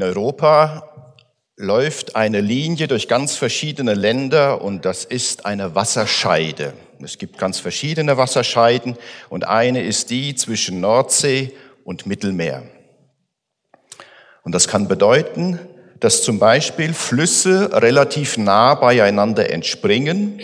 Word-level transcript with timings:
In 0.00 0.06
Europa 0.06 0.88
läuft 1.58 2.16
eine 2.16 2.40
Linie 2.40 2.88
durch 2.88 3.06
ganz 3.06 3.36
verschiedene 3.36 3.92
Länder 3.92 4.62
und 4.62 4.86
das 4.86 5.04
ist 5.04 5.44
eine 5.44 5.74
Wasserscheide. 5.74 6.72
Es 7.04 7.18
gibt 7.18 7.36
ganz 7.36 7.58
verschiedene 7.60 8.16
Wasserscheiden 8.16 8.96
und 9.28 9.46
eine 9.46 9.82
ist 9.82 10.08
die 10.08 10.34
zwischen 10.34 10.80
Nordsee 10.80 11.52
und 11.84 12.06
Mittelmeer. 12.06 12.62
Und 14.42 14.54
das 14.54 14.68
kann 14.68 14.88
bedeuten, 14.88 15.58
dass 15.98 16.22
zum 16.22 16.38
Beispiel 16.38 16.94
Flüsse 16.94 17.70
relativ 17.70 18.38
nah 18.38 18.76
beieinander 18.76 19.50
entspringen, 19.50 20.40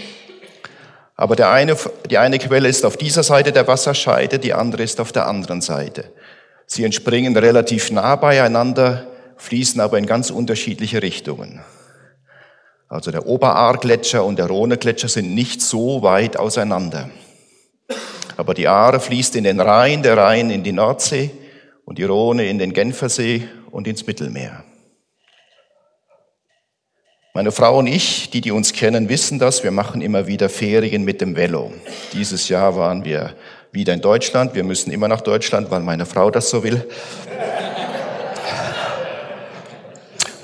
aber 1.15 1.35
der 1.35 1.51
eine, 1.51 1.79
die 2.11 2.19
eine 2.19 2.39
Quelle 2.39 2.69
ist 2.69 2.85
auf 2.85 2.99
dieser 2.99 3.23
Seite 3.23 3.53
der 3.53 3.67
Wasserscheide, 3.67 4.39
die 4.39 4.53
andere 4.53 4.83
ist 4.83 5.01
auf 5.01 5.13
der 5.13 5.27
anderen 5.27 5.63
Seite. 5.63 6.13
Sie 6.67 6.85
entspringen 6.85 7.35
relativ 7.39 7.91
nah 7.91 8.17
beieinander, 8.17 9.07
fließen 9.37 9.81
aber 9.81 9.99
in 9.99 10.07
ganz 10.07 10.31
unterschiedliche 10.31 11.03
Richtungen. 11.03 11.61
Also 12.89 13.11
der 13.11 13.27
Oberaar-Gletscher 13.27 14.25
und 14.25 14.39
der 14.39 14.47
Rhone-Gletscher 14.47 15.09
sind 15.09 15.35
nicht 15.35 15.61
so 15.61 16.03
weit 16.03 16.37
auseinander. 16.37 17.11
Aber 18.37 18.55
die 18.55 18.69
Aare 18.69 19.01
fließt 19.01 19.35
in 19.37 19.45
den 19.45 19.61
Rhein, 19.61 20.03
der 20.03 20.17
Rhein 20.17 20.51
in 20.51 20.63
die 20.63 20.73
Nordsee 20.73 21.31
und 21.85 21.99
die 21.99 22.05
Rhone 22.05 22.47
in 22.47 22.59
den 22.59 22.73
Genfersee 22.73 23.49
und 23.71 23.89
ins 23.89 24.07
Mittelmeer. 24.07 24.65
Meine 27.35 27.53
Frau 27.53 27.79
und 27.81 27.87
ich, 27.87 28.31
die, 28.31 28.41
die 28.41 28.51
uns 28.51 28.73
kennen, 28.73 29.11
wissen 29.11 29.39
das. 29.39 29.63
Wir 29.63 29.71
machen 29.71 30.01
immer 30.01 30.27
wieder 30.27 30.49
Ferien 30.49 31.05
mit 31.05 31.21
dem 31.21 31.37
Velo. 31.37 31.71
Dieses 32.15 32.49
Jahr 32.49 32.77
waren 32.77 33.05
wir 33.05 33.35
wieder 33.73 33.93
in 33.93 34.01
Deutschland. 34.01 34.55
Wir 34.55 34.65
müssen 34.65 34.91
immer 34.91 35.07
nach 35.07 35.21
Deutschland, 35.21 35.71
weil 35.71 35.81
meine 35.81 36.07
Frau 36.07 36.31
das 36.31 36.49
so 36.49 36.63
will. 36.63 36.87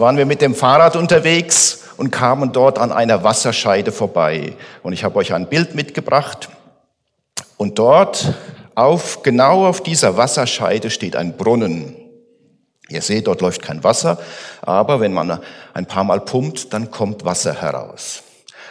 Waren 0.02 0.16
wir 0.16 0.26
mit 0.26 0.42
dem 0.42 0.56
Fahrrad 0.56 0.96
unterwegs 0.96 1.84
und 1.96 2.10
kamen 2.10 2.52
dort 2.52 2.76
an 2.76 2.90
einer 2.90 3.22
Wasserscheide 3.22 3.92
vorbei. 3.92 4.56
Und 4.82 4.92
ich 4.92 5.04
habe 5.04 5.16
euch 5.16 5.32
ein 5.32 5.48
Bild 5.48 5.76
mitgebracht. 5.76 6.48
Und 7.56 7.78
dort, 7.78 8.34
auf, 8.74 9.22
genau 9.22 9.64
auf 9.64 9.80
dieser 9.80 10.16
Wasserscheide 10.16 10.90
steht 10.90 11.14
ein 11.14 11.36
Brunnen. 11.36 11.94
Ihr 12.88 13.00
seht, 13.00 13.28
dort 13.28 13.42
läuft 13.42 13.62
kein 13.62 13.84
Wasser, 13.84 14.18
aber 14.60 14.98
wenn 14.98 15.12
man 15.12 15.38
ein 15.72 15.86
paar 15.86 16.02
Mal 16.02 16.20
pumpt, 16.20 16.72
dann 16.72 16.90
kommt 16.90 17.24
Wasser 17.24 17.62
heraus. 17.62 18.24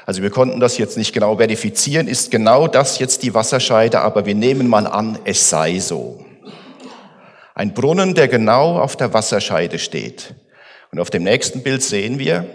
Also 0.05 0.21
wir 0.21 0.31
konnten 0.31 0.59
das 0.59 0.77
jetzt 0.77 0.97
nicht 0.97 1.13
genau 1.13 1.37
verifizieren, 1.37 2.09
ist 2.09 2.29
genau 2.29 2.67
das 2.67 2.99
jetzt 2.99 3.23
die 3.23 3.33
Wasserscheide, 3.33 4.01
aber 4.01 4.25
wir 4.25 4.35
nehmen 4.35 4.67
mal 4.67 4.85
an, 4.85 5.17
es 5.23 5.49
sei 5.49 5.79
so. 5.79 6.25
Ein 7.55 7.73
Brunnen, 7.73 8.15
der 8.15 8.27
genau 8.27 8.79
auf 8.79 8.97
der 8.97 9.13
Wasserscheide 9.13 9.79
steht. 9.79 10.35
Und 10.91 10.99
auf 10.99 11.09
dem 11.09 11.23
nächsten 11.23 11.63
Bild 11.63 11.81
sehen 11.83 12.19
wir, 12.19 12.45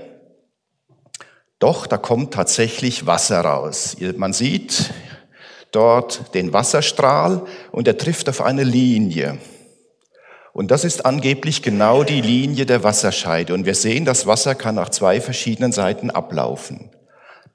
doch, 1.58 1.86
da 1.86 1.96
kommt 1.96 2.34
tatsächlich 2.34 3.06
Wasser 3.06 3.40
raus. 3.40 3.96
Man 4.16 4.34
sieht 4.34 4.92
dort 5.72 6.34
den 6.34 6.52
Wasserstrahl 6.52 7.46
und 7.72 7.88
er 7.88 7.96
trifft 7.96 8.28
auf 8.28 8.42
eine 8.42 8.62
Linie. 8.62 9.38
Und 10.52 10.70
das 10.70 10.84
ist 10.84 11.06
angeblich 11.06 11.62
genau 11.62 12.02
die 12.02 12.20
Linie 12.20 12.66
der 12.66 12.82
Wasserscheide. 12.82 13.54
Und 13.54 13.64
wir 13.64 13.74
sehen, 13.74 14.04
das 14.04 14.26
Wasser 14.26 14.54
kann 14.54 14.74
nach 14.74 14.90
zwei 14.90 15.20
verschiedenen 15.20 15.72
Seiten 15.72 16.10
ablaufen. 16.10 16.90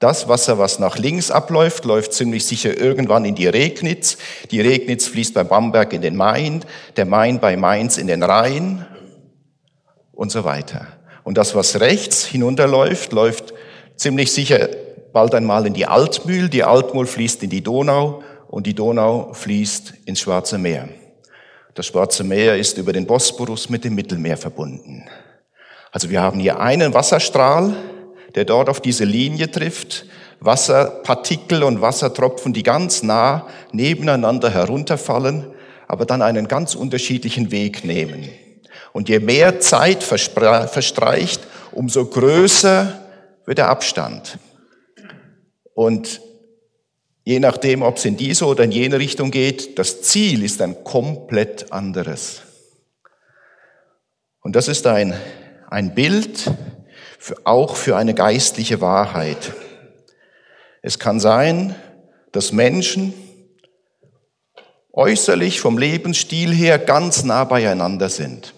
Das 0.00 0.28
Wasser, 0.28 0.58
was 0.58 0.80
nach 0.80 0.98
links 0.98 1.30
abläuft, 1.30 1.84
läuft 1.84 2.12
ziemlich 2.12 2.44
sicher 2.44 2.76
irgendwann 2.76 3.24
in 3.24 3.36
die 3.36 3.46
Regnitz. 3.46 4.18
Die 4.50 4.60
Regnitz 4.60 5.06
fließt 5.06 5.34
bei 5.34 5.44
Bamberg 5.44 5.92
in 5.92 6.02
den 6.02 6.16
Main, 6.16 6.64
der 6.96 7.06
Main 7.06 7.38
bei 7.38 7.56
Mainz 7.56 7.98
in 7.98 8.08
den 8.08 8.24
Rhein 8.24 8.84
und 10.12 10.30
so 10.30 10.44
weiter. 10.44 10.86
Und 11.24 11.38
das, 11.38 11.54
was 11.54 11.80
rechts 11.80 12.24
hinunterläuft, 12.24 13.12
läuft 13.12 13.54
ziemlich 13.96 14.32
sicher 14.32 14.68
bald 15.12 15.34
einmal 15.34 15.66
in 15.66 15.74
die 15.74 15.86
Altmühl. 15.86 16.48
Die 16.48 16.64
Altmühl 16.64 17.06
fließt 17.06 17.42
in 17.42 17.50
die 17.50 17.62
Donau 17.62 18.22
und 18.48 18.66
die 18.66 18.74
Donau 18.74 19.32
fließt 19.32 19.94
ins 20.04 20.20
Schwarze 20.20 20.58
Meer. 20.58 20.88
Das 21.74 21.86
Schwarze 21.86 22.24
Meer 22.24 22.56
ist 22.56 22.76
über 22.78 22.92
den 22.92 23.06
Bosporus 23.06 23.70
mit 23.70 23.84
dem 23.84 23.94
Mittelmeer 23.94 24.36
verbunden. 24.36 25.04
Also 25.90 26.10
wir 26.10 26.20
haben 26.20 26.40
hier 26.40 26.60
einen 26.60 26.94
Wasserstrahl, 26.94 27.74
der 28.34 28.44
dort 28.44 28.68
auf 28.68 28.80
diese 28.80 29.04
Linie 29.04 29.50
trifft, 29.50 30.06
Wasserpartikel 30.40 31.62
und 31.62 31.80
Wassertropfen, 31.80 32.52
die 32.52 32.62
ganz 32.62 33.02
nah 33.02 33.46
nebeneinander 33.72 34.50
herunterfallen, 34.50 35.46
aber 35.86 36.04
dann 36.04 36.22
einen 36.22 36.48
ganz 36.48 36.74
unterschiedlichen 36.74 37.50
Weg 37.52 37.84
nehmen. 37.84 38.28
Und 38.92 39.08
je 39.08 39.20
mehr 39.20 39.60
Zeit 39.60 40.02
verstreicht, 40.02 41.40
umso 41.72 42.06
größer 42.06 43.00
wird 43.44 43.58
der 43.58 43.68
Abstand. 43.68 44.38
Und 45.74 46.20
je 47.24 47.40
nachdem, 47.40 47.82
ob 47.82 47.96
es 47.96 48.04
in 48.04 48.16
diese 48.16 48.46
oder 48.46 48.64
in 48.64 48.72
jene 48.72 48.98
Richtung 48.98 49.30
geht, 49.30 49.78
das 49.78 50.02
Ziel 50.02 50.42
ist 50.42 50.60
ein 50.60 50.84
komplett 50.84 51.72
anderes. 51.72 52.42
Und 54.40 54.56
das 54.56 54.68
ist 54.68 54.86
ein, 54.86 55.14
ein 55.70 55.94
Bild 55.94 56.50
für, 57.18 57.36
auch 57.44 57.76
für 57.76 57.96
eine 57.96 58.14
geistliche 58.14 58.80
Wahrheit. 58.80 59.52
Es 60.82 60.98
kann 60.98 61.20
sein, 61.20 61.76
dass 62.32 62.52
Menschen 62.52 63.14
äußerlich 64.92 65.60
vom 65.60 65.78
Lebensstil 65.78 66.52
her 66.52 66.78
ganz 66.78 67.22
nah 67.24 67.44
beieinander 67.44 68.08
sind. 68.08 68.52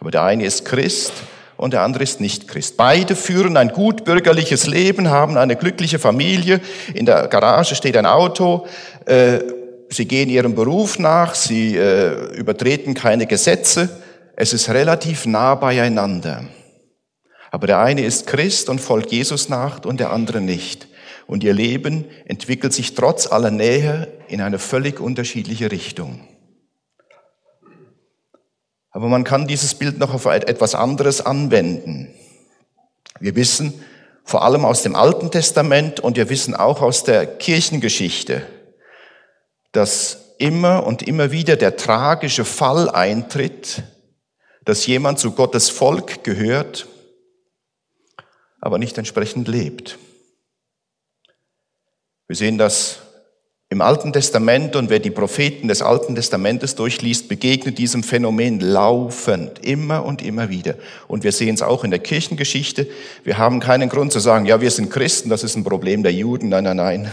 Aber 0.00 0.10
der 0.10 0.22
eine 0.22 0.44
ist 0.44 0.64
Christ 0.64 1.12
und 1.58 1.74
der 1.74 1.82
andere 1.82 2.02
ist 2.02 2.20
nicht 2.20 2.48
Christ. 2.48 2.78
Beide 2.78 3.14
führen 3.14 3.58
ein 3.58 3.68
gut 3.68 4.04
bürgerliches 4.04 4.66
Leben, 4.66 5.10
haben 5.10 5.36
eine 5.36 5.56
glückliche 5.56 5.98
Familie. 5.98 6.60
In 6.94 7.04
der 7.04 7.28
Garage 7.28 7.74
steht 7.74 7.98
ein 7.98 8.06
Auto. 8.06 8.66
Äh, 9.04 9.40
sie 9.90 10.06
gehen 10.06 10.30
ihrem 10.30 10.54
Beruf 10.54 10.98
nach. 10.98 11.34
Sie 11.34 11.76
äh, 11.76 12.34
übertreten 12.34 12.94
keine 12.94 13.26
Gesetze. 13.26 13.90
Es 14.36 14.54
ist 14.54 14.70
relativ 14.70 15.26
nah 15.26 15.54
beieinander. 15.54 16.44
Aber 17.50 17.66
der 17.66 17.80
eine 17.80 18.02
ist 18.02 18.26
Christ 18.26 18.70
und 18.70 18.80
folgt 18.80 19.12
Jesus 19.12 19.50
nach 19.50 19.84
und 19.84 20.00
der 20.00 20.12
andere 20.12 20.40
nicht. 20.40 20.88
Und 21.26 21.44
ihr 21.44 21.52
Leben 21.52 22.06
entwickelt 22.24 22.72
sich 22.72 22.94
trotz 22.94 23.30
aller 23.30 23.50
Nähe 23.50 24.08
in 24.28 24.40
eine 24.40 24.58
völlig 24.58 24.98
unterschiedliche 24.98 25.70
Richtung. 25.70 26.20
Aber 28.90 29.08
man 29.08 29.24
kann 29.24 29.46
dieses 29.46 29.74
Bild 29.74 29.98
noch 29.98 30.12
auf 30.14 30.26
etwas 30.26 30.74
anderes 30.74 31.24
anwenden. 31.24 32.12
Wir 33.20 33.36
wissen 33.36 33.84
vor 34.24 34.42
allem 34.42 34.64
aus 34.64 34.82
dem 34.82 34.94
Alten 34.94 35.30
Testament 35.30 36.00
und 36.00 36.16
wir 36.16 36.28
wissen 36.28 36.54
auch 36.54 36.82
aus 36.82 37.04
der 37.04 37.26
Kirchengeschichte, 37.26 38.42
dass 39.72 40.34
immer 40.38 40.86
und 40.86 41.02
immer 41.02 41.30
wieder 41.30 41.56
der 41.56 41.76
tragische 41.76 42.44
Fall 42.44 42.88
eintritt, 42.88 43.82
dass 44.64 44.86
jemand 44.86 45.18
zu 45.18 45.32
Gottes 45.32 45.68
Volk 45.68 46.24
gehört, 46.24 46.86
aber 48.60 48.78
nicht 48.78 48.98
entsprechend 48.98 49.48
lebt. 49.48 49.98
Wir 52.26 52.36
sehen 52.36 52.58
das 52.58 53.00
im 53.72 53.82
Alten 53.82 54.12
Testament 54.12 54.74
und 54.74 54.90
wer 54.90 54.98
die 54.98 55.12
Propheten 55.12 55.68
des 55.68 55.80
Alten 55.80 56.16
Testamentes 56.16 56.74
durchliest, 56.74 57.28
begegnet 57.28 57.78
diesem 57.78 58.02
Phänomen 58.02 58.58
laufend, 58.58 59.64
immer 59.64 60.04
und 60.04 60.22
immer 60.22 60.50
wieder. 60.50 60.74
Und 61.06 61.22
wir 61.22 61.30
sehen 61.30 61.54
es 61.54 61.62
auch 61.62 61.84
in 61.84 61.92
der 61.92 62.00
Kirchengeschichte. 62.00 62.88
Wir 63.22 63.38
haben 63.38 63.60
keinen 63.60 63.88
Grund 63.88 64.10
zu 64.10 64.18
sagen, 64.18 64.44
ja, 64.44 64.60
wir 64.60 64.72
sind 64.72 64.90
Christen, 64.90 65.30
das 65.30 65.44
ist 65.44 65.54
ein 65.54 65.62
Problem 65.62 66.02
der 66.02 66.12
Juden. 66.12 66.48
Nein, 66.48 66.64
nein, 66.64 66.78
nein. 66.78 67.10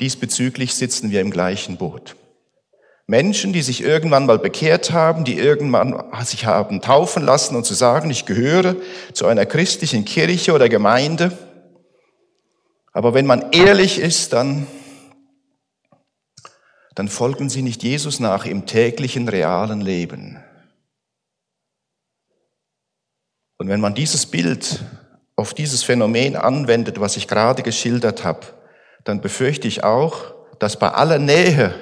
Diesbezüglich 0.00 0.74
sitzen 0.74 1.10
wir 1.10 1.22
im 1.22 1.30
gleichen 1.30 1.78
Boot. 1.78 2.14
Menschen, 3.06 3.54
die 3.54 3.62
sich 3.62 3.82
irgendwann 3.82 4.26
mal 4.26 4.38
bekehrt 4.38 4.90
haben, 4.90 5.24
die 5.24 5.38
irgendwann 5.38 6.02
sich 6.24 6.44
haben 6.44 6.82
taufen 6.82 7.22
lassen 7.22 7.56
und 7.56 7.64
zu 7.64 7.72
sagen, 7.72 8.10
ich 8.10 8.26
gehöre 8.26 8.76
zu 9.14 9.26
einer 9.26 9.46
christlichen 9.46 10.04
Kirche 10.04 10.52
oder 10.52 10.68
Gemeinde, 10.68 11.32
aber 12.94 13.12
wenn 13.12 13.26
man 13.26 13.50
ehrlich 13.50 13.98
ist, 13.98 14.32
dann, 14.32 14.68
dann 16.94 17.08
folgen 17.08 17.50
sie 17.50 17.62
nicht 17.62 17.82
Jesus 17.82 18.20
nach 18.20 18.46
im 18.46 18.66
täglichen, 18.66 19.28
realen 19.28 19.80
Leben. 19.80 20.42
Und 23.58 23.68
wenn 23.68 23.80
man 23.80 23.94
dieses 23.94 24.26
Bild 24.26 24.84
auf 25.34 25.54
dieses 25.54 25.82
Phänomen 25.82 26.36
anwendet, 26.36 27.00
was 27.00 27.16
ich 27.16 27.26
gerade 27.26 27.64
geschildert 27.64 28.22
habe, 28.22 28.46
dann 29.02 29.20
befürchte 29.20 29.66
ich 29.66 29.82
auch, 29.82 30.32
dass 30.60 30.78
bei 30.78 30.90
aller 30.90 31.18
Nähe, 31.18 31.74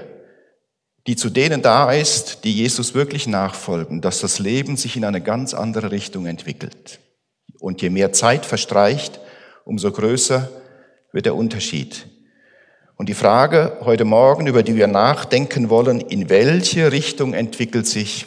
die 1.06 1.16
zu 1.16 1.28
denen 1.28 1.60
da 1.60 1.92
ist, 1.92 2.44
die 2.44 2.54
Jesus 2.54 2.94
wirklich 2.94 3.26
nachfolgen, 3.26 4.00
dass 4.00 4.20
das 4.20 4.38
Leben 4.38 4.78
sich 4.78 4.96
in 4.96 5.04
eine 5.04 5.20
ganz 5.20 5.52
andere 5.52 5.90
Richtung 5.90 6.24
entwickelt. 6.24 7.00
Und 7.60 7.82
je 7.82 7.90
mehr 7.90 8.12
Zeit 8.12 8.46
verstreicht, 8.46 9.20
umso 9.64 9.92
größer 9.92 10.48
wird 11.12 11.26
der 11.26 11.36
Unterschied. 11.36 12.08
Und 12.96 13.08
die 13.08 13.14
Frage 13.14 13.78
heute 13.80 14.04
Morgen, 14.04 14.46
über 14.46 14.62
die 14.62 14.76
wir 14.76 14.86
nachdenken 14.86 15.70
wollen, 15.70 16.00
in 16.00 16.28
welche 16.28 16.92
Richtung 16.92 17.34
entwickelt 17.34 17.86
sich 17.86 18.26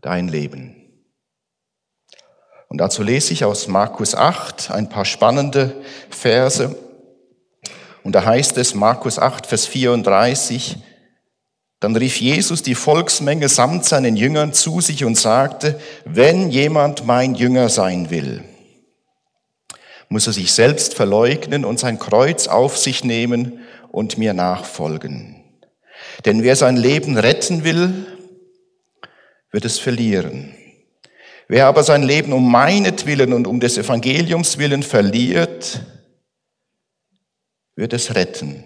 dein 0.00 0.28
Leben. 0.28 0.76
Und 2.68 2.78
dazu 2.78 3.02
lese 3.02 3.32
ich 3.32 3.44
aus 3.44 3.68
Markus 3.68 4.14
8 4.14 4.70
ein 4.70 4.88
paar 4.88 5.04
spannende 5.04 5.74
Verse. 6.10 6.76
Und 8.02 8.14
da 8.14 8.24
heißt 8.24 8.58
es, 8.58 8.74
Markus 8.74 9.18
8, 9.18 9.46
Vers 9.46 9.66
34, 9.66 10.78
dann 11.80 11.96
rief 11.96 12.20
Jesus 12.20 12.62
die 12.62 12.74
Volksmenge 12.74 13.48
samt 13.48 13.84
seinen 13.84 14.16
Jüngern 14.16 14.52
zu 14.52 14.80
sich 14.80 15.04
und 15.04 15.16
sagte, 15.16 15.78
wenn 16.04 16.50
jemand 16.50 17.06
mein 17.06 17.34
Jünger 17.34 17.68
sein 17.68 18.10
will, 18.10 18.42
muss 20.08 20.26
er 20.26 20.32
sich 20.32 20.52
selbst 20.52 20.94
verleugnen 20.94 21.64
und 21.64 21.78
sein 21.78 21.98
Kreuz 21.98 22.46
auf 22.46 22.76
sich 22.76 23.04
nehmen 23.04 23.60
und 23.90 24.18
mir 24.18 24.34
nachfolgen. 24.34 25.42
Denn 26.24 26.42
wer 26.42 26.56
sein 26.56 26.76
Leben 26.76 27.16
retten 27.16 27.64
will, 27.64 28.06
wird 29.50 29.64
es 29.64 29.78
verlieren. 29.78 30.54
Wer 31.48 31.66
aber 31.66 31.84
sein 31.84 32.02
Leben 32.02 32.32
um 32.32 32.50
meinetwillen 32.50 33.32
und 33.32 33.46
um 33.46 33.60
des 33.60 33.78
Evangeliums 33.78 34.58
willen 34.58 34.82
verliert, 34.82 35.82
wird 37.76 37.92
es 37.92 38.14
retten. 38.14 38.64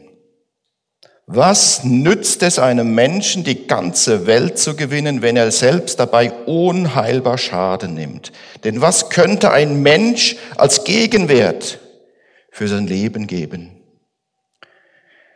Was 1.31 1.85
nützt 1.85 2.43
es 2.43 2.59
einem 2.59 2.95
Menschen, 2.95 3.45
die 3.45 3.67
ganze 3.67 4.27
Welt 4.27 4.59
zu 4.59 4.75
gewinnen, 4.75 5.21
wenn 5.21 5.37
er 5.37 5.51
selbst 5.53 6.01
dabei 6.01 6.33
unheilbar 6.33 7.37
Schaden 7.37 7.93
nimmt? 7.93 8.33
Denn 8.65 8.81
was 8.81 9.11
könnte 9.11 9.51
ein 9.51 9.83
Mensch 9.83 10.37
als 10.57 10.85
Gegenwert 10.85 11.81
für 12.51 12.67
sein 12.67 12.87
Leben 12.87 13.27
geben? 13.27 13.73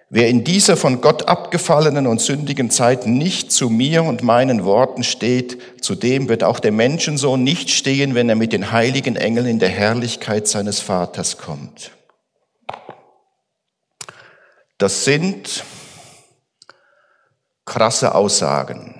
Wer 0.08 0.28
in 0.28 0.44
dieser 0.44 0.78
von 0.78 1.02
Gott 1.02 1.28
abgefallenen 1.28 2.06
und 2.06 2.22
sündigen 2.22 2.70
Zeit 2.70 3.06
nicht 3.06 3.52
zu 3.52 3.68
mir 3.68 4.02
und 4.02 4.22
meinen 4.22 4.64
Worten 4.64 5.04
steht, 5.04 5.58
zu 5.82 5.94
dem 5.94 6.30
wird 6.30 6.42
auch 6.42 6.58
der 6.58 6.72
Menschensohn 6.72 7.44
nicht 7.44 7.68
stehen, 7.68 8.14
wenn 8.14 8.30
er 8.30 8.36
mit 8.36 8.54
den 8.54 8.72
heiligen 8.72 9.16
Engeln 9.16 9.46
in 9.46 9.58
der 9.58 9.68
Herrlichkeit 9.68 10.48
seines 10.48 10.80
Vaters 10.80 11.36
kommt. 11.36 11.90
Das 14.78 15.04
sind 15.04 15.62
krasse 17.72 18.14
Aussagen. 18.14 18.94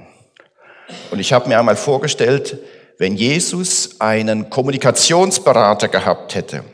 Und 1.11 1.19
ich 1.19 1.33
habe 1.33 1.49
mir 1.49 1.59
einmal 1.59 1.77
vorgestellt, 1.77 2.59
wenn 2.99 3.17
Jesus 3.17 4.01
einen 4.01 4.49
Kommunikationsberater 4.49 5.89
gehabt 5.89 6.35
hätte, 6.35 6.65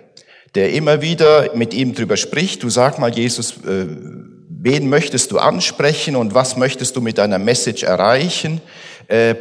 der 0.55 0.73
immer 0.73 1.03
wieder 1.03 1.55
mit 1.55 1.75
ihm 1.75 1.95
drüber 1.95 2.17
spricht, 2.17 2.63
du 2.63 2.71
sag 2.71 2.99
mal, 2.99 3.13
Jesus, 3.13 3.53
äh, 3.65 3.87
wen 4.49 4.89
möchtest 4.89 5.33
du 5.33 5.39
ansprechen 5.39 6.15
und 6.15 6.35
was 6.35 6.57
möchtest 6.57 6.95
du 6.95 7.01
mit 7.01 7.19
deiner 7.19 7.39
Message 7.39 7.83
erreichen? 7.83 8.61
Äh, 9.09 9.35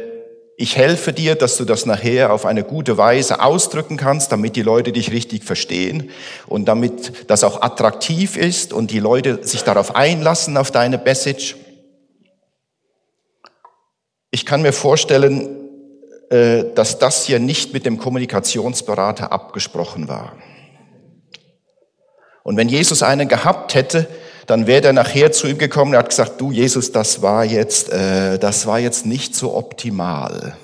ich 0.56 0.76
helfe 0.76 1.12
dir, 1.12 1.36
dass 1.36 1.56
du 1.58 1.64
das 1.64 1.86
nachher 1.86 2.32
auf 2.32 2.44
eine 2.44 2.64
gute 2.64 2.98
Weise 2.98 3.40
ausdrücken 3.40 3.96
kannst, 3.96 4.32
damit 4.32 4.56
die 4.56 4.62
Leute 4.62 4.90
dich 4.90 5.12
richtig 5.12 5.44
verstehen 5.44 6.10
und 6.46 6.64
damit 6.64 7.30
das 7.30 7.44
auch 7.44 7.62
attraktiv 7.62 8.36
ist 8.36 8.72
und 8.72 8.90
die 8.90 8.98
Leute 8.98 9.46
sich 9.46 9.62
darauf 9.62 9.94
einlassen, 9.94 10.56
auf 10.56 10.72
deine 10.72 10.98
Message. 10.98 11.54
Ich 14.38 14.46
kann 14.46 14.62
mir 14.62 14.72
vorstellen, 14.72 15.48
äh, 16.30 16.66
dass 16.76 17.00
das 17.00 17.26
hier 17.26 17.40
nicht 17.40 17.72
mit 17.72 17.84
dem 17.84 17.98
Kommunikationsberater 17.98 19.32
abgesprochen 19.32 20.06
war. 20.06 20.34
Und 22.44 22.56
wenn 22.56 22.68
Jesus 22.68 23.02
einen 23.02 23.26
gehabt 23.26 23.74
hätte, 23.74 24.06
dann 24.46 24.68
wäre 24.68 24.86
er 24.86 24.92
nachher 24.92 25.32
zu 25.32 25.48
ihm 25.48 25.58
gekommen 25.58 25.90
und 25.90 25.98
hat 25.98 26.10
gesagt, 26.10 26.40
du 26.40 26.52
Jesus, 26.52 26.92
das 26.92 27.20
war 27.20 27.44
jetzt, 27.44 27.90
äh, 27.90 28.38
das 28.38 28.64
war 28.68 28.78
jetzt 28.78 29.06
nicht 29.06 29.34
so 29.34 29.56
optimal. 29.56 30.56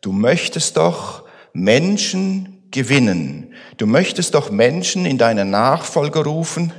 Du 0.00 0.12
möchtest 0.12 0.76
doch 0.76 1.24
Menschen 1.52 2.68
gewinnen. 2.70 3.54
Du 3.76 3.86
möchtest 3.86 4.36
doch 4.36 4.52
Menschen 4.52 5.04
in 5.04 5.18
deine 5.18 5.44
Nachfolge 5.44 6.22
rufen. 6.22 6.72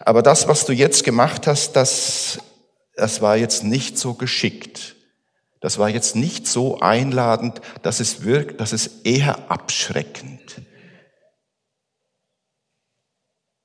Aber 0.00 0.22
das, 0.22 0.48
was 0.48 0.66
du 0.66 0.72
jetzt 0.72 1.04
gemacht 1.04 1.46
hast, 1.46 1.76
das, 1.76 2.40
das 2.96 3.22
war 3.22 3.36
jetzt 3.36 3.62
nicht 3.62 3.96
so 3.96 4.14
geschickt. 4.14 4.96
Das 5.60 5.78
war 5.78 5.90
jetzt 5.90 6.16
nicht 6.16 6.46
so 6.46 6.80
einladend, 6.80 7.60
dass 7.82 8.00
es 8.00 8.24
wirkt, 8.24 8.60
dass 8.60 8.72
es 8.72 9.02
eher 9.04 9.50
abschreckend. 9.50 10.62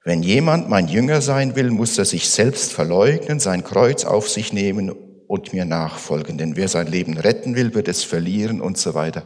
Wenn 0.03 0.21
jemand 0.21 0.69
mein 0.69 0.87
Jünger 0.87 1.21
sein 1.21 1.55
will, 1.55 1.71
muss 1.71 1.97
er 1.97 2.05
sich 2.05 2.29
selbst 2.29 2.73
verleugnen, 2.73 3.39
sein 3.39 3.63
Kreuz 3.63 4.05
auf 4.05 4.29
sich 4.29 4.53
nehmen 4.53 4.91
und 5.27 5.53
mir 5.53 5.65
nachfolgen. 5.65 6.37
Denn 6.37 6.55
wer 6.55 6.67
sein 6.67 6.85
Leben 6.85 7.17
retten 7.17 7.55
will, 7.55 7.73
wird 7.73 7.87
es 7.87 8.03
verlieren 8.03 8.61
und 8.61 8.77
so 8.77 8.93
weiter. 8.93 9.23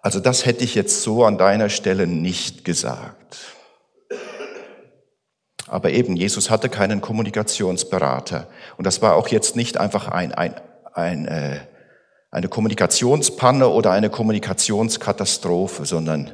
Also 0.00 0.18
das 0.18 0.46
hätte 0.46 0.64
ich 0.64 0.74
jetzt 0.74 1.02
so 1.02 1.24
an 1.24 1.36
deiner 1.36 1.68
Stelle 1.68 2.06
nicht 2.06 2.64
gesagt. 2.64 3.38
Aber 5.66 5.90
eben, 5.90 6.16
Jesus 6.16 6.48
hatte 6.48 6.68
keinen 6.68 7.00
Kommunikationsberater. 7.00 8.46
Und 8.78 8.86
das 8.86 9.02
war 9.02 9.14
auch 9.14 9.28
jetzt 9.28 9.56
nicht 9.56 9.78
einfach 9.78 10.08
ein, 10.08 10.32
ein, 10.32 10.54
ein 10.94 11.26
äh, 11.26 11.60
eine 12.32 12.48
Kommunikationspanne 12.48 13.68
oder 13.68 13.92
eine 13.92 14.10
Kommunikationskatastrophe, 14.10 15.84
sondern 15.84 16.32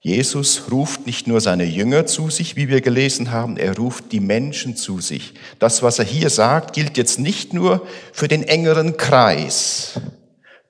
Jesus 0.00 0.72
ruft 0.72 1.06
nicht 1.06 1.28
nur 1.28 1.40
seine 1.40 1.64
Jünger 1.64 2.06
zu 2.06 2.28
sich, 2.30 2.56
wie 2.56 2.68
wir 2.68 2.80
gelesen 2.80 3.30
haben, 3.30 3.56
er 3.56 3.76
ruft 3.76 4.10
die 4.10 4.18
Menschen 4.18 4.74
zu 4.74 5.00
sich. 5.00 5.34
Das, 5.60 5.82
was 5.82 6.00
er 6.00 6.06
hier 6.06 6.30
sagt, 6.30 6.72
gilt 6.72 6.96
jetzt 6.96 7.20
nicht 7.20 7.52
nur 7.52 7.86
für 8.12 8.26
den 8.26 8.42
engeren 8.42 8.96
Kreis, 8.96 10.00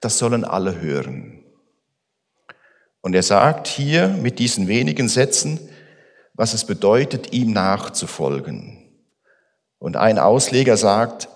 das 0.01 0.19
sollen 0.19 0.45
alle 0.45 0.81
hören. 0.83 1.45
Und 3.01 3.15
er 3.15 3.23
sagt 3.23 3.69
hier 3.69 4.09
mit 4.09 4.39
diesen 4.39 4.69
wenigen 4.69 5.09
Sätzen, 5.09 5.61
was 6.35 6.53
es 6.53 6.67
bedeutet, 6.67 7.33
ihm 7.33 7.53
nachzufolgen. 7.53 8.79
Und 9.79 9.97
ein 9.97 10.19
Ausleger 10.19 10.77
sagt, 10.77 11.29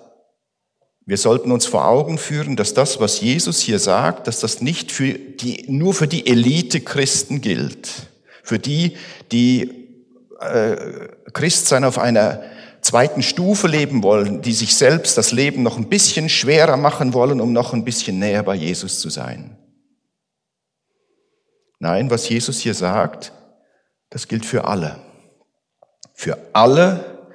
wir 1.06 1.16
sollten 1.16 1.52
uns 1.52 1.66
vor 1.66 1.86
Augen 1.86 2.18
führen, 2.18 2.56
dass 2.56 2.74
das, 2.74 2.98
was 2.98 3.20
Jesus 3.20 3.60
hier 3.60 3.78
sagt, 3.78 4.26
dass 4.26 4.40
das 4.40 4.60
nicht 4.60 4.90
für 4.90 5.12
die, 5.14 5.64
nur 5.68 5.94
für 5.94 6.08
die 6.08 6.26
Elite 6.26 6.80
Christen 6.80 7.40
gilt. 7.40 8.08
Für 8.42 8.58
die, 8.58 8.96
die 9.30 9.70
äh, 10.40 11.08
Christsein 11.32 11.84
auf 11.84 11.98
einer 11.98 12.42
zweiten 12.80 13.22
Stufe 13.22 13.68
leben 13.68 14.02
wollen, 14.02 14.42
die 14.42 14.52
sich 14.52 14.74
selbst 14.74 15.16
das 15.16 15.30
Leben 15.30 15.62
noch 15.62 15.76
ein 15.76 15.88
bisschen 15.88 16.28
schwerer 16.28 16.76
machen 16.76 17.14
wollen, 17.14 17.40
um 17.40 17.52
noch 17.52 17.72
ein 17.72 17.84
bisschen 17.84 18.18
näher 18.18 18.42
bei 18.42 18.56
Jesus 18.56 18.98
zu 18.98 19.08
sein. 19.08 19.56
Nein, 21.78 22.10
was 22.10 22.28
Jesus 22.28 22.58
hier 22.58 22.74
sagt, 22.74 23.32
das 24.10 24.26
gilt 24.26 24.44
für 24.44 24.64
alle. 24.64 24.98
Für 26.14 26.36
alle, 26.52 27.30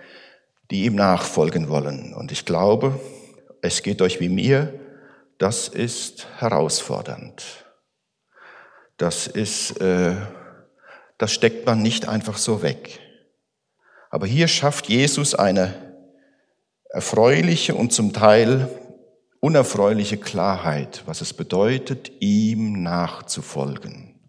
die 0.71 0.85
ihm 0.85 0.95
nachfolgen 0.95 1.69
wollen. 1.69 2.13
Und 2.13 2.33
ich 2.33 2.43
glaube, 2.43 2.99
es 3.61 3.83
geht 3.83 4.01
euch 4.01 4.19
wie 4.19 4.29
mir, 4.29 4.73
das 5.37 5.67
ist 5.67 6.27
herausfordernd. 6.37 7.43
Das 8.97 9.27
ist, 9.27 9.81
äh, 9.81 10.15
das 11.17 11.31
steckt 11.31 11.65
man 11.65 11.81
nicht 11.81 12.07
einfach 12.07 12.37
so 12.37 12.61
weg. 12.61 12.99
Aber 14.09 14.27
hier 14.27 14.47
schafft 14.47 14.89
Jesus 14.89 15.33
eine 15.33 15.95
erfreuliche 16.89 17.73
und 17.73 17.93
zum 17.93 18.13
Teil 18.13 18.69
unerfreuliche 19.39 20.17
Klarheit, 20.17 21.03
was 21.05 21.21
es 21.21 21.33
bedeutet, 21.33 22.11
ihm 22.19 22.83
nachzufolgen. 22.83 24.19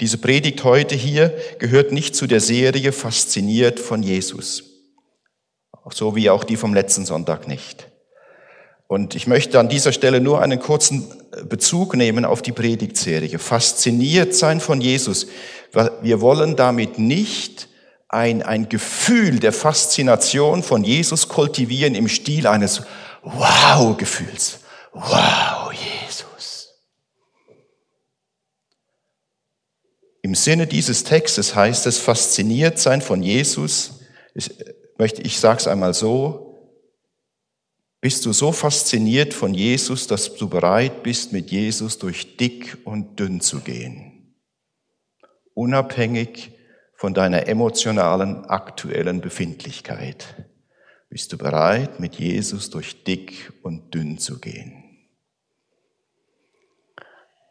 Diese 0.00 0.18
Predigt 0.18 0.62
heute 0.62 0.94
hier 0.94 1.36
gehört 1.58 1.92
nicht 1.92 2.14
zu 2.14 2.26
der 2.26 2.40
Serie 2.40 2.92
Fasziniert 2.92 3.80
von 3.80 4.02
Jesus, 4.02 4.62
so 5.92 6.14
wie 6.14 6.30
auch 6.30 6.44
die 6.44 6.56
vom 6.56 6.72
letzten 6.72 7.04
Sonntag 7.04 7.48
nicht. 7.48 7.87
Und 8.88 9.14
ich 9.14 9.26
möchte 9.26 9.60
an 9.60 9.68
dieser 9.68 9.92
Stelle 9.92 10.18
nur 10.20 10.40
einen 10.40 10.58
kurzen 10.58 11.12
Bezug 11.44 11.94
nehmen 11.94 12.24
auf 12.24 12.40
die 12.40 12.52
Predigtserie. 12.52 13.38
Fasziniert 13.38 14.34
sein 14.34 14.60
von 14.60 14.80
Jesus. 14.80 15.26
Wir 16.00 16.22
wollen 16.22 16.56
damit 16.56 16.98
nicht 16.98 17.68
ein, 18.08 18.42
ein 18.42 18.70
Gefühl 18.70 19.40
der 19.40 19.52
Faszination 19.52 20.62
von 20.62 20.84
Jesus 20.84 21.28
kultivieren 21.28 21.94
im 21.94 22.08
Stil 22.08 22.46
eines 22.46 22.80
Wow-Gefühls. 23.22 24.60
Wow, 24.94 25.70
Jesus. 25.70 26.70
Im 30.22 30.34
Sinne 30.34 30.66
dieses 30.66 31.04
Textes 31.04 31.54
heißt 31.54 31.86
es, 31.86 31.98
fasziniert 31.98 32.78
sein 32.78 33.02
von 33.02 33.22
Jesus, 33.22 34.00
ich, 34.34 34.50
möchte, 34.96 35.20
ich 35.20 35.38
sage 35.38 35.58
es 35.58 35.68
einmal 35.68 35.92
so, 35.92 36.47
bist 38.00 38.24
du 38.26 38.32
so 38.32 38.52
fasziniert 38.52 39.34
von 39.34 39.54
Jesus, 39.54 40.06
dass 40.06 40.34
du 40.36 40.48
bereit 40.48 41.02
bist, 41.02 41.32
mit 41.32 41.50
Jesus 41.50 41.98
durch 41.98 42.36
dick 42.36 42.78
und 42.84 43.18
dünn 43.18 43.40
zu 43.40 43.60
gehen? 43.60 44.34
Unabhängig 45.54 46.52
von 46.94 47.14
deiner 47.14 47.48
emotionalen 47.48 48.44
aktuellen 48.44 49.20
Befindlichkeit 49.20 50.46
bist 51.10 51.32
du 51.32 51.38
bereit, 51.38 52.00
mit 52.00 52.16
Jesus 52.16 52.70
durch 52.70 53.02
dick 53.04 53.52
und 53.62 53.94
dünn 53.94 54.18
zu 54.18 54.38
gehen. 54.38 54.84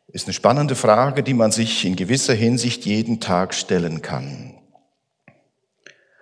Ist 0.07 0.25
eine 0.27 0.33
spannende 0.33 0.75
Frage, 0.75 1.23
die 1.23 1.33
man 1.33 1.51
sich 1.51 1.83
in 1.83 1.95
gewisser 1.95 2.33
Hinsicht 2.33 2.85
jeden 2.85 3.19
Tag 3.19 3.53
stellen 3.53 4.01
kann. 4.01 4.57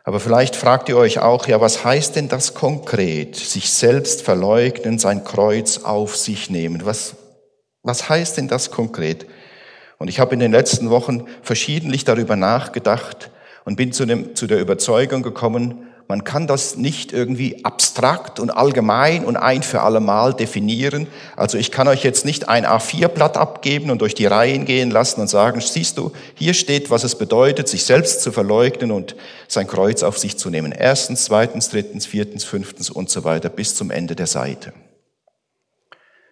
Aber 0.07 0.19
vielleicht 0.19 0.55
fragt 0.55 0.88
ihr 0.88 0.97
euch 0.97 1.17
auch, 1.17 1.47
ja, 1.47 1.59
was 1.59 1.83
heißt 1.83 2.15
denn 2.15 2.29
das 2.29 2.53
konkret? 2.53 3.35
Sich 3.35 3.71
selbst 3.74 4.21
verleugnen, 4.21 5.00
sein 5.00 5.24
Kreuz 5.24 5.79
auf 5.79 6.15
sich 6.15 6.51
nehmen. 6.51 6.85
Was, 6.85 7.15
was 7.81 8.07
heißt 8.07 8.38
denn 8.38 8.47
das 8.47 8.69
konkret? 8.69 9.25
Und 9.97 10.07
ich 10.07 10.19
habe 10.19 10.35
in 10.35 10.39
den 10.39 10.51
letzten 10.51 10.91
Wochen 10.91 11.25
verschiedentlich 11.41 12.05
darüber 12.05 12.35
nachgedacht 12.35 13.31
und 13.65 13.77
bin 13.77 13.93
zu, 13.93 14.05
dem, 14.05 14.35
zu 14.35 14.45
der 14.45 14.59
Überzeugung 14.59 15.24
gekommen, 15.24 15.88
man 16.07 16.24
kann 16.24 16.45
das 16.45 16.77
nicht 16.77 17.12
irgendwie 17.12 17.65
abstrakt 17.65 18.39
und 18.39 18.51
allgemein 18.51 19.25
und 19.25 19.38
ein 19.38 19.63
für 19.63 19.81
alle 19.81 20.00
Mal 20.00 20.35
definieren. 20.35 21.07
Also 21.35 21.57
ich 21.57 21.71
kann 21.71 21.88
euch 21.88 22.03
jetzt 22.03 22.25
nicht 22.25 22.47
ein 22.47 22.63
A4-Blatt 22.63 23.38
abgeben 23.38 23.89
und 23.89 24.01
durch 24.01 24.13
die 24.13 24.27
Reihen 24.27 24.65
gehen 24.65 24.91
lassen 24.91 25.21
und 25.21 25.29
sagen, 25.29 25.62
siehst 25.62 25.97
du, 25.97 26.12
hier 26.35 26.53
steht, 26.53 26.91
was 26.91 27.03
es 27.03 27.17
bedeutet, 27.17 27.67
sich 27.67 27.85
selbst 27.85 28.21
zu 28.21 28.31
verleugnen 28.31 28.91
und 28.91 29.15
sein 29.47 29.65
Kreuz 29.65 30.03
auf 30.03 30.19
sich 30.19 30.38
zu 30.38 30.51
nehmen. 30.51 30.71
Erstens, 30.71 31.25
zweitens, 31.25 31.69
drittens, 31.69 32.05
viertens, 32.05 32.43
fünftens 32.43 32.91
und 32.91 33.09
so 33.09 33.24
weiter 33.24 33.50
bis 33.50 33.74
zum 33.74 33.89
Ende 33.89 34.15
der 34.15 34.27
Seite. 34.27 34.74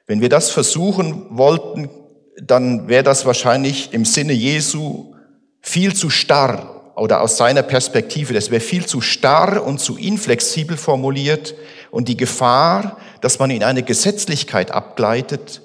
Wenn 0.05 0.21
wir 0.21 0.29
das 0.29 0.51
versuchen 0.51 1.25
wollten, 1.31 1.89
dann 2.37 2.87
wäre 2.87 3.03
das 3.03 3.25
wahrscheinlich 3.25 3.91
im 3.91 4.05
Sinne 4.05 4.33
Jesu 4.33 5.15
viel 5.61 5.95
zu 5.95 6.11
starr 6.11 6.82
oder 6.95 7.21
aus 7.21 7.37
seiner 7.37 7.63
Perspektive, 7.63 8.33
das 8.33 8.51
wäre 8.51 8.61
viel 8.61 8.85
zu 8.85 9.01
starr 9.01 9.63
und 9.63 9.79
zu 9.79 9.97
inflexibel 9.97 10.77
formuliert 10.77 11.55
und 11.91 12.07
die 12.07 12.17
Gefahr, 12.17 12.97
dass 13.21 13.39
man 13.39 13.49
in 13.49 13.63
eine 13.63 13.83
Gesetzlichkeit 13.83 14.71
abgleitet, 14.71 15.61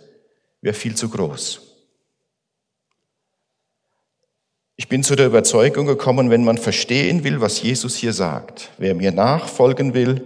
wäre 0.63 0.75
viel 0.75 0.95
zu 0.95 1.09
groß. 1.09 1.63
Ich 4.77 4.89
bin 4.89 5.03
zu 5.03 5.17
der 5.17 5.27
Überzeugung 5.27 5.87
gekommen, 5.87 6.31
wenn 6.31 6.45
man 6.45 6.57
verstehen 6.57 7.25
will, 7.25 7.41
was 7.41 7.61
Jesus 7.61 7.97
hier 7.97 8.13
sagt, 8.13 8.71
wer 8.79 8.95
mir 8.95 9.11
nachfolgen 9.11 9.93
will, 9.93 10.25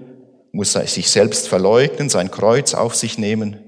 muss 0.52 0.72
sich 0.72 1.10
selbst 1.10 1.48
verleugnen, 1.48 2.10
sein 2.10 2.30
Kreuz 2.30 2.74
auf 2.74 2.94
sich 2.94 3.16
nehmen 3.16 3.58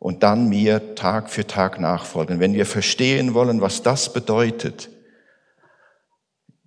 und 0.00 0.24
dann 0.24 0.48
mir 0.48 0.96
Tag 0.96 1.30
für 1.30 1.46
Tag 1.46 1.80
nachfolgen. 1.80 2.40
Wenn 2.40 2.54
wir 2.54 2.66
verstehen 2.66 3.32
wollen, 3.32 3.60
was 3.60 3.82
das 3.82 4.12
bedeutet, 4.12 4.90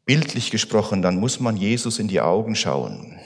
Bildlich 0.07 0.51
gesprochen, 0.51 1.01
dann 1.01 1.19
muss 1.19 1.41
man 1.41 1.57
Jesus 1.57 1.99
in 1.99 2.07
die 2.07 2.21
Augen 2.21 2.55
schauen. 2.55 3.19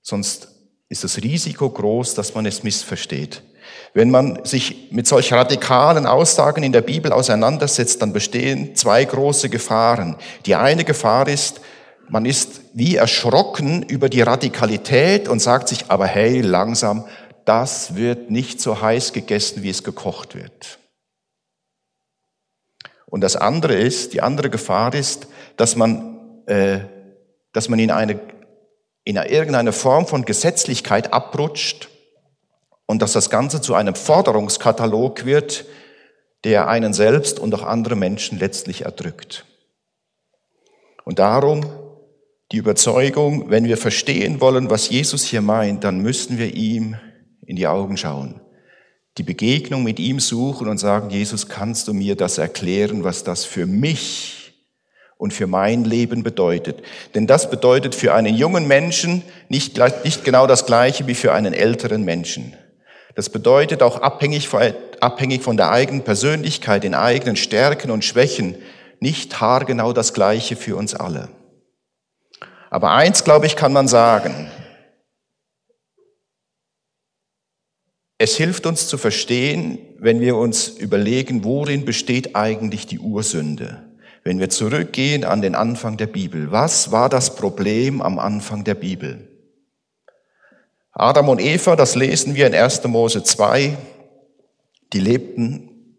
Sonst 0.00 0.48
ist 0.88 1.04
das 1.04 1.18
Risiko 1.18 1.68
groß, 1.68 2.14
dass 2.14 2.34
man 2.34 2.46
es 2.46 2.62
missversteht. 2.62 3.42
Wenn 3.92 4.10
man 4.10 4.42
sich 4.44 4.88
mit 4.90 5.06
solch 5.06 5.34
radikalen 5.34 6.06
Aussagen 6.06 6.62
in 6.62 6.72
der 6.72 6.80
Bibel 6.80 7.12
auseinandersetzt, 7.12 8.00
dann 8.00 8.14
bestehen 8.14 8.74
zwei 8.74 9.04
große 9.04 9.50
Gefahren. 9.50 10.16
Die 10.46 10.54
eine 10.54 10.84
Gefahr 10.84 11.28
ist, 11.28 11.60
man 12.08 12.24
ist 12.24 12.62
wie 12.72 12.96
erschrocken 12.96 13.82
über 13.82 14.08
die 14.08 14.22
Radikalität 14.22 15.28
und 15.28 15.40
sagt 15.40 15.68
sich, 15.68 15.90
aber 15.90 16.06
hey, 16.06 16.40
langsam, 16.40 17.04
das 17.44 17.96
wird 17.96 18.30
nicht 18.30 18.62
so 18.62 18.80
heiß 18.80 19.12
gegessen, 19.12 19.62
wie 19.62 19.70
es 19.70 19.84
gekocht 19.84 20.34
wird. 20.34 20.78
Und 23.14 23.20
das 23.20 23.36
andere 23.36 23.74
ist, 23.74 24.12
die 24.12 24.22
andere 24.22 24.50
Gefahr 24.50 24.92
ist, 24.92 25.28
dass 25.56 25.76
man, 25.76 26.42
äh, 26.46 26.80
dass 27.52 27.68
man 27.68 27.78
in 27.78 27.92
eine, 27.92 28.18
in 29.04 29.14
irgendeine 29.14 29.72
Form 29.72 30.08
von 30.08 30.24
Gesetzlichkeit 30.24 31.12
abrutscht 31.12 31.90
und 32.86 33.02
dass 33.02 33.12
das 33.12 33.30
Ganze 33.30 33.60
zu 33.60 33.76
einem 33.76 33.94
Forderungskatalog 33.94 35.26
wird, 35.26 35.64
der 36.42 36.66
einen 36.66 36.92
selbst 36.92 37.38
und 37.38 37.54
auch 37.54 37.62
andere 37.62 37.94
Menschen 37.94 38.40
letztlich 38.40 38.82
erdrückt. 38.82 39.46
Und 41.04 41.20
darum 41.20 41.66
die 42.50 42.56
Überzeugung, 42.56 43.48
wenn 43.48 43.66
wir 43.66 43.76
verstehen 43.76 44.40
wollen, 44.40 44.70
was 44.70 44.88
Jesus 44.88 45.22
hier 45.22 45.40
meint, 45.40 45.84
dann 45.84 46.00
müssen 46.00 46.36
wir 46.36 46.52
ihm 46.52 46.96
in 47.46 47.54
die 47.54 47.68
Augen 47.68 47.96
schauen 47.96 48.40
die 49.18 49.22
Begegnung 49.22 49.84
mit 49.84 49.98
ihm 49.98 50.18
suchen 50.18 50.68
und 50.68 50.78
sagen, 50.78 51.10
Jesus, 51.10 51.48
kannst 51.48 51.88
du 51.88 51.92
mir 51.92 52.16
das 52.16 52.38
erklären, 52.38 53.04
was 53.04 53.22
das 53.22 53.44
für 53.44 53.66
mich 53.66 54.54
und 55.16 55.32
für 55.32 55.46
mein 55.46 55.84
Leben 55.84 56.22
bedeutet? 56.22 56.82
Denn 57.14 57.26
das 57.26 57.48
bedeutet 57.48 57.94
für 57.94 58.12
einen 58.14 58.34
jungen 58.34 58.66
Menschen 58.66 59.22
nicht, 59.48 59.78
nicht 60.04 60.24
genau 60.24 60.46
das 60.46 60.66
Gleiche 60.66 61.06
wie 61.06 61.14
für 61.14 61.32
einen 61.32 61.54
älteren 61.54 62.04
Menschen. 62.04 62.54
Das 63.14 63.30
bedeutet 63.30 63.82
auch 63.82 64.00
abhängig 64.02 64.48
von, 64.48 64.74
abhängig 65.00 65.42
von 65.42 65.56
der 65.56 65.70
eigenen 65.70 66.02
Persönlichkeit, 66.02 66.82
den 66.82 66.94
eigenen 66.94 67.36
Stärken 67.36 67.92
und 67.92 68.04
Schwächen, 68.04 68.56
nicht 68.98 69.40
haargenau 69.40 69.92
das 69.92 70.14
Gleiche 70.14 70.56
für 70.56 70.74
uns 70.74 70.94
alle. 70.94 71.28
Aber 72.70 72.90
eins, 72.90 73.22
glaube 73.22 73.46
ich, 73.46 73.54
kann 73.54 73.72
man 73.72 73.86
sagen. 73.86 74.50
Es 78.18 78.36
hilft 78.36 78.66
uns 78.66 78.86
zu 78.86 78.96
verstehen, 78.96 79.78
wenn 79.98 80.20
wir 80.20 80.36
uns 80.36 80.68
überlegen, 80.68 81.44
worin 81.44 81.84
besteht 81.84 82.36
eigentlich 82.36 82.86
die 82.86 83.00
Ursünde. 83.00 83.82
Wenn 84.22 84.38
wir 84.38 84.50
zurückgehen 84.50 85.24
an 85.24 85.42
den 85.42 85.54
Anfang 85.54 85.96
der 85.96 86.06
Bibel. 86.06 86.50
Was 86.50 86.92
war 86.92 87.08
das 87.08 87.34
Problem 87.34 88.00
am 88.00 88.18
Anfang 88.18 88.64
der 88.64 88.74
Bibel? 88.74 89.28
Adam 90.92 91.28
und 91.28 91.40
Eva, 91.40 91.74
das 91.74 91.96
lesen 91.96 92.36
wir 92.36 92.46
in 92.46 92.54
1. 92.54 92.84
Mose 92.84 93.24
2, 93.24 93.76
die 94.92 95.00
lebten, 95.00 95.98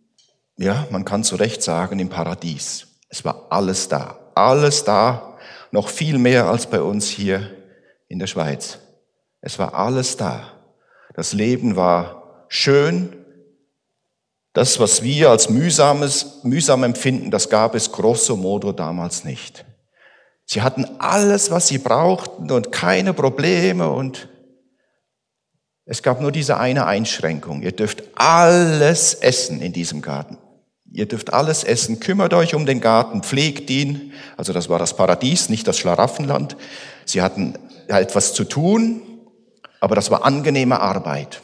ja, 0.57 0.87
man 0.89 1.03
kann 1.03 1.25
zu 1.25 1.35
Recht 1.35 1.61
sagen, 1.61 1.99
im 1.99 2.07
Paradies. 2.07 2.87
Es 3.09 3.25
war 3.25 3.47
alles 3.49 3.89
da. 3.89 4.17
Alles 4.35 4.85
da. 4.85 5.37
Noch 5.71 5.89
viel 5.89 6.17
mehr 6.17 6.45
als 6.45 6.67
bei 6.67 6.81
uns 6.81 7.09
hier 7.09 7.51
in 8.07 8.19
der 8.19 8.27
Schweiz. 8.27 8.79
Es 9.41 9.59
war 9.59 9.73
alles 9.73 10.15
da. 10.15 10.54
Das 11.15 11.33
Leben 11.33 11.75
war 11.75 12.45
schön. 12.49 13.15
Das, 14.53 14.79
was 14.79 15.01
wir 15.03 15.29
als 15.29 15.49
mühsames, 15.49 16.43
mühsam 16.43 16.83
empfinden, 16.83 17.31
das 17.31 17.49
gab 17.49 17.75
es 17.75 17.91
grosso 17.91 18.35
modo 18.35 18.71
damals 18.71 19.23
nicht. 19.23 19.65
Sie 20.45 20.61
hatten 20.61 20.85
alles, 20.99 21.51
was 21.51 21.67
sie 21.67 21.77
brauchten 21.77 22.51
und 22.51 22.71
keine 22.71 23.13
Probleme 23.13 23.89
und 23.89 24.29
es 25.85 26.01
gab 26.01 26.19
nur 26.19 26.31
diese 26.31 26.57
eine 26.57 26.85
Einschränkung. 26.85 27.61
Ihr 27.61 27.71
dürft 27.71 28.03
alles 28.15 29.13
essen 29.13 29.61
in 29.61 29.71
diesem 29.71 30.01
Garten. 30.01 30.37
Ihr 30.91 31.07
dürft 31.07 31.33
alles 31.33 31.63
essen. 31.63 31.99
Kümmert 31.99 32.33
euch 32.33 32.55
um 32.55 32.65
den 32.65 32.81
Garten, 32.81 33.21
pflegt 33.21 33.69
ihn. 33.69 34.13
Also 34.35 34.51
das 34.51 34.69
war 34.69 34.79
das 34.79 34.95
Paradies, 34.95 35.49
nicht 35.49 35.67
das 35.67 35.77
Schlaraffenland. 35.77 36.57
Sie 37.05 37.21
hatten 37.21 37.53
etwas 37.87 38.33
zu 38.33 38.45
tun, 38.45 39.01
aber 39.85 39.93
das 39.93 40.09
war 40.09 40.25
angenehme 40.25 40.79
Arbeit. 40.79 41.43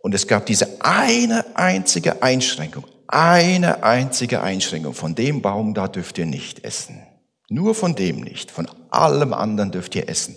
Und 0.00 0.12
es 0.12 0.26
gab 0.26 0.46
diese 0.46 0.84
eine 0.84 1.44
einzige 1.54 2.20
Einschränkung, 2.20 2.84
eine 3.06 3.84
einzige 3.84 4.42
Einschränkung. 4.42 4.92
Von 4.92 5.14
dem 5.14 5.40
Baum 5.40 5.72
da 5.72 5.86
dürft 5.86 6.18
ihr 6.18 6.26
nicht 6.26 6.64
essen. 6.64 7.00
Nur 7.48 7.76
von 7.76 7.94
dem 7.94 8.22
nicht. 8.22 8.50
Von 8.50 8.68
allem 8.90 9.32
anderen 9.32 9.70
dürft 9.70 9.94
ihr 9.94 10.08
essen. 10.08 10.36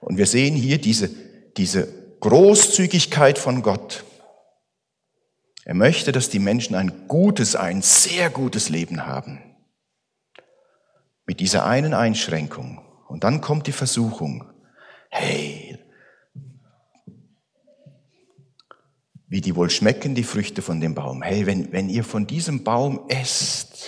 Und 0.00 0.16
wir 0.16 0.24
sehen 0.24 0.54
hier 0.54 0.78
diese, 0.78 1.10
diese 1.58 1.88
Großzügigkeit 2.20 3.36
von 3.36 3.60
Gott. 3.60 4.02
Er 5.66 5.74
möchte, 5.74 6.10
dass 6.10 6.30
die 6.30 6.38
Menschen 6.38 6.74
ein 6.74 7.06
gutes, 7.06 7.54
ein 7.54 7.82
sehr 7.82 8.30
gutes 8.30 8.70
Leben 8.70 9.04
haben. 9.06 9.42
Mit 11.26 11.40
dieser 11.40 11.66
einen 11.66 11.92
Einschränkung. 11.92 12.80
Und 13.08 13.24
dann 13.24 13.42
kommt 13.42 13.66
die 13.66 13.72
Versuchung. 13.72 14.50
Hey, 15.10 15.63
wie 19.34 19.40
die 19.40 19.56
wohl 19.56 19.68
schmecken, 19.68 20.14
die 20.14 20.22
Früchte 20.22 20.62
von 20.62 20.80
dem 20.80 20.94
Baum. 20.94 21.20
Hey, 21.20 21.44
wenn, 21.44 21.72
wenn 21.72 21.88
ihr 21.88 22.04
von 22.04 22.24
diesem 22.24 22.62
Baum 22.62 23.00
esst, 23.08 23.86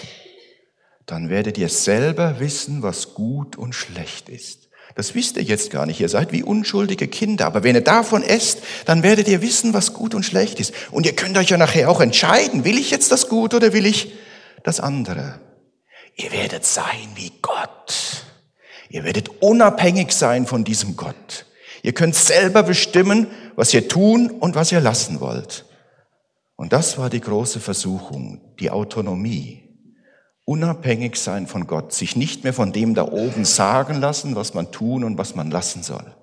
dann 1.06 1.30
werdet 1.30 1.56
ihr 1.56 1.68
selber 1.68 2.40
wissen, 2.40 2.82
was 2.82 3.14
gut 3.14 3.54
und 3.54 3.72
schlecht 3.72 4.28
ist. 4.28 4.68
Das 4.96 5.14
wisst 5.14 5.36
ihr 5.36 5.44
jetzt 5.44 5.70
gar 5.70 5.86
nicht. 5.86 6.00
Ihr 6.00 6.08
seid 6.08 6.32
wie 6.32 6.42
unschuldige 6.42 7.06
Kinder. 7.06 7.46
Aber 7.46 7.62
wenn 7.62 7.76
ihr 7.76 7.84
davon 7.84 8.24
esst, 8.24 8.58
dann 8.86 9.04
werdet 9.04 9.28
ihr 9.28 9.40
wissen, 9.40 9.72
was 9.72 9.92
gut 9.92 10.16
und 10.16 10.24
schlecht 10.24 10.58
ist. 10.58 10.74
Und 10.90 11.06
ihr 11.06 11.14
könnt 11.14 11.38
euch 11.38 11.50
ja 11.50 11.58
nachher 11.58 11.90
auch 11.90 12.00
entscheiden, 12.00 12.64
will 12.64 12.76
ich 12.76 12.90
jetzt 12.90 13.12
das 13.12 13.28
Gut 13.28 13.54
oder 13.54 13.72
will 13.72 13.86
ich 13.86 14.14
das 14.64 14.80
andere? 14.80 15.38
Ihr 16.16 16.32
werdet 16.32 16.64
sein 16.66 17.10
wie 17.14 17.30
Gott. 17.40 18.24
Ihr 18.88 19.04
werdet 19.04 19.28
unabhängig 19.40 20.10
sein 20.10 20.44
von 20.44 20.64
diesem 20.64 20.96
Gott. 20.96 21.46
Ihr 21.86 21.92
könnt 21.92 22.16
selber 22.16 22.64
bestimmen, 22.64 23.28
was 23.54 23.72
ihr 23.72 23.86
tun 23.86 24.28
und 24.28 24.56
was 24.56 24.72
ihr 24.72 24.80
lassen 24.80 25.20
wollt. 25.20 25.66
Und 26.56 26.72
das 26.72 26.98
war 26.98 27.10
die 27.10 27.20
große 27.20 27.60
Versuchung, 27.60 28.40
die 28.58 28.72
Autonomie. 28.72 29.62
Unabhängig 30.44 31.14
sein 31.14 31.46
von 31.46 31.68
Gott, 31.68 31.92
sich 31.92 32.16
nicht 32.16 32.42
mehr 32.42 32.52
von 32.52 32.72
dem 32.72 32.96
da 32.96 33.04
oben 33.04 33.44
sagen 33.44 34.00
lassen, 34.00 34.34
was 34.34 34.52
man 34.52 34.72
tun 34.72 35.04
und 35.04 35.16
was 35.16 35.36
man 35.36 35.48
lassen 35.52 35.84
soll. 35.84 36.16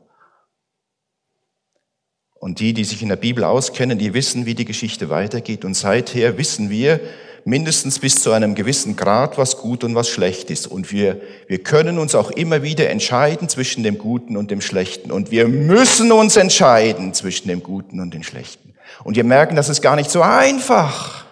Und 2.34 2.60
die, 2.60 2.74
die 2.74 2.84
sich 2.84 3.02
in 3.02 3.08
der 3.08 3.16
Bibel 3.16 3.46
auskennen, 3.46 3.98
die 3.98 4.14
wissen, 4.14 4.46
wie 4.46 4.56
die 4.56 4.66
Geschichte 4.66 5.10
weitergeht. 5.10 5.64
Und 5.64 5.76
seither 5.76 6.38
wissen 6.38 6.70
wir 6.70 7.00
mindestens 7.46 8.00
bis 8.00 8.16
zu 8.16 8.32
einem 8.32 8.56
gewissen 8.56 8.96
Grad, 8.96 9.38
was 9.38 9.58
gut 9.58 9.84
und 9.84 9.96
was 9.96 10.10
schlecht 10.10 10.50
ist. 10.50 10.68
Und 10.68 10.92
wir, 10.92 11.22
wir 11.48 11.60
können 11.60 12.00
uns 12.00 12.16
auch 12.16 12.32
immer 12.32 12.64
wieder 12.64 12.90
entscheiden 12.90 13.50
zwischen 13.50 13.84
dem 13.84 13.98
Guten 13.98 14.38
und 14.38 14.52
dem 14.52 14.62
Schlechten. 14.62 15.12
Und 15.12 15.32
wir 15.32 15.48
müssen 15.48 16.12
uns 16.12 16.36
entscheiden 16.36 17.14
zwischen 17.14 17.48
dem 17.48 17.64
Guten 17.64 18.00
und 18.00 18.14
dem 18.14 18.24
Schlechten. 18.24 18.74
Und 19.04 19.16
wir 19.16 19.24
merken, 19.24 19.56
das 19.56 19.70
ist 19.70 19.82
gar 19.82 19.96
nicht 19.96 20.10
so 20.10 20.22
einfach, 20.22 21.26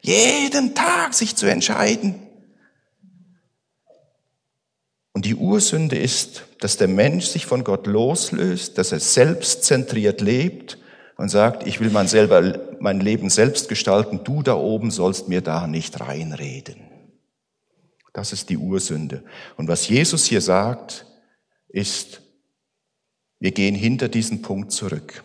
jeden 0.00 0.74
Tag 0.74 1.14
sich 1.14 1.36
zu 1.36 1.46
entscheiden. 1.46 2.14
Und 5.12 5.24
die 5.24 5.34
Ursünde 5.34 5.98
ist, 5.98 6.44
dass 6.60 6.76
der 6.76 6.88
Mensch 6.88 7.26
sich 7.26 7.44
von 7.44 7.64
Gott 7.64 7.86
loslöst, 7.86 8.78
dass 8.78 8.92
er 8.92 9.00
selbstzentriert 9.00 10.20
lebt 10.20 10.78
und 11.16 11.28
sagt, 11.28 11.66
ich 11.66 11.80
will 11.80 11.90
mein, 11.90 12.06
selber, 12.06 12.54
mein 12.80 13.00
Leben 13.00 13.30
selbst 13.30 13.68
gestalten, 13.68 14.24
du 14.24 14.42
da 14.42 14.54
oben 14.54 14.90
sollst 14.90 15.28
mir 15.28 15.40
da 15.40 15.66
nicht 15.66 16.00
reinreden. 16.00 16.76
Das 18.12 18.32
ist 18.32 18.48
die 18.48 18.56
Ursünde. 18.56 19.22
Und 19.56 19.68
was 19.68 19.88
Jesus 19.88 20.24
hier 20.24 20.40
sagt, 20.40 21.06
ist, 21.68 22.22
wir 23.38 23.52
gehen 23.52 23.74
hinter 23.74 24.08
diesen 24.08 24.42
Punkt 24.42 24.72
zurück. 24.72 25.22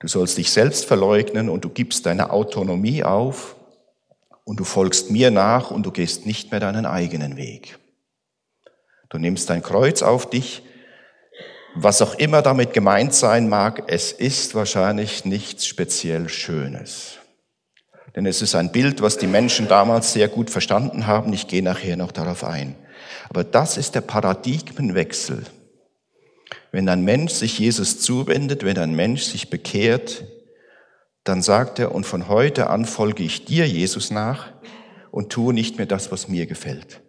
Du 0.00 0.08
sollst 0.08 0.36
dich 0.36 0.50
selbst 0.50 0.84
verleugnen 0.84 1.48
und 1.48 1.64
du 1.64 1.68
gibst 1.68 2.06
deine 2.06 2.30
Autonomie 2.30 3.04
auf 3.04 3.56
und 4.44 4.58
du 4.58 4.64
folgst 4.64 5.10
mir 5.10 5.30
nach 5.30 5.70
und 5.70 5.86
du 5.86 5.92
gehst 5.92 6.26
nicht 6.26 6.50
mehr 6.50 6.60
deinen 6.60 6.86
eigenen 6.86 7.36
Weg. 7.36 7.78
Du 9.08 9.18
nimmst 9.18 9.48
dein 9.48 9.62
Kreuz 9.62 10.02
auf 10.02 10.28
dich, 10.28 10.62
was 11.74 12.02
auch 12.02 12.14
immer 12.14 12.42
damit 12.42 12.72
gemeint 12.72 13.14
sein 13.14 13.48
mag, 13.48 13.84
es 13.86 14.12
ist 14.12 14.54
wahrscheinlich 14.54 15.24
nichts 15.24 15.66
speziell 15.66 16.28
Schönes. 16.28 17.18
Denn 18.14 18.26
es 18.26 18.42
ist 18.42 18.54
ein 18.54 18.72
Bild, 18.72 19.00
was 19.00 19.16
die 19.16 19.26
Menschen 19.26 19.68
damals 19.68 20.12
sehr 20.12 20.28
gut 20.28 20.50
verstanden 20.50 21.06
haben. 21.06 21.32
Ich 21.32 21.48
gehe 21.48 21.62
nachher 21.62 21.96
noch 21.96 22.12
darauf 22.12 22.44
ein. 22.44 22.74
Aber 23.30 23.42
das 23.44 23.78
ist 23.78 23.94
der 23.94 24.02
Paradigmenwechsel. 24.02 25.44
Wenn 26.72 26.88
ein 26.88 27.02
Mensch 27.02 27.32
sich 27.32 27.58
Jesus 27.58 28.00
zuwendet, 28.00 28.64
wenn 28.64 28.78
ein 28.78 28.94
Mensch 28.94 29.22
sich 29.22 29.48
bekehrt, 29.48 30.24
dann 31.24 31.40
sagt 31.40 31.78
er, 31.78 31.94
und 31.94 32.04
von 32.04 32.28
heute 32.28 32.68
an 32.68 32.84
folge 32.84 33.22
ich 33.22 33.44
dir, 33.44 33.66
Jesus, 33.66 34.10
nach 34.10 34.52
und 35.10 35.30
tue 35.30 35.54
nicht 35.54 35.76
mehr 35.76 35.86
das, 35.86 36.10
was 36.10 36.28
mir 36.28 36.46
gefällt. 36.46 37.01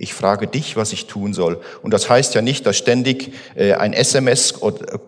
Ich 0.00 0.14
frage 0.14 0.46
dich, 0.46 0.76
was 0.76 0.92
ich 0.92 1.08
tun 1.08 1.34
soll. 1.34 1.60
Und 1.82 1.92
das 1.92 2.08
heißt 2.08 2.32
ja 2.36 2.40
nicht, 2.40 2.64
dass 2.66 2.76
ständig 2.76 3.32
äh, 3.56 3.72
ein 3.72 3.92
SMS 3.92 4.60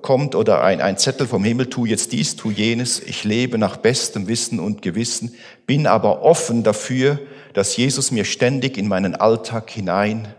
kommt 0.03 0.35
oder 0.35 0.65
ein, 0.65 0.81
ein 0.81 0.99
Zettel 0.99 1.29
vom 1.29 1.45
Himmel, 1.45 1.71
tu 1.71 1.87
jetzt 1.87 2.11
dies, 2.11 2.35
tu 2.35 2.51
jenes. 2.51 2.99
Ich 2.99 3.23
lebe 3.23 3.57
nach 3.57 3.77
bestem 3.77 4.27
Wissen 4.27 4.59
und 4.59 4.83
Gewissen, 4.83 5.37
bin 5.65 5.87
aber 5.87 6.23
offen 6.23 6.65
dafür, 6.65 7.21
dass 7.55 7.77
Jesus 7.77 8.11
mir 8.11 8.25
ständig 8.25 8.77
in 8.77 8.89
meinen 8.89 9.15
Alltag 9.15 9.71
hinein 9.71 10.35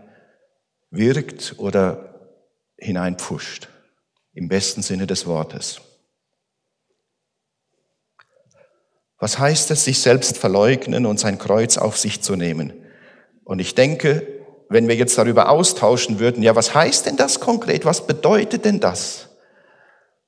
wirkt 0.90 1.54
oder 1.56 2.36
hineinpfuscht. 2.76 3.70
Im 4.34 4.48
besten 4.48 4.82
Sinne 4.82 5.06
des 5.06 5.26
Wortes. 5.26 5.80
Was 9.18 9.38
heißt 9.38 9.70
es, 9.70 9.84
sich 9.84 10.00
selbst 10.00 10.36
verleugnen 10.36 11.06
und 11.06 11.18
sein 11.18 11.38
Kreuz 11.38 11.78
auf 11.78 11.96
sich 11.96 12.20
zu 12.20 12.36
nehmen? 12.36 12.74
Und 13.44 13.58
ich 13.58 13.74
denke, 13.74 14.41
wenn 14.72 14.88
wir 14.88 14.96
jetzt 14.96 15.16
darüber 15.18 15.48
austauschen 15.48 16.18
würden, 16.18 16.42
ja, 16.42 16.56
was 16.56 16.74
heißt 16.74 17.06
denn 17.06 17.16
das 17.16 17.40
konkret? 17.40 17.84
Was 17.84 18.06
bedeutet 18.06 18.64
denn 18.64 18.80
das? 18.80 19.28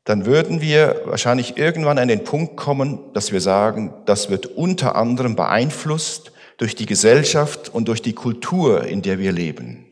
Dann 0.04 0.26
würden 0.26 0.60
wir 0.60 1.00
wahrscheinlich 1.06 1.56
irgendwann 1.56 1.98
an 1.98 2.08
den 2.08 2.24
Punkt 2.24 2.56
kommen, 2.56 3.00
dass 3.14 3.32
wir 3.32 3.40
sagen, 3.40 3.94
das 4.04 4.28
wird 4.28 4.46
unter 4.46 4.96
anderem 4.96 5.34
beeinflusst 5.34 6.32
durch 6.58 6.74
die 6.74 6.86
Gesellschaft 6.86 7.70
und 7.70 7.88
durch 7.88 8.02
die 8.02 8.12
Kultur, 8.12 8.84
in 8.84 9.00
der 9.00 9.18
wir 9.18 9.32
leben. 9.32 9.86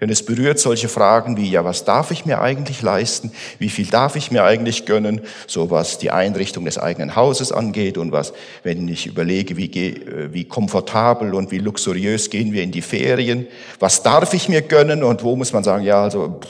Denn 0.00 0.10
es 0.10 0.24
berührt 0.24 0.58
solche 0.58 0.88
Fragen 0.88 1.36
wie, 1.36 1.50
ja, 1.50 1.64
was 1.64 1.84
darf 1.84 2.10
ich 2.10 2.26
mir 2.26 2.40
eigentlich 2.40 2.82
leisten? 2.82 3.32
Wie 3.58 3.68
viel 3.68 3.86
darf 3.86 4.16
ich 4.16 4.30
mir 4.30 4.44
eigentlich 4.44 4.86
gönnen? 4.86 5.20
So 5.46 5.70
was 5.70 5.98
die 5.98 6.10
Einrichtung 6.10 6.64
des 6.64 6.78
eigenen 6.78 7.16
Hauses 7.16 7.52
angeht 7.52 7.98
und 7.98 8.12
was, 8.12 8.32
wenn 8.62 8.88
ich 8.88 9.06
überlege, 9.06 9.56
wie, 9.56 9.70
äh, 9.70 10.32
wie 10.32 10.44
komfortabel 10.44 11.34
und 11.34 11.50
wie 11.50 11.58
luxuriös 11.58 12.30
gehen 12.30 12.52
wir 12.52 12.62
in 12.62 12.72
die 12.72 12.82
Ferien? 12.82 13.46
Was 13.78 14.02
darf 14.02 14.34
ich 14.34 14.48
mir 14.48 14.62
gönnen? 14.62 15.02
Und 15.02 15.22
wo 15.22 15.36
muss 15.36 15.52
man 15.52 15.64
sagen, 15.64 15.84
ja, 15.84 16.02
also, 16.02 16.40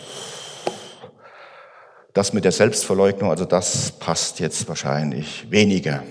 das 2.13 2.33
mit 2.33 2.45
der 2.45 2.53
Selbstverleugnung, 2.53 3.31
also 3.31 3.45
das 3.45 3.91
passt 3.91 4.39
jetzt 4.41 4.69
wahrscheinlich 4.69 5.51
weniger. 5.51 6.05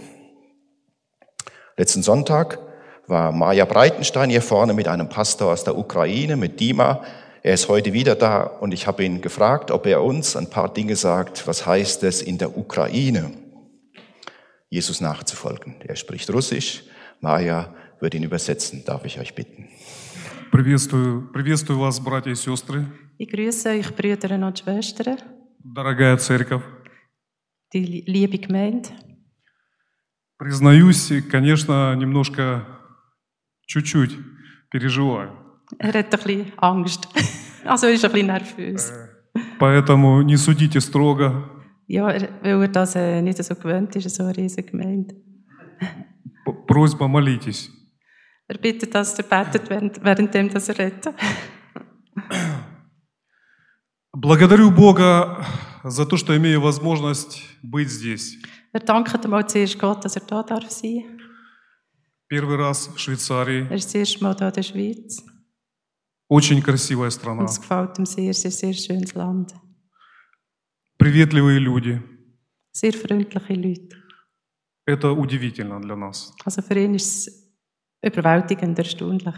Letzten 1.78 2.04
Sonntag 2.04 2.60
war 3.08 3.32
Maja 3.32 3.66
Breitenstein 3.66 4.30
hier 4.30 4.42
vorne 4.42 4.74
mit 4.74 4.88
einem 4.88 5.10
Pastor 5.10 5.52
aus 5.52 5.64
der 5.64 5.78
Ukraine, 5.78 6.36
mit 6.36 6.60
Dima, 6.60 7.04
er 7.43 7.55
ist 7.55 7.69
heute 7.69 7.93
wieder 7.93 8.15
da 8.15 8.43
und 8.43 8.73
ich 8.73 8.87
habe 8.87 9.05
ihn 9.05 9.21
gefragt, 9.21 9.71
ob 9.71 9.87
er 9.87 10.03
uns 10.03 10.37
ein 10.37 10.51
paar 10.51 10.73
Dinge 10.73 10.97
sagt, 10.97 11.47
was 11.47 11.67
heißt 11.67 12.03
es 12.05 12.23
in 12.23 12.39
der 12.39 12.57
Ukraine, 12.57 13.31
Jesus 14.71 15.01
nachzufolgen. 15.01 15.77
Er 15.81 15.97
spricht 15.97 16.29
Russisch. 16.31 16.85
Maja 17.21 17.75
wird 18.01 18.15
ihn 18.15 18.23
übersetzen. 18.23 18.85
Darf 18.85 19.05
ich 19.05 19.19
euch 19.19 19.35
bitten? 19.35 19.69
Приветствую, 20.51 21.31
приветствую 21.33 21.79
вас, 21.79 22.01
братья 22.01 22.31
и 22.31 22.35
сестры. 22.35 22.87
Ich 23.19 23.29
grüße 23.29 23.71
euch, 23.71 23.95
Brüder 23.95 24.35
und 24.47 24.59
Schwestern, 24.59 25.19
Дорогая 25.63 26.17
церковь. 26.17 26.63
die 27.73 28.03
liebe 28.07 28.39
Gemeinde. 28.39 28.89
Признаюсь, 30.39 31.13
конечно, 31.31 31.95
немножко, 31.97 32.65
чуть-чуть 33.67 34.17
переживаю. 34.71 35.42
Er 35.80 35.94
hat 35.94 35.96
ein 35.96 36.10
bisschen 36.10 36.52
Angst. 36.58 37.08
Also 37.66 37.88
er 37.88 37.94
ist 37.94 38.06
ein 38.06 38.12
bisschen 38.12 38.28
nervös. 38.28 38.92
Поэтому 39.60 40.22
не 40.22 40.38
судите 40.38 40.82
строго. 40.82 41.50
Ja, 41.88 42.10
er, 42.10 42.30
weil 42.42 42.62
er 42.62 42.68
das 42.68 42.96
äh, 42.96 43.22
nicht 43.22 43.44
so 43.44 43.56
gewöhnt 43.56 43.96
ist, 43.96 44.10
so 44.16 44.24
eine 44.24 44.36
riesige 44.36 44.72
Gemeinde. 44.72 45.16
Просьба 46.68 47.08
молитесь. 47.08 47.70
Er 48.48 48.58
bittet, 48.58 48.94
dass 48.94 49.18
er 49.18 49.24
betet, 49.24 49.70
während, 49.70 50.04
währenddem 50.04 50.50
dass 50.50 50.70
er 50.70 50.78
redet. 50.78 51.14
Благодарю 54.14 54.70
Бога 54.72 55.46
за 55.84 56.06
то, 56.06 56.18
что 56.18 56.36
имею 56.38 56.62
возможность 56.62 57.42
быть 57.64 57.90
здесь. 57.90 58.38
Er 58.72 58.80
dankt 58.80 59.24
einmal 59.24 59.48
zuerst 59.48 59.80
Gott, 59.80 60.04
dass 60.04 60.16
er 60.16 60.24
da 60.28 60.44
darf 60.44 60.70
sein. 60.70 61.20
Первый 62.28 62.58
раз 62.58 62.88
в 62.88 63.00
Швейцарии. 63.00 63.68
Er 63.70 63.76
ist 63.76 63.86
das 63.88 63.96
erste 63.96 64.24
Mal 64.24 64.36
hier 64.38 64.48
in 64.48 64.54
der 64.54 64.64
Schweiz. 64.64 65.33
Очень 66.30 66.62
красивая 66.62 67.10
страна. 67.10 67.42
Und 67.42 67.50
es 67.50 67.60
gefällt 67.60 68.00
ihm 68.00 68.06
sehr, 68.06 68.34
sehr, 68.34 68.52
sehr 68.52 68.74
schönes 68.74 69.14
Land. 69.14 69.54
Приветливые 70.98 71.60
люди. 71.60 72.02
Sehr 72.72 72.94
freundliche 72.94 73.54
Leute. 73.54 73.98
Это 74.86 75.12
удивительно 75.12 75.80
для 75.82 75.96
нас. 75.96 76.34
Also 76.44 76.62
für 76.62 76.78
ihn 76.78 76.96
ist 76.96 77.28
es 77.28 77.54
überwältigend, 78.02 78.78
erstaunlich. 78.80 79.36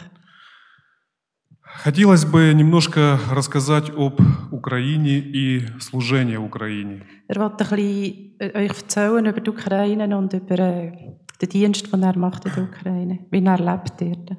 Хотелось 1.83 2.25
бы 2.25 2.53
немножко 2.53 3.19
рассказать 3.29 3.89
об 3.89 4.21
Украине 4.51 5.17
и 5.19 5.67
служении 5.79 6.37
Украине. 6.37 7.03
Er 7.27 7.35
wollte 7.37 7.65
ein 7.65 7.75
bisschen 7.75 8.35
äh, 8.39 8.63
euch 8.63 8.69
erzählen 8.69 9.25
über 9.25 9.41
die 9.41 9.49
Ukraine 9.49 10.17
und 10.17 10.33
über 10.33 10.59
äh, 10.59 10.91
den 11.41 11.49
Dienst, 11.49 11.91
den 11.91 12.03
er 12.03 12.17
macht 12.17 12.45
in 12.45 12.53
der 12.53 12.63
Ukraine, 12.63 13.25
wie 13.29 13.43
er 13.43 13.57
lebt 13.57 13.99
dort. 13.99 14.37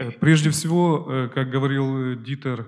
Э, 0.00 0.10
Прежде 0.10 0.50
всего, 0.50 1.06
э, 1.08 1.28
как 1.28 1.50
говорил 1.50 2.16
Дитер, 2.22 2.66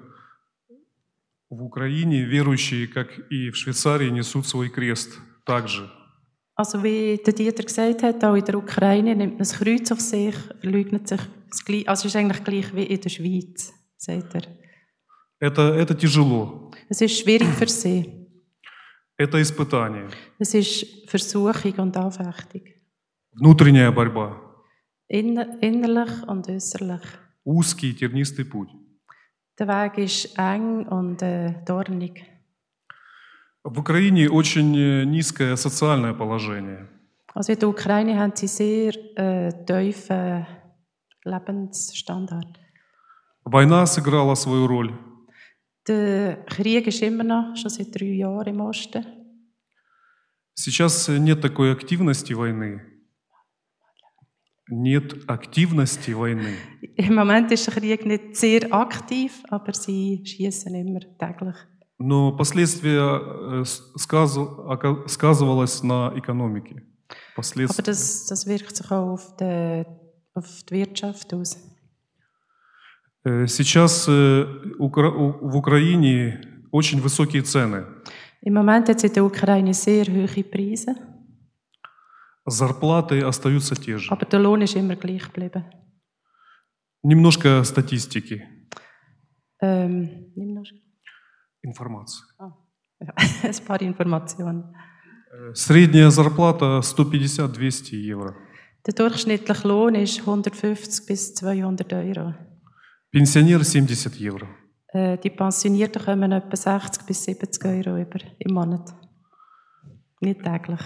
в 1.49 1.63
Украине 1.63 2.25
верующие, 2.25 2.87
как 2.87 3.09
и 3.31 3.51
в 3.51 3.57
Швейцарии, 3.57 4.11
несут 4.11 4.47
свой 4.47 4.69
крест 4.69 5.19
также. 5.45 5.91
Also 6.55 6.83
wie 6.83 7.17
der 7.25 7.33
Dieter 7.35 7.63
gesagt 7.65 8.03
hat, 8.03 8.23
auch 8.25 8.37
in 8.37 8.45
der 8.45 8.57
Ukraine 8.57 9.15
nimmt 9.17 9.33
man 9.33 9.39
das 9.39 9.53
Kreuz 9.59 9.91
auf 9.91 10.01
sich, 10.01 10.35
verleugnet 10.61 11.09
sich. 11.09 11.21
Das 11.51 11.65
Gleich- 11.65 11.89
Also 11.89 12.07
es 12.07 12.15
ist 12.15 12.17
eigentlich 12.17 12.45
gleich 12.45 12.75
wie 12.75 12.85
in 12.85 13.01
der 13.01 13.09
Schweiz, 13.09 13.73
sagt 13.97 14.35
er. 14.35 14.43
Это, 15.41 15.63
это 15.75 15.95
tяжело, 15.95 16.71
Es 16.89 17.01
ist 17.01 17.19
schwierig 17.19 17.49
für 17.49 17.67
sie. 17.69 18.29
это 19.19 19.41
испытание, 19.41 20.09
Es 20.39 20.55
ist 20.55 21.09
Versuchung 21.11 21.73
und 21.79 21.97
Anfechtung. 21.97 22.63
внутренняя 23.33 23.91
борьба, 23.91 24.41
innerlich 25.13 26.27
und 26.27 26.49
äußerlich. 26.49 27.03
узкий 27.45 27.93
тернистый 27.95 28.45
путь. 28.45 28.71
Der 29.59 29.69
Weg 29.69 29.99
ist 29.99 30.39
eng 30.39 30.87
und 30.89 31.23
äh, 31.23 31.55
dornig. 31.67 32.25
В 33.65 33.79
Украине 33.79 34.29
очень 34.29 34.75
э, 34.77 35.05
низкое 35.05 35.57
социальное 35.57 36.15
положение. 36.15 36.89
Also 37.35 37.53
in 37.53 37.59
der 37.59 37.69
Ukraine 37.69 38.19
haben 38.19 38.33
sie 38.35 38.47
sehr 38.49 38.93
äh, 39.17 39.53
tiefen 39.67 40.47
Lebensstandard. 41.25 42.59
Война 43.45 43.87
сыграла 43.87 44.35
свою 44.35 44.67
роль. 44.67 44.93
Der 45.87 46.45
Krieg 46.47 46.87
ist 46.87 47.03
immer 47.03 47.25
noch, 47.25 47.57
schon 47.57 47.71
seit 47.71 47.95
drei 47.95 48.07
Jahren 48.07 48.55
im 48.55 48.61
Osten. 48.61 49.05
Сейчас 50.55 51.09
нет 51.09 51.41
такой 51.41 51.73
активности 51.73 52.35
войны. 52.35 52.92
Нет 54.69 55.29
активности 55.29 56.13
войны. 56.13 56.55
Im 56.97 57.15
Moment 57.15 57.51
ist 57.51 57.67
der 57.67 57.75
Krieg 57.75 58.07
nicht 58.07 58.37
sehr 58.37 58.73
aktiv, 58.73 59.33
aber 59.49 59.73
sie 59.75 60.23
schießen 60.25 60.75
immer 60.75 61.01
täglich. 61.19 61.57
Но 61.99 62.37
последствия 62.37 63.21
э, 63.61 63.65
с- 63.65 63.93
сказу- 63.97 64.65
ока- 64.67 65.07
сказывалось 65.09 65.83
на 65.83 66.13
экономике. 66.17 66.77
Aber 67.09 67.37
Последствия. 67.37 67.83
das, 67.85 68.27
das 68.27 68.47
wirkt 68.47 68.77
sich 68.77 68.91
auch 68.91 69.13
auf 69.15 69.37
die, 69.37 69.85
auf 70.35 70.47
die 70.69 70.75
Wirtschaft 70.75 71.33
aus. 71.35 71.57
Э, 73.25 73.47
Сейчас 73.47 74.07
э, 74.09 74.45
в 74.79 75.57
Украине 75.57 76.41
очень 76.73 77.01
высокие 77.01 77.43
цены. 77.43 77.85
Im 78.45 78.55
Moment 78.55 78.89
hat 78.89 78.97
es 78.97 79.05
in 79.05 79.13
der 79.13 79.25
Ukraine 79.25 79.73
sehr 79.75 80.07
hohe 80.07 80.43
Preise, 80.45 80.97
Зарплаты 82.45 83.21
остаются 83.23 83.75
те 83.77 83.99
же. 83.99 84.11
aber 84.11 84.27
der 84.27 84.41
Lohn 84.41 84.63
ist 84.63 84.75
immer 84.77 84.97
gleich 84.97 85.23
geblieben. 85.33 85.65
Немножко 87.03 87.63
статистики, 87.65 88.43
Ähm, 89.61 90.33
noch 90.35 90.65
информации. 91.63 92.25
ja, 93.01 93.15
ein 93.45 93.65
paar 93.67 93.81
Informationen. 93.81 94.75
Э, 95.33 95.55
Средняя 95.55 96.11
зарплата 96.11 96.81
150-200 96.83 97.93
евро. 97.95 98.35
Der 98.87 98.95
durchschnittliche 98.95 99.69
Lohn 99.69 99.95
ist 99.95 100.19
150 100.21 101.07
bis 101.07 101.35
200 101.35 101.93
Euro. 101.93 102.35
Пенсионер 103.13 103.63
70 103.63 104.19
евро. 104.21 104.49
Äh, 104.89 105.17
die 105.19 105.31
Pensionierten 105.31 106.03
kommen 106.05 106.33
etwa 106.33 106.57
60 106.57 107.07
bis 107.07 107.23
70 107.25 107.65
Euro 107.65 107.97
über 108.01 108.19
im 108.41 108.53
Monat. 108.55 108.93
Nicht 110.21 110.43
täglich. 110.43 110.81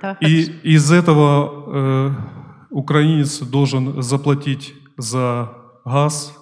Da 0.00 0.16
И 0.20 0.44
из 0.62 0.90
этого 0.90 1.30
э, 1.66 2.10
украинец 2.70 3.40
должен 3.40 4.02
заплатить 4.02 4.74
за 4.96 5.50
газ, 5.84 6.34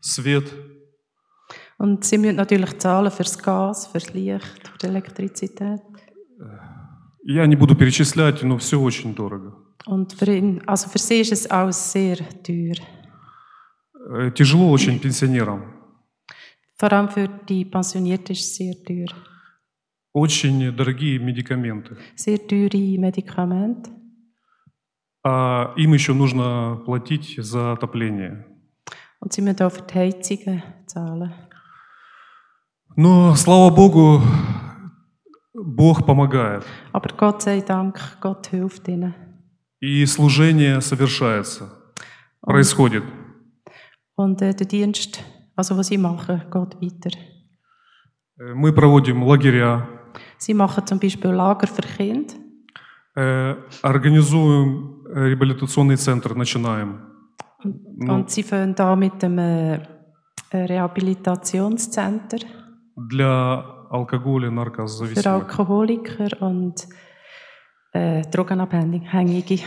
свет, 0.00 0.52
Und 1.78 2.04
sie 2.04 2.16
müssen 2.16 2.36
natürlich 2.36 2.78
zahlen 2.78 3.10
fürs 3.10 3.36
Gas, 3.36 3.86
fürs 3.88 4.14
Licht, 4.14 4.68
für 4.68 4.78
die 4.78 4.86
Elektrizität. 4.86 5.82
Я 7.28 7.46
не 7.46 7.56
буду 7.56 7.74
перечислять, 7.74 8.42
но 8.44 8.56
все 8.56 8.80
очень 8.80 9.14
дорого. 9.14 9.52
Und 9.86 10.12
für, 10.14 10.32
ihn, 10.32 10.62
also 10.66 10.88
für 10.88 10.98
sie 10.98 11.20
ist 11.20 11.32
es 11.32 11.46
alles 11.50 11.92
sehr 11.92 12.16
teuer. 12.42 12.76
Э, 14.10 14.30
Тяжело 14.30 14.70
очень 14.70 15.00
пенсионерам. 15.00 15.62
Vor 16.78 16.92
allem 16.92 17.08
für 17.08 17.28
die 17.48 17.64
Pensionierten 17.64 18.32
ist 18.32 18.40
es 18.40 18.56
sehr 18.56 18.74
teuer. 18.84 19.08
Очень 20.16 20.72
дорогие 20.74 21.18
медикаменты. 21.18 21.98
Sehr 22.16 22.38
teure 22.38 22.96
Medikamente. 22.96 23.90
А 25.22 25.74
им 25.76 25.92
еще 25.92 26.14
нужно 26.14 26.80
платить 26.86 27.34
за 27.36 27.72
отопление. 27.72 28.46
Und 29.20 29.34
sie 29.34 29.42
müssen 29.42 29.62
auch 29.62 29.72
für 29.72 29.82
die 29.82 29.94
Heizungen 29.94 30.62
zahlen. 30.86 31.34
Но, 32.96 33.34
слава 33.34 33.68
Богу, 33.68 34.22
Бог 35.52 36.06
помогает. 36.06 36.64
Aber 36.94 37.10
Gott 37.14 37.42
sei 37.42 37.60
Dank, 37.60 38.00
Gott 38.22 38.46
hilft 38.46 38.88
ihnen. 38.88 39.12
И 39.82 40.06
служение 40.06 40.80
совершается, 40.80 41.92
происходит. 42.40 43.04
Und 44.14 44.40
äh, 44.40 44.54
der 44.54 44.66
Dienst, 44.66 45.22
also 45.56 45.76
was 45.76 45.88
sie 45.88 45.98
machen, 45.98 46.40
geht 46.50 46.80
weiter. 46.80 47.10
Э, 48.38 48.54
Мы 48.54 48.72
проводим 48.72 49.22
лагеря, 49.22 49.95
Sie 50.37 50.53
machen 50.53 50.85
zum 50.85 50.99
Beispiel 50.99 51.31
Lager 51.31 51.67
für 51.67 51.81
Kinder. 51.81 52.33
э, 53.15 53.55
организуем 53.81 55.03
э, 55.07 55.27
реабилитационный 55.27 55.97
центр, 55.97 56.35
начинаем. 56.35 57.07
Ну. 57.63 58.15
Und 58.15 58.29
sie 58.31 58.43
fangen 58.43 58.73
da 58.73 58.95
mit 58.95 59.21
dem 59.21 59.37
äh, 59.37 59.79
Rehabilitationscenter 60.51 62.39
для 62.95 63.63
алкоголя, 63.89 64.49
für 64.49 64.55
наркозависимых. 64.55 65.27
Alkoholiker 65.27 66.41
und 66.41 66.87
äh, 67.93 68.23
Drogenabhängige. 68.31 69.59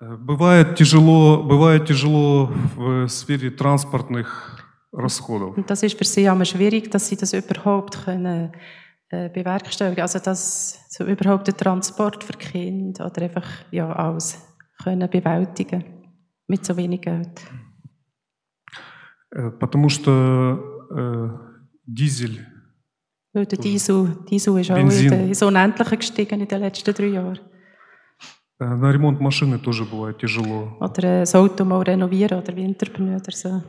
Э, 0.00 0.16
Бывает 0.16 0.76
тяжело, 0.76 1.42
бывает 1.42 1.86
тяжело 1.86 2.50
в 2.76 3.08
сфере 3.08 3.50
транспортных 3.50 4.64
расходов. 4.92 5.56
Und 5.56 5.68
das 5.68 5.82
ist 5.82 5.98
für 5.98 6.04
sie 6.04 6.24
immer 6.24 6.44
schwierig, 6.44 6.90
dass 6.90 7.08
sie 7.08 7.16
das 7.16 7.32
überhaupt 7.32 8.04
können, 8.04 8.26
äh, 8.26 8.50
bewerkstelligen 9.12 10.02
Also, 10.02 10.18
dass 10.18 10.84
so 10.90 11.04
überhaupt 11.04 11.46
den 11.48 11.56
Transport 11.56 12.22
für 12.24 12.34
Kinder 12.34 13.06
oder 13.06 13.22
einfach 13.22 13.46
ja, 13.70 13.90
alles 13.92 14.38
können 14.82 15.08
bewältigen 15.10 15.84
mit 16.46 16.64
so 16.64 16.76
wenig 16.76 17.00
Geld. 17.02 17.40
Э, 19.30 19.50
Потому 19.58 19.88
что 19.88 20.58
э, 20.90 21.28
дизель, 21.86 22.46
Weil 23.34 23.46
der 23.46 23.58
Diesel, 23.58 24.16
Diesel 24.30 24.58
ist 24.58 24.70
auch 24.70 24.74
Benzin. 24.76 25.04
in 25.04 25.10
den- 25.10 25.28
ins 25.28 25.42
Unendliche 25.42 25.96
gestiegen 25.96 26.40
in 26.40 26.48
den 26.48 26.60
letzten 26.60 26.94
drei 26.94 27.06
Jahren. 27.08 27.38
э, 28.60 28.64
на 28.74 28.90
ремонт 28.90 29.20
машины 29.20 29.58
тоже 29.58 29.84
бывает 29.84 30.18
тяжело. 30.18 30.76
Oder 30.80 31.04
äh, 31.04 31.20
das 31.20 31.34
Auto 31.34 31.64
mal 31.64 31.82
renovieren 31.82 32.38
oder 32.42 32.56
Winterpneu 32.56 33.16
oder 33.16 33.32
so. 33.32 33.62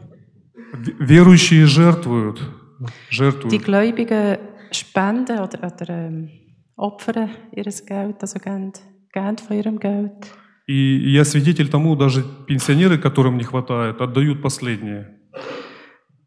В- 0.73 0.99
Верующие 0.99 1.65
жертвуют, 1.67 2.39
Die 2.79 3.15
жертвуют. 3.15 3.63
Gläubigen 3.63 4.37
spenden 4.74 5.38
oder, 5.38 5.58
oder 5.58 5.88
ähm, 5.88 6.30
opfern 6.76 7.30
ihr 7.52 7.64
Geld, 7.64 8.16
also 8.20 8.38
geben, 8.38 8.72
geben 9.12 9.38
von 9.38 9.56
ihrem 9.56 9.78
Geld. 9.78 10.26
И 10.66 11.12
я 11.12 11.24
свидетель 11.24 11.68
тому, 11.68 11.94
даже 11.94 12.24
пенсионеры, 12.46 12.96
которым 12.96 13.36
не 13.36 13.44
хватает, 13.44 14.00
отдают 14.00 14.40
последнее. 14.40 15.20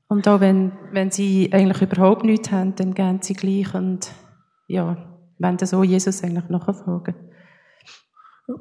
Und 0.09 0.27
auch 0.27 0.39
wenn, 0.39 0.71
wenn 0.91 1.11
sie 1.11 1.49
eigentlich 1.51 1.81
überhaupt 1.81 2.23
nichts 2.23 2.51
haben, 2.51 2.75
dann 2.75 2.93
gehen 2.93 3.19
sie 3.21 3.33
gleich 3.33 3.73
und 3.73 4.11
ja, 4.67 4.95
wenn 5.39 5.57
so 5.57 5.83
Jesus 5.83 6.23
eigentlich 6.23 6.49
nachfolgen. 6.49 7.15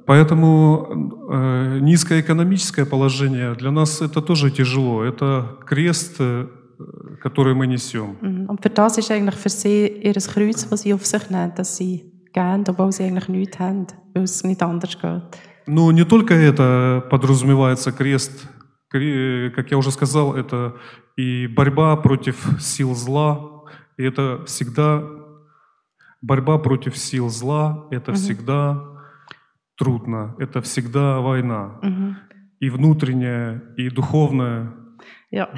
Поэтому 0.06 1.30
э, 1.30 1.78
низкое 1.80 2.20
экономическое 2.20 2.84
положение 2.84 3.54
для 3.54 3.70
нас 3.70 4.02
это 4.02 4.20
тоже 4.20 4.50
тяжело. 4.50 5.04
Это 5.04 5.58
крест, 5.64 6.20
э, 6.78 7.16
который 7.22 7.54
мы. 7.54 7.66
Mhm. 7.66 8.46
Und 8.48 8.62
für 8.62 8.70
das 8.70 8.98
ist 8.98 9.10
eigentlich 9.10 9.36
für 9.36 9.48
sie 9.48 9.86
ihr 10.02 10.14
Kreuz, 10.14 10.68
das 10.68 10.82
sie 10.82 10.94
auf 10.94 11.04
sich 11.06 11.30
nehmen, 11.30 11.52
dass 11.56 11.76
sie 11.76 12.12
gehen, 12.32 12.64
obwohl 12.68 12.92
sie 12.92 13.04
eigentlich 13.04 13.28
nichts 13.28 13.58
haben, 13.58 13.86
weil 14.14 14.24
es 14.24 14.44
nicht 14.44 14.62
anders 14.62 14.98
geht. 14.98 15.22
Но 15.68 15.90
не 15.90 16.04
только 16.04 16.34
это 16.34 17.04
подразумевается 17.10 17.90
крест, 17.92 18.48
Кре- 18.88 19.50
как 19.50 19.70
я 19.72 19.78
уже 19.78 19.90
сказал, 19.90 20.36
это 20.36 20.76
и 21.16 21.48
борьба 21.48 21.96
против 21.96 22.56
сил 22.60 22.94
зла, 22.94 23.64
и 23.96 24.04
это 24.04 24.44
всегда 24.46 25.02
борьба 26.22 26.58
против 26.58 26.96
сил 26.96 27.28
зла, 27.28 27.88
это 27.90 28.12
всегда 28.12 28.80
трудно, 29.76 30.36
это 30.38 30.60
всегда 30.60 31.20
война, 31.20 31.80
и 32.60 32.70
внутренняя, 32.70 33.60
и 33.76 33.90
духовная. 33.90 34.72
Ja. 35.30 35.50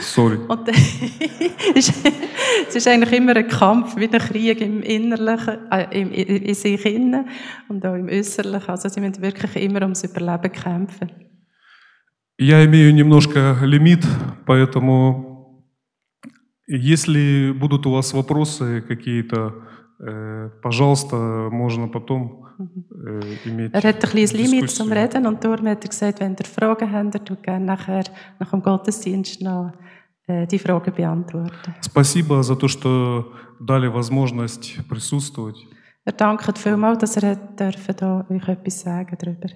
Sorry. 0.00 0.36
Und 0.48 0.68
es 1.74 2.74
ist 2.74 2.86
eigentlich 2.86 3.12
immer 3.12 3.34
ein 3.34 3.48
Kampf, 3.48 3.96
wie 3.96 4.08
ein 4.08 4.18
Krieg 4.18 4.60
im 4.60 4.82
Innerlichen, 4.82 5.70
äh, 5.70 6.00
im, 6.00 6.12
in, 6.12 6.26
in 6.26 6.54
sich 6.54 6.84
innen 6.84 7.26
und 7.68 7.84
auch 7.86 7.94
im 7.94 8.08
Äußerlichen. 8.08 8.68
Also 8.68 8.90
sie 8.90 9.00
müssen 9.00 9.22
wirklich 9.22 9.56
immer 9.56 9.82
ums 9.82 10.04
Überleben 10.04 10.52
kämpfen. 10.52 11.10
Я 12.38 12.62
имею 12.66 12.92
немножко 12.92 13.56
лимит, 13.62 14.04
поэтому 14.44 15.64
если 16.66 17.52
будут 17.52 17.86
у 17.86 17.92
вас 17.92 18.12
вопросы 18.12 18.82
какие-то, 18.86 19.36
э, 19.36 19.79
пожалуйста, 20.61 21.15
можно 21.51 21.87
потом 21.87 22.45
э, 22.59 23.21
иметь 23.45 23.73
Er 23.73 23.83
hat 23.83 24.03
ein 24.03 24.09
kleines 24.09 24.33
Limit 24.33 24.63
Diskussion. 24.63 24.87
zum 24.87 24.91
Reden 24.91 25.27
und 25.27 25.43
darum 25.43 25.67
hat 25.67 25.83
er 25.83 25.89
gesagt, 25.89 26.19
wenn 26.19 26.35
ihr 26.39 26.45
Fragen 26.45 26.91
habt, 26.91 27.15
er 27.15 27.23
tut 27.23 27.43
gerne 27.43 27.65
nachher, 27.65 28.03
nach 28.39 28.49
dem 28.51 28.61
Gottesdienst 28.61 29.41
noch 29.41 29.71
äh, 30.27 30.47
die 30.47 30.59
Fragen 30.59 30.93
beantworten. 30.93 31.73
Спасибо 31.81 32.41
за 32.41 32.55
то, 32.55 32.67
что 32.67 33.33
дали 33.59 33.87
возможность 33.87 34.79
присутствовать. 34.89 35.57
Er 36.03 36.13
dankt 36.13 36.57
vielmals, 36.57 36.97
dass 36.97 37.17
er 37.17 37.31
hat 37.31 37.59
dürfen, 37.59 37.95
da 37.95 38.25
euch 38.27 38.47
etwas 38.47 38.79
sagen 38.79 39.15
darüber. 39.19 39.49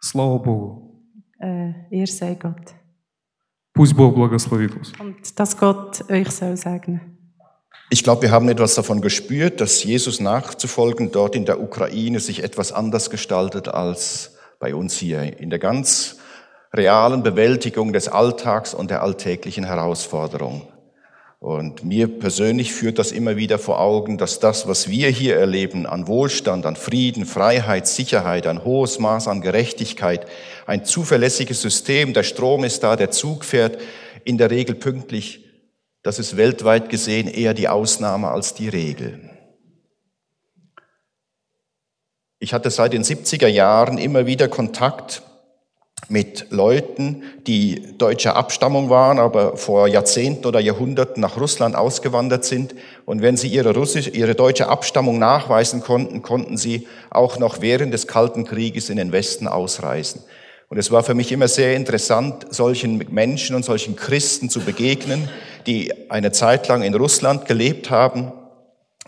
Слава 0.00 0.38
Богу. 0.38 1.04
Äh, 1.38 1.72
ihr 1.90 2.06
sei 2.08 2.34
Gott. 2.34 2.74
Пусть 3.72 3.94
Бог 3.94 4.16
благословит 4.16 4.74
вас. 4.74 4.92
Und 4.98 5.38
dass 5.38 5.56
Gott 5.56 6.10
euch 6.10 6.30
soll 6.30 6.56
segnen. 6.56 7.19
Ich 7.92 8.04
glaube, 8.04 8.22
wir 8.22 8.30
haben 8.30 8.48
etwas 8.48 8.76
davon 8.76 9.00
gespürt, 9.00 9.60
dass 9.60 9.82
Jesus 9.82 10.20
nachzufolgen 10.20 11.10
dort 11.10 11.34
in 11.34 11.44
der 11.44 11.60
Ukraine 11.60 12.20
sich 12.20 12.44
etwas 12.44 12.70
anders 12.70 13.10
gestaltet 13.10 13.66
als 13.66 14.36
bei 14.60 14.76
uns 14.76 14.96
hier. 14.96 15.40
In 15.40 15.50
der 15.50 15.58
ganz 15.58 16.18
realen 16.72 17.24
Bewältigung 17.24 17.92
des 17.92 18.06
Alltags 18.06 18.74
und 18.74 18.92
der 18.92 19.02
alltäglichen 19.02 19.64
Herausforderung. 19.64 20.68
Und 21.40 21.82
mir 21.82 22.06
persönlich 22.06 22.72
führt 22.72 23.00
das 23.00 23.10
immer 23.10 23.36
wieder 23.36 23.58
vor 23.58 23.80
Augen, 23.80 24.18
dass 24.18 24.38
das, 24.38 24.68
was 24.68 24.88
wir 24.88 25.08
hier 25.08 25.36
erleben, 25.36 25.84
an 25.84 26.06
Wohlstand, 26.06 26.66
an 26.66 26.76
Frieden, 26.76 27.26
Freiheit, 27.26 27.88
Sicherheit, 27.88 28.46
ein 28.46 28.62
hohes 28.62 29.00
Maß 29.00 29.26
an 29.26 29.40
Gerechtigkeit, 29.40 30.26
ein 30.64 30.84
zuverlässiges 30.84 31.60
System, 31.60 32.12
der 32.12 32.22
Strom 32.22 32.62
ist 32.62 32.84
da, 32.84 32.94
der 32.94 33.10
Zug 33.10 33.44
fährt 33.44 33.78
in 34.22 34.38
der 34.38 34.52
Regel 34.52 34.76
pünktlich, 34.76 35.49
das 36.02 36.18
ist 36.18 36.36
weltweit 36.36 36.88
gesehen 36.88 37.28
eher 37.28 37.54
die 37.54 37.68
Ausnahme 37.68 38.28
als 38.28 38.54
die 38.54 38.68
Regel. 38.68 39.30
Ich 42.38 42.54
hatte 42.54 42.70
seit 42.70 42.94
den 42.94 43.04
70er 43.04 43.48
Jahren 43.48 43.98
immer 43.98 44.26
wieder 44.26 44.48
Kontakt 44.48 45.22
mit 46.08 46.46
Leuten, 46.50 47.22
die 47.46 47.96
deutscher 47.98 48.34
Abstammung 48.34 48.88
waren, 48.88 49.18
aber 49.18 49.56
vor 49.56 49.86
Jahrzehnten 49.86 50.46
oder 50.46 50.58
Jahrhunderten 50.58 51.20
nach 51.20 51.38
Russland 51.38 51.76
ausgewandert 51.76 52.44
sind. 52.44 52.74
Und 53.04 53.22
wenn 53.22 53.36
sie 53.36 53.48
ihre, 53.48 53.74
russische, 53.74 54.10
ihre 54.10 54.34
deutsche 54.34 54.68
Abstammung 54.68 55.18
nachweisen 55.18 55.82
konnten, 55.82 56.22
konnten 56.22 56.56
sie 56.56 56.88
auch 57.10 57.38
noch 57.38 57.60
während 57.60 57.92
des 57.92 58.06
Kalten 58.06 58.44
Krieges 58.44 58.88
in 58.90 58.96
den 58.96 59.12
Westen 59.12 59.46
ausreisen. 59.46 60.22
Und 60.70 60.78
es 60.78 60.92
war 60.92 61.02
für 61.02 61.14
mich 61.14 61.32
immer 61.32 61.48
sehr 61.48 61.74
interessant, 61.74 62.46
solchen 62.50 63.04
Menschen 63.12 63.56
und 63.56 63.64
solchen 63.64 63.96
Christen 63.96 64.48
zu 64.48 64.60
begegnen, 64.60 65.28
die 65.66 65.92
eine 66.08 66.30
Zeit 66.30 66.68
lang 66.68 66.82
in 66.82 66.94
Russland 66.94 67.46
gelebt 67.46 67.90
haben, 67.90 68.30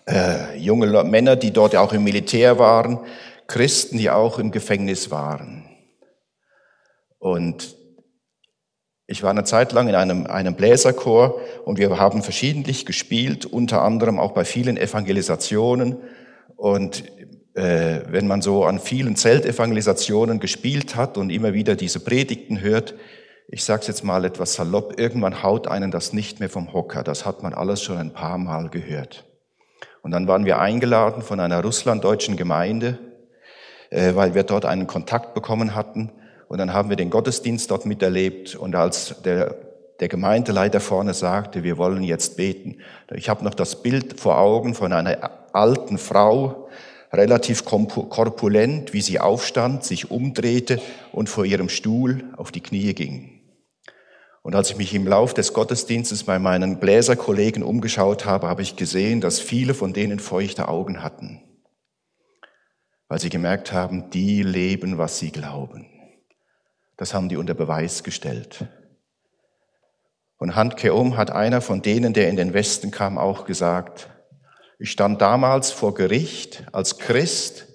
äh, 0.09 0.59
junge 0.59 1.05
Männer, 1.05 1.37
die 1.37 1.53
dort 1.53 1.77
auch 1.77 1.93
im 1.93 2.03
Militär 2.03 2.59
waren, 2.59 2.99
Christen, 3.47 3.97
die 3.97 4.11
auch 4.11 4.41
im 4.41 4.51
Gefängnis 4.51 5.13
waren. 5.13 5.65
Und 7.21 7.77
ich 9.07 9.23
war 9.23 9.31
eine 9.31 9.45
Zeit 9.45 9.71
lang 9.71 9.87
in 9.87 9.95
einem, 9.95 10.27
einem 10.27 10.57
Bläserchor 10.57 11.41
und 11.65 11.79
wir 11.79 11.97
haben 11.97 12.25
verschiedentlich 12.25 12.87
gespielt, 12.87 13.47
unter 13.47 13.83
anderem 13.83 14.19
auch 14.19 14.33
bei 14.33 14.45
vielen 14.45 14.77
Evangelisationen. 14.77 15.99
Und 16.57 17.05
äh, 17.55 18.01
wenn 18.09 18.27
man 18.27 18.43
so 18.43 18.65
an 18.65 18.79
vielen 18.79 19.17
Zeltevangelisationen 19.17 20.41
gespielt 20.41 20.97
hat 20.97 21.19
und 21.19 21.31
immer 21.31 21.53
wieder 21.53 21.77
diese 21.77 22.01
Predigten 22.01 22.61
hört, 22.61 22.95
ich 23.49 23.65
sage 23.65 23.85
jetzt 23.87 24.05
mal 24.05 24.25
etwas 24.25 24.55
salopp, 24.55 24.99
irgendwann 24.99 25.43
haut 25.43 25.69
einen 25.69 25.91
das 25.91 26.13
nicht 26.13 26.41
mehr 26.41 26.49
vom 26.49 26.73
Hocker. 26.73 27.03
Das 27.03 27.27
hat 27.27 27.43
man 27.43 27.53
alles 27.53 27.83
schon 27.83 27.99
ein 27.99 28.13
paar 28.13 28.39
Mal 28.39 28.71
gehört. 28.71 29.25
Und 30.03 30.13
dann 30.13 30.27
waren 30.27 30.47
wir 30.47 30.59
eingeladen 30.59 31.23
von 31.23 31.39
einer 31.41 31.63
russlanddeutschen 31.63 32.37
Gemeinde, 32.37 32.99
äh, 33.91 34.15
weil 34.15 34.35
wir 34.35 34.45
dort 34.45 34.65
einen 34.65 34.87
Kontakt 34.87 35.35
bekommen 35.35 35.75
hatten 35.75 36.11
und 36.53 36.59
dann 36.59 36.75
haben 36.75 36.91
wir 36.91 36.97
den 36.97 37.09
Gottesdienst 37.09 37.71
dort 37.71 37.87
miterlebt. 37.87 38.57
Und 38.57 38.77
als 38.77 39.23
der, 39.23 39.57
der 40.01 40.09
Gemeindeleiter 40.09 40.81
vorne 40.81 41.15
sagte, 41.15 41.63
wir 41.63 41.79
wollen 41.79 42.03
jetzt 42.03 42.37
beten, 42.37 42.77
ich 43.15 43.31
habe 43.31 43.43
noch 43.43 43.55
das 43.55 43.83
Bild 43.83 44.21
vor 44.21 44.37
Augen 44.37 44.75
von 44.75 44.93
einer 44.93 45.31
alten 45.55 45.97
Frau, 45.97 46.69
relativ 47.13 47.65
korpulent, 47.65 48.93
wie 48.93 49.03
sie 49.03 49.21
aufstand, 49.21 49.85
sich 49.85 50.11
umdrehte 50.11 50.81
und 51.13 51.29
vor 51.29 51.45
ihrem 51.45 51.69
Stuhl 51.69 52.25
auf 52.37 52.51
die 52.51 52.63
Knie 52.63 52.95
ging. 52.95 53.41
Und 54.43 54.57
als 54.57 54.71
ich 54.71 54.77
mich 54.77 54.93
im 54.95 55.07
Lauf 55.07 55.35
des 55.35 55.53
Gottesdienstes 55.53 56.25
bei 56.25 56.39
meinen 56.39 56.81
Bläserkollegen 56.81 57.63
umgeschaut 57.63 58.25
habe, 58.25 58.49
habe 58.49 58.63
ich 58.63 58.77
gesehen, 58.77 59.21
dass 59.21 59.39
viele 59.39 59.73
von 59.75 59.93
denen 59.93 60.19
feuchte 60.19 60.69
Augen 60.69 61.03
hatten, 61.03 61.41
weil 63.09 63.21
sie 63.21 63.31
gemerkt 63.31 63.73
haben, 63.73 64.11
die 64.11 64.43
leben, 64.43 64.99
was 64.99 65.19
sie 65.19 65.31
glauben. 65.31 65.87
Das 66.97 67.15
haben 67.15 67.29
die 67.29 67.37
unter 67.37 67.55
Beweis 67.55 68.03
gestellt. 68.03 68.67
Und 70.39 70.57
Han 70.57 70.75
Keum 70.75 71.17
hat 71.17 71.31
einer 71.31 71.61
von 71.61 71.83
denen, 71.83 72.15
der 72.15 72.29
in 72.29 72.37
den 72.37 72.53
Westen 72.53 72.91
kam, 72.91 73.19
auch 73.19 73.45
gesagt, 73.45 74.09
ich 74.83 74.91
stand 74.91 75.23
damals 75.23 75.71
vor 75.71 75.95
Gericht 75.95 76.65
als 76.73 76.99
Christ 76.99 77.67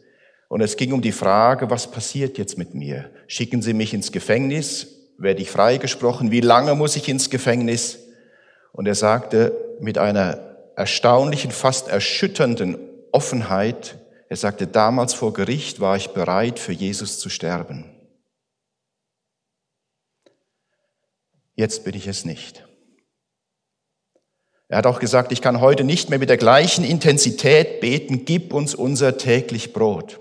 und 0.49 0.59
es 0.59 0.75
ging 0.75 0.91
um 0.91 1.01
die 1.01 1.13
Frage, 1.13 1.69
was 1.69 1.89
passiert 1.89 2.37
jetzt 2.37 2.57
mit 2.57 2.73
mir? 2.73 3.09
Schicken 3.27 3.61
Sie 3.61 3.73
mich 3.73 3.93
ins 3.93 4.11
Gefängnis? 4.11 4.87
Werde 5.17 5.41
ich 5.41 5.49
freigesprochen? 5.49 6.31
Wie 6.31 6.41
lange 6.41 6.75
muss 6.75 6.97
ich 6.97 7.07
ins 7.07 7.29
Gefängnis? 7.29 7.99
Und 8.73 8.87
er 8.87 8.95
sagte 8.95 9.53
mit 9.79 9.97
einer 9.97 10.57
erstaunlichen, 10.75 11.51
fast 11.51 11.87
erschütternden 11.87 12.77
Offenheit, 13.13 13.99
er 14.27 14.35
sagte, 14.35 14.67
damals 14.67 15.13
vor 15.13 15.31
Gericht 15.31 15.79
war 15.79 15.95
ich 15.95 16.09
bereit, 16.09 16.59
für 16.59 16.73
Jesus 16.73 17.19
zu 17.19 17.29
sterben. 17.29 17.85
jetzt 21.55 21.85
bin 21.85 21.95
ich 21.95 22.05
es 22.05 22.23
nicht. 22.23 22.66
Er 24.69 24.79
hat 24.79 24.85
auch 24.85 24.99
gesagt, 24.99 25.31
ich 25.31 25.41
kann 25.41 25.61
heute 25.61 25.83
nicht 25.83 26.09
mehr 26.09 26.19
mit 26.19 26.29
der 26.29 26.37
gleichen 26.37 26.83
Intensität 26.83 27.79
beten, 27.79 28.25
gib 28.25 28.53
uns 28.53 28.75
unser 28.75 29.17
täglich 29.17 29.71
Brot. 29.71 30.19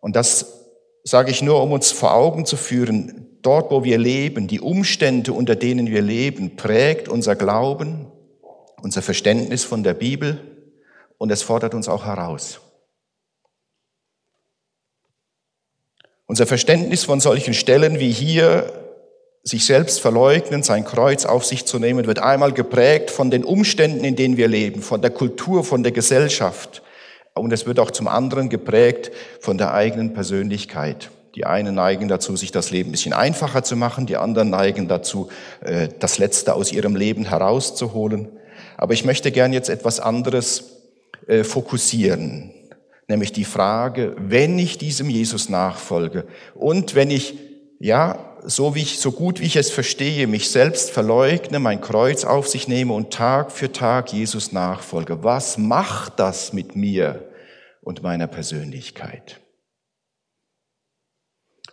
Und 0.00 0.16
das 0.16 0.66
sage 1.02 1.30
ich 1.30 1.42
nur, 1.42 1.62
um 1.62 1.72
uns 1.72 1.92
vor 1.92 2.14
Augen 2.14 2.46
zu 2.46 2.56
führen, 2.56 3.38
dort, 3.42 3.70
wo 3.70 3.84
wir 3.84 3.98
leben, 3.98 4.46
die 4.46 4.60
Umstände, 4.60 5.32
unter 5.32 5.56
denen 5.56 5.88
wir 5.88 6.00
leben, 6.00 6.56
prägt 6.56 7.08
unser 7.08 7.36
Glauben, 7.36 8.10
unser 8.82 9.02
Verständnis 9.02 9.64
von 9.64 9.82
der 9.82 9.94
Bibel 9.94 10.40
und 11.18 11.30
es 11.30 11.42
fordert 11.42 11.74
uns 11.74 11.88
auch 11.88 12.06
heraus. 12.06 12.60
Unser 16.26 16.46
Verständnis 16.46 17.04
von 17.04 17.20
solchen 17.20 17.52
Stellen 17.52 18.00
wie 18.00 18.10
hier 18.10 18.83
sich 19.44 19.66
selbst 19.66 20.00
verleugnen, 20.00 20.62
sein 20.62 20.86
Kreuz 20.86 21.26
auf 21.26 21.44
sich 21.44 21.66
zu 21.66 21.78
nehmen, 21.78 22.06
wird 22.06 22.18
einmal 22.18 22.52
geprägt 22.52 23.10
von 23.10 23.30
den 23.30 23.44
Umständen, 23.44 24.02
in 24.02 24.16
denen 24.16 24.38
wir 24.38 24.48
leben, 24.48 24.80
von 24.80 25.02
der 25.02 25.10
Kultur, 25.10 25.64
von 25.64 25.82
der 25.82 25.92
Gesellschaft. 25.92 26.82
Und 27.34 27.52
es 27.52 27.66
wird 27.66 27.78
auch 27.78 27.90
zum 27.90 28.08
anderen 28.08 28.48
geprägt 28.48 29.12
von 29.40 29.58
der 29.58 29.74
eigenen 29.74 30.14
Persönlichkeit. 30.14 31.10
Die 31.34 31.44
einen 31.44 31.74
neigen 31.74 32.08
dazu, 32.08 32.36
sich 32.36 32.52
das 32.52 32.70
Leben 32.70 32.88
ein 32.88 32.92
bisschen 32.92 33.12
einfacher 33.12 33.62
zu 33.62 33.76
machen, 33.76 34.06
die 34.06 34.16
anderen 34.16 34.50
neigen 34.50 34.88
dazu, 34.88 35.28
äh, 35.60 35.88
das 35.98 36.18
Letzte 36.18 36.54
aus 36.54 36.72
ihrem 36.72 36.96
Leben 36.96 37.26
herauszuholen. 37.26 38.28
Aber 38.76 38.94
ich 38.94 39.04
möchte 39.04 39.30
gern 39.30 39.52
jetzt 39.52 39.68
etwas 39.68 40.00
anderes 40.00 40.80
äh, 41.26 41.44
fokussieren, 41.44 42.54
nämlich 43.08 43.32
die 43.32 43.44
Frage, 43.44 44.14
wenn 44.16 44.58
ich 44.58 44.78
diesem 44.78 45.10
Jesus 45.10 45.48
nachfolge 45.48 46.24
und 46.54 46.94
wenn 46.94 47.10
ich, 47.10 47.36
ja, 47.80 48.33
so 48.46 48.74
wie 48.74 48.82
ich, 48.82 49.00
so 49.00 49.12
gut 49.12 49.40
wie 49.40 49.44
ich 49.44 49.56
es 49.56 49.70
verstehe, 49.70 50.26
mich 50.26 50.50
selbst 50.50 50.90
verleugne, 50.90 51.58
mein 51.58 51.80
Kreuz 51.80 52.24
auf 52.24 52.48
sich 52.48 52.68
nehme 52.68 52.92
und 52.92 53.12
Tag 53.12 53.50
für 53.50 53.72
Tag 53.72 54.12
Jesus 54.12 54.52
nachfolge. 54.52 55.24
Was 55.24 55.58
macht 55.58 56.18
das 56.18 56.52
mit 56.52 56.76
mir 56.76 57.28
und 57.80 58.02
meiner 58.02 58.26
Persönlichkeit? 58.26 59.40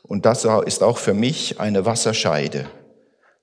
Und 0.04 0.26
das 0.26 0.46
ist 0.66 0.84
auch 0.84 0.98
für 0.98 1.14
mich 1.14 1.60
eine 1.60 1.86
Wasserscheide. 1.86 2.70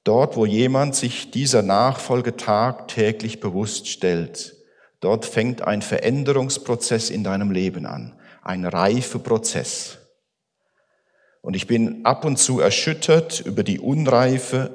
Dort, 0.05 0.37
wo 0.37 0.47
jemand 0.47 0.95
sich 0.95 1.31
dieser 1.31 1.63
Nachfolge 1.63 2.37
tagtäglich 2.37 3.41
bewusst 3.41 3.89
stellt, 3.89 4.57
dort 5.01 5.27
fängt 5.27 5.63
ein 5.63 5.83
Veränderungsprozess 5.83 7.11
in 7.11 7.25
deinem 7.25 7.51
Leben 7.51 7.85
an, 7.85 8.19
ein 8.43 8.65
Reifeprozess. 8.65 9.98
Und 11.41 11.55
ich 11.55 11.67
bin 11.67 12.05
ab 12.05 12.25
und 12.25 12.39
zu 12.39 12.61
erschüttert 12.61 13.41
über 13.41 13.63
die 13.63 13.81
Unreife 13.81 14.71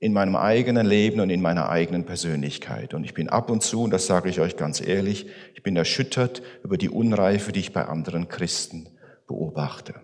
in 0.00 0.12
meinem 0.12 0.36
eigenen 0.36 0.86
Leben 0.86 1.20
und 1.20 1.30
in 1.30 1.40
meiner 1.40 1.68
eigenen 1.68 2.04
Persönlichkeit. 2.04 2.94
Und 2.94 3.04
ich 3.04 3.14
bin 3.14 3.28
ab 3.28 3.50
und 3.50 3.62
zu, 3.62 3.82
und 3.82 3.90
das 3.90 4.06
sage 4.06 4.28
ich 4.28 4.40
euch 4.40 4.56
ganz 4.56 4.80
ehrlich, 4.80 5.26
ich 5.54 5.62
bin 5.62 5.76
erschüttert 5.76 6.42
über 6.62 6.78
die 6.78 6.88
Unreife, 6.88 7.52
die 7.52 7.60
ich 7.60 7.72
bei 7.72 7.84
anderen 7.84 8.28
Christen 8.28 8.88
beobachte. 9.26 9.94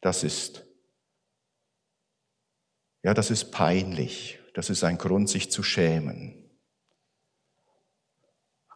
Das 0.00 0.24
ist, 0.24 0.64
ja, 3.02 3.14
das 3.14 3.30
ist 3.30 3.52
peinlich. 3.52 4.40
Das 4.54 4.70
ist 4.70 4.84
ein 4.84 4.98
Grund, 4.98 5.28
sich 5.28 5.50
zu 5.50 5.62
schämen 5.62 6.45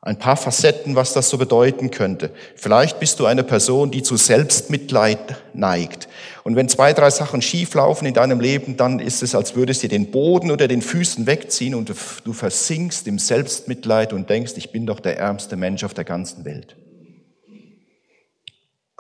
ein 0.03 0.19
paar 0.19 0.37
Facetten, 0.37 0.97
was 0.97 1.13
das 1.13 1.29
so 1.29 1.37
bedeuten 1.37 1.91
könnte. 1.91 2.31
Vielleicht 2.57 3.01
bist 3.01 3.21
du 3.21 3.27
eine 3.27 3.45
Person, 3.45 3.91
die 3.91 4.03
zu 4.03 4.17
Selbstmitleid 4.17 5.37
neigt. 5.53 6.09
Und 6.43 6.57
wenn 6.57 6.71
zwei, 6.71 6.95
drei 6.95 7.11
Sachen 7.11 7.43
schieflaufen 7.43 8.07
in 8.07 8.15
deinem 8.15 8.41
Leben, 8.41 8.79
dann 8.79 8.99
ist 8.99 9.23
es, 9.23 9.35
als 9.35 9.57
würdest 9.57 9.83
du 9.83 9.89
den 9.89 10.11
Boden 10.11 10.51
oder 10.51 10.69
den 10.69 10.81
Füßen 10.81 11.27
wegziehen 11.27 11.75
und 11.75 11.93
du 12.25 12.33
versinkst 12.33 13.07
im 13.09 13.19
Selbstmitleid 13.19 14.15
und 14.15 14.31
denkst, 14.31 14.55
ich 14.57 14.73
bin 14.73 14.87
doch 14.87 15.01
der 15.01 15.19
ärmste 15.19 15.57
Mensch 15.57 15.85
auf 15.85 15.93
der 15.93 16.05
ganzen 16.05 16.47
Welt. 16.47 16.77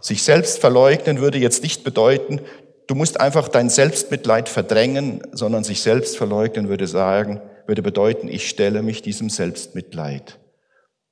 Sich 0.03 0.23
selbst 0.23 0.59
verleugnen 0.59 1.21
würde 1.21 1.39
jetzt 1.39 1.63
nicht 1.63 1.83
bedeuten, 1.83 2.41
du 2.87 2.95
musst 2.95 3.21
einfach 3.21 3.49
dein 3.49 3.71
Selbstmitleid 3.71 4.51
verdrängen, 4.51 5.23
sondern 5.33 5.65
sich 5.65 5.81
selbst 5.81 6.19
verleugnen 6.19 6.69
würde 6.69 6.87
sagen, 6.87 7.41
würde 7.67 7.83
bedeuten, 7.83 8.29
ich 8.29 8.51
stelle 8.51 8.83
mich 8.83 9.01
diesem 9.01 9.31
Selbstmitleid 9.31 10.40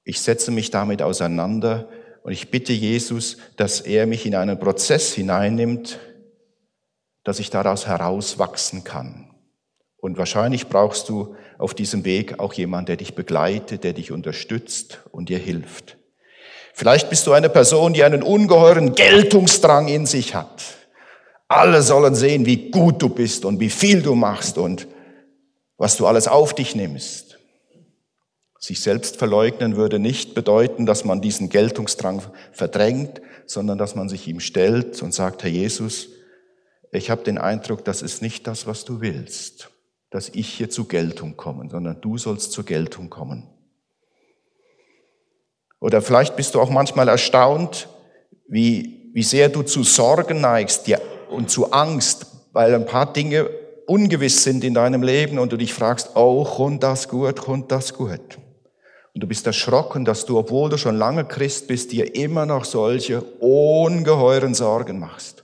ich 0.09 0.23
setze 0.23 0.51
mich 0.51 0.71
damit 0.71 1.03
auseinander 1.03 1.87
und 2.23 2.33
ich 2.33 2.51
bitte 2.51 2.73
Jesus, 2.73 3.37
dass 3.59 3.83
er 3.83 4.07
mich 4.07 4.25
in 4.25 4.35
einen 4.35 4.59
Prozess 4.59 5.13
hineinnimmt, 5.13 5.99
dass 7.25 7.41
ich 7.41 7.51
daraus 7.51 7.87
herauswachsen 7.87 8.85
kann. 8.85 9.35
Und 9.99 10.17
wahrscheinlich 10.17 10.69
brauchst 10.69 11.11
du 11.11 11.37
auf 11.59 11.75
diesem 11.75 12.07
Weg 12.07 12.41
auch 12.41 12.55
jemanden, 12.55 12.87
der 12.87 12.97
dich 12.97 13.17
begleitet, 13.17 13.85
der 13.85 13.93
dich 13.93 14.11
unterstützt 14.11 15.01
und 15.13 15.29
dir 15.29 15.37
hilft. 15.37 15.99
Vielleicht 16.73 17.11
bist 17.11 17.27
du 17.27 17.33
eine 17.33 17.51
Person, 17.51 17.93
die 17.93 18.03
einen 18.03 18.23
ungeheuren 18.23 18.95
Geltungsdrang 18.95 19.89
in 19.89 20.07
sich 20.07 20.35
hat. 20.35 20.63
Alle 21.49 21.83
sollen 21.83 22.15
sehen, 22.15 22.47
wie 22.47 22.71
gut 22.71 23.03
du 23.03 23.11
bist 23.11 23.45
und 23.45 23.61
wie 23.61 23.69
viel 23.69 24.01
du 24.01 24.15
machst 24.15 24.57
und 24.57 24.89
was 25.77 25.99
du 25.99 26.07
alles 26.07 26.29
auf 26.29 26.55
dich 26.55 26.75
nimmst. 26.75 27.28
Sich 28.59 28.81
selbst 28.81 29.17
verleugnen 29.17 29.77
würde 29.77 30.01
nicht 30.01 30.35
bedeuten, 30.35 30.85
dass 30.85 31.05
man 31.05 31.21
diesen 31.21 31.49
Geltungsdrang 31.49 32.23
verdrängt, 32.53 33.21
sondern 33.47 33.79
dass 33.79 33.95
man 33.95 34.09
sich 34.09 34.27
ihm 34.27 34.41
stellt 34.41 35.01
und 35.01 35.15
sagt, 35.15 35.45
Herr 35.45 35.51
Jesus, 35.51 36.09
ich 36.91 37.11
habe 37.11 37.23
den 37.23 37.39
Eindruck, 37.39 37.85
das 37.85 38.03
ist 38.03 38.21
nicht 38.21 38.47
das, 38.47 38.67
was 38.67 38.85
du 38.85 39.01
willst, 39.01 39.71
dass 40.11 40.29
ich 40.31 40.49
hier 40.49 40.71
zur 40.71 40.89
Geltung 40.89 41.37
komme, 41.37 41.69
sondern 41.71 42.01
du 42.01 42.19
sollst 42.19 42.53
zur 42.53 42.65
Geltung 42.65 43.11
kommen. 43.11 43.47
Oder 45.81 46.03
vielleicht 46.03 46.35
bist 46.35 46.55
du 46.55 46.61
auch 46.61 46.71
manchmal 46.71 47.09
erstaunt, 47.09 47.89
wie, 48.49 49.11
wie 49.13 49.23
sehr 49.23 49.49
du 49.49 49.63
zu 49.63 49.85
Sorgen 49.85 50.41
neigst 50.41 50.91
und 51.31 51.51
zu 51.51 51.71
Angst, 51.71 52.27
weil 52.53 52.75
ein 52.75 52.87
paar 52.87 53.13
Dinge 53.13 53.49
ungewiss 53.87 54.43
sind 54.43 54.65
in 54.65 54.75
deinem 54.75 55.03
Leben 55.03 55.39
und 55.39 55.53
du 55.53 55.57
dich 55.57 55.73
fragst, 55.73 56.11
oh, 56.15 56.45
kommt 56.45 56.83
das 56.83 57.09
gut, 57.09 57.37
kommt 57.37 57.71
das 57.71 57.95
gut. 57.95 58.39
Und 59.19 59.23
du 59.23 59.27
bist 59.27 59.49
erschrocken, 59.49 60.05
dass 60.05 60.27
du, 60.27 60.39
obwohl 60.39 60.71
du 60.71 60.79
schon 60.79 60.97
lange 60.97 61.25
Christ 61.25 61.67
bist, 61.67 61.91
dir 61.91 62.15
immer 62.15 62.47
noch 62.47 62.65
solche 62.65 63.21
ungeheuren 63.21 64.55
Sorgen 64.55 65.01
machst. 65.01 65.43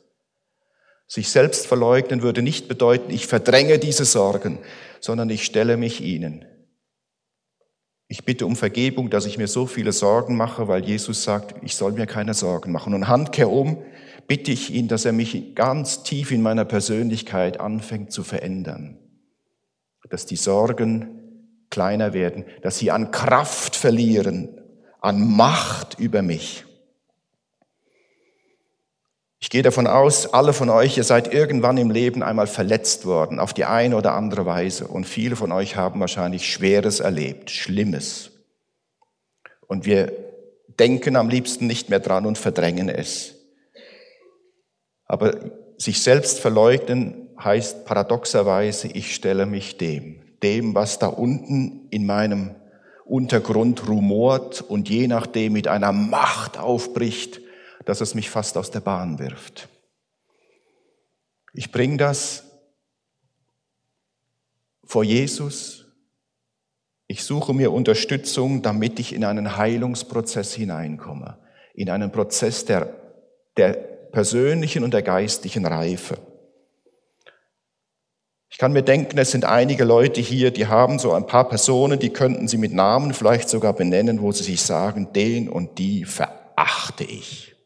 Sich 1.08 1.28
selbst 1.28 1.66
verleugnen 1.66 2.22
würde 2.22 2.40
nicht 2.40 2.68
bedeuten, 2.68 3.10
ich 3.10 3.26
verdränge 3.26 3.80
diese 3.80 4.04
Sorgen, 4.04 4.60
sondern 5.00 5.28
ich 5.28 5.44
stelle 5.44 5.76
mich 5.76 6.00
ihnen. 6.02 6.44
Ich 8.06 8.24
bitte 8.24 8.46
um 8.46 8.54
Vergebung, 8.54 9.10
dass 9.10 9.26
ich 9.26 9.38
mir 9.38 9.48
so 9.48 9.66
viele 9.66 9.90
Sorgen 9.90 10.37
mache, 10.37 10.68
weil 10.68 10.84
Jesus 10.84 11.24
sagt, 11.24 11.56
ich 11.64 11.74
soll 11.74 11.94
mir 11.94 12.06
keine 12.06 12.34
Sorgen 12.34 12.70
machen. 12.70 12.94
Und 12.94 13.08
handkehrum 13.08 13.82
bitte 14.28 14.52
ich 14.52 14.72
ihn, 14.72 14.87
dass 14.87 15.04
er 15.04 15.12
mich 15.12 15.56
ganz 15.56 16.04
tief 16.04 16.30
in 16.30 16.42
meiner 16.42 16.64
Persönlichkeit 16.64 17.58
anfängt 17.58 18.12
zu 18.12 18.22
verändern. 18.22 19.00
Dass 20.10 20.26
die 20.26 20.37
Sorgen 20.37 21.23
kleiner 21.74 22.12
werden, 22.12 22.44
dass 22.62 22.78
sie 22.78 22.92
an 22.92 23.10
Kraft 23.10 23.74
verlieren, 23.74 24.60
an 25.00 25.28
Macht 25.28 25.98
über 25.98 26.22
mich. 26.22 26.64
Ich 29.40 29.50
gehe 29.50 29.64
davon 29.64 29.88
aus, 29.88 30.32
alle 30.32 30.52
von 30.52 30.70
euch, 30.70 30.96
ihr 30.96 31.02
seid 31.02 31.34
irgendwann 31.34 31.76
im 31.76 31.90
Leben 31.90 32.22
einmal 32.22 32.46
verletzt 32.46 33.06
worden, 33.06 33.40
auf 33.40 33.52
die 33.52 33.64
eine 33.64 33.96
oder 33.96 34.12
andere 34.12 34.46
Weise. 34.46 34.87
Und 34.87 35.04
viele 35.04 35.34
von 35.34 35.50
euch 35.50 35.74
haben 35.74 35.98
wahrscheinlich 35.98 36.48
Schweres 36.48 37.00
erlebt, 37.00 37.50
Schlimmes. 37.50 38.30
Und 39.66 39.84
wir 39.84 40.12
denken 40.78 41.16
am 41.16 41.28
liebsten 41.28 41.66
nicht 41.66 41.90
mehr 41.90 42.00
dran 42.00 42.24
und 42.24 42.38
verdrängen 42.38 42.88
es. 42.88 43.34
Aber 45.06 45.34
sich 45.76 46.02
selbst 46.02 46.38
verleugnen 46.38 47.30
heißt 47.42 47.84
paradoxerweise, 47.84 48.87
ich 48.88 49.12
stelle 49.12 49.44
mich 49.44 49.76
dem, 49.76 50.23
dem, 50.44 50.74
was 50.74 50.98
da 50.98 51.09
unten 51.09 51.88
in 51.90 52.07
meinem 52.07 52.54
Untergrund 53.04 53.88
rumort 53.88 54.61
und 54.62 54.88
je 54.88 55.09
nachdem 55.09 55.54
mit 55.54 55.68
einer 55.68 55.92
Macht 55.92 56.59
aufbricht, 56.59 57.40
dass 57.85 58.00
es 58.00 58.14
mich 58.14 58.30
fast 58.30 58.57
aus 58.57 58.70
der 58.70 58.80
Bahn 58.80 59.18
wirft. 59.18 59.68
Ich 61.52 61.72
bringe 61.72 61.96
das 61.96 62.44
vor 64.85 65.04
Jesus. 65.04 65.87
Ich 67.07 67.24
suche 67.24 67.52
mir 67.52 67.72
Unterstützung, 67.72 68.62
damit 68.62 68.98
ich 68.98 69.12
in 69.12 69.24
einen 69.24 69.57
Heilungsprozess 69.57 70.54
hineinkomme, 70.54 71.38
in 71.74 71.90
einen 71.90 72.11
Prozess 72.11 72.64
der, 72.64 72.94
der 73.57 73.72
persönlichen 73.72 74.85
und 74.85 74.94
der 74.94 75.02
geistlichen 75.02 75.66
Reife. 75.66 76.18
Ich 78.54 78.58
kann 78.58 78.72
mir 78.72 78.84
denken, 78.84 79.18
es 79.18 79.32
sind 79.32 79.44
einige 79.44 79.82
Leute 79.82 80.20
hier, 80.20 80.52
die 80.52 80.68
haben 80.68 81.00
so 81.00 81.12
ein 81.12 81.26
paar 81.26 81.48
Personen, 81.48 81.98
die 81.98 82.10
könnten 82.10 82.46
sie 82.46 82.56
mit 82.56 82.72
Namen 82.72 83.12
vielleicht 83.12 83.48
sogar 83.48 83.72
benennen, 83.72 84.22
wo 84.22 84.30
sie 84.30 84.44
sich 84.44 84.62
sagen, 84.62 85.12
den 85.12 85.48
und 85.48 85.76
die 85.78 86.04
verachte 86.04 87.02
ich. 87.02 87.56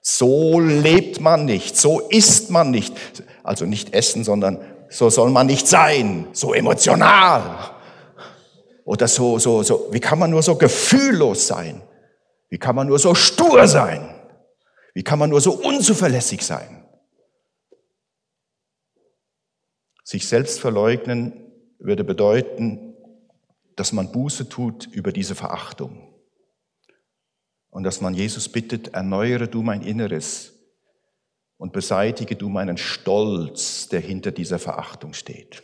So 0.00 0.60
lebt 0.60 1.20
man 1.20 1.46
nicht, 1.46 1.76
so 1.76 1.98
isst 1.98 2.52
man 2.52 2.70
nicht. 2.70 2.94
Also 3.42 3.64
nicht 3.66 3.92
essen, 3.92 4.22
sondern 4.22 4.60
so 4.88 5.10
soll 5.10 5.30
man 5.30 5.48
nicht 5.48 5.66
sein, 5.66 6.28
so 6.30 6.54
emotional. 6.54 7.72
Oder 8.84 9.08
so, 9.08 9.40
so, 9.40 9.64
so, 9.64 9.88
wie 9.90 9.98
kann 9.98 10.20
man 10.20 10.30
nur 10.30 10.44
so 10.44 10.54
gefühllos 10.54 11.48
sein? 11.48 11.82
Wie 12.50 12.58
kann 12.58 12.76
man 12.76 12.86
nur 12.86 13.00
so 13.00 13.16
stur 13.16 13.66
sein? 13.66 14.14
Wie 14.94 15.02
kann 15.02 15.18
man 15.18 15.30
nur 15.30 15.40
so 15.40 15.54
unzuverlässig 15.54 16.46
sein? 16.46 16.83
Sich 20.04 20.28
selbst 20.28 20.60
verleugnen 20.60 21.32
würde 21.78 22.04
bedeuten, 22.04 22.94
dass 23.74 23.92
man 23.92 24.12
Buße 24.12 24.48
tut 24.48 24.86
über 24.86 25.10
diese 25.10 25.34
Verachtung 25.34 26.14
und 27.70 27.82
dass 27.82 28.00
man 28.00 28.14
Jesus 28.14 28.48
bittet, 28.48 28.94
erneuere 28.94 29.48
du 29.48 29.62
mein 29.62 29.82
Inneres 29.82 30.52
und 31.56 31.72
beseitige 31.72 32.36
du 32.36 32.48
meinen 32.48 32.76
Stolz, 32.76 33.88
der 33.88 34.00
hinter 34.00 34.30
dieser 34.30 34.58
Verachtung 34.58 35.14
steht. 35.14 35.62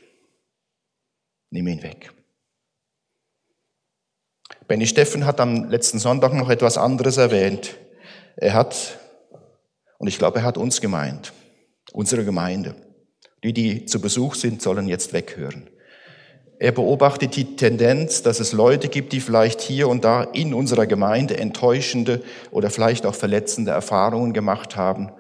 Nimm 1.50 1.68
ihn 1.68 1.82
weg. 1.82 2.12
Benny 4.66 4.86
Steffen 4.86 5.26
hat 5.26 5.40
am 5.40 5.68
letzten 5.68 5.98
Sonntag 5.98 6.32
noch 6.32 6.48
etwas 6.48 6.78
anderes 6.78 7.16
erwähnt. 7.16 7.76
Er 8.36 8.54
hat, 8.54 8.98
und 9.98 10.08
ich 10.08 10.18
glaube, 10.18 10.38
er 10.38 10.44
hat 10.44 10.58
uns 10.58 10.80
gemeint, 10.80 11.32
unsere 11.92 12.24
Gemeinde. 12.24 12.74
Die, 13.42 13.52
die 13.52 13.86
zu 13.86 14.00
Besuch 14.00 14.34
sind, 14.34 14.62
sollen 14.62 14.86
jetzt 14.86 15.12
weghören. 15.12 15.68
Er 16.58 16.72
beobachtet 16.72 17.36
die 17.36 17.56
Tendenz, 17.56 18.22
dass 18.22 18.38
es 18.38 18.52
Leute 18.52 18.88
gibt, 18.88 19.14
die 19.14 19.20
vielleicht 19.20 19.62
hier 19.62 19.88
und 19.88 20.04
da 20.04 20.24
in 20.24 20.52
unserer 20.52 20.86
Gemeinde 20.86 21.38
enttäuschende 21.38 22.22
oder 22.50 22.68
vielleicht 22.68 23.06
auch 23.06 23.14
verletzende 23.14 23.70
Erfahrungen 23.70 24.34
gemacht 24.34 24.76
haben. 24.76 25.10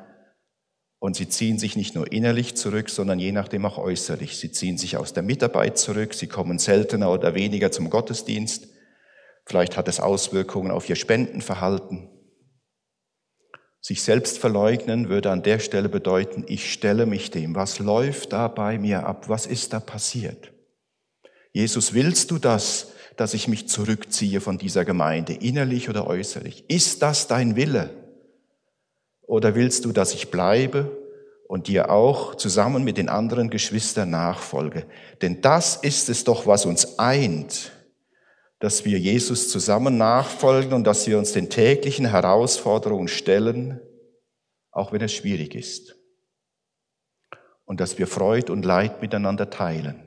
Und 0.98 1.16
sie 1.16 1.30
ziehen 1.30 1.58
sich 1.58 1.76
nicht 1.76 1.94
nur 1.94 2.12
innerlich 2.12 2.56
zurück, 2.56 2.90
sondern 2.90 3.18
je 3.18 3.32
nachdem 3.32 3.64
auch 3.64 3.78
äußerlich. 3.78 4.36
Sie 4.36 4.52
ziehen 4.52 4.76
sich 4.76 4.98
aus 4.98 5.14
der 5.14 5.22
Mitarbeit 5.22 5.78
zurück, 5.78 6.12
sie 6.12 6.26
kommen 6.26 6.58
seltener 6.58 7.10
oder 7.10 7.34
weniger 7.34 7.72
zum 7.72 7.88
Gottesdienst. 7.88 8.68
Vielleicht 9.46 9.78
hat 9.78 9.88
es 9.88 9.98
Auswirkungen 9.98 10.70
auf 10.70 10.90
ihr 10.90 10.96
Spendenverhalten. 10.96 12.19
Sich 13.80 14.02
selbst 14.02 14.38
verleugnen 14.38 15.08
würde 15.08 15.30
an 15.30 15.42
der 15.42 15.58
Stelle 15.58 15.88
bedeuten, 15.88 16.44
ich 16.46 16.72
stelle 16.72 17.06
mich 17.06 17.30
dem. 17.30 17.54
Was 17.54 17.78
läuft 17.78 18.32
da 18.32 18.48
bei 18.48 18.78
mir 18.78 19.06
ab? 19.06 19.28
Was 19.28 19.46
ist 19.46 19.72
da 19.72 19.80
passiert? 19.80 20.52
Jesus, 21.52 21.94
willst 21.94 22.30
du 22.30 22.38
das, 22.38 22.92
dass 23.16 23.34
ich 23.34 23.48
mich 23.48 23.68
zurückziehe 23.68 24.40
von 24.40 24.58
dieser 24.58 24.84
Gemeinde, 24.84 25.32
innerlich 25.32 25.88
oder 25.88 26.06
äußerlich? 26.06 26.64
Ist 26.68 27.02
das 27.02 27.26
dein 27.26 27.56
Wille? 27.56 27.90
Oder 29.22 29.54
willst 29.54 29.84
du, 29.84 29.92
dass 29.92 30.14
ich 30.14 30.30
bleibe 30.30 30.96
und 31.48 31.66
dir 31.66 31.90
auch 31.90 32.34
zusammen 32.34 32.84
mit 32.84 32.98
den 32.98 33.08
anderen 33.08 33.48
Geschwistern 33.48 34.10
nachfolge? 34.10 34.86
Denn 35.22 35.40
das 35.40 35.76
ist 35.76 36.08
es 36.08 36.24
doch, 36.24 36.46
was 36.46 36.66
uns 36.66 36.98
eint, 36.98 37.72
dass 38.60 38.84
wir 38.84 38.98
Jesus 38.98 39.48
zusammen 39.48 39.96
nachfolgen 39.96 40.74
und 40.74 40.84
dass 40.86 41.06
wir 41.06 41.18
uns 41.18 41.32
den 41.32 41.48
täglichen 41.48 42.06
Herausforderungen 42.06 43.08
stellen, 43.08 43.80
auch 44.70 44.92
wenn 44.92 45.00
es 45.00 45.12
schwierig 45.12 45.54
ist. 45.54 45.96
Und 47.64 47.80
dass 47.80 47.98
wir 47.98 48.06
Freud 48.06 48.52
und 48.52 48.64
Leid 48.64 49.00
miteinander 49.00 49.48
teilen. 49.48 50.02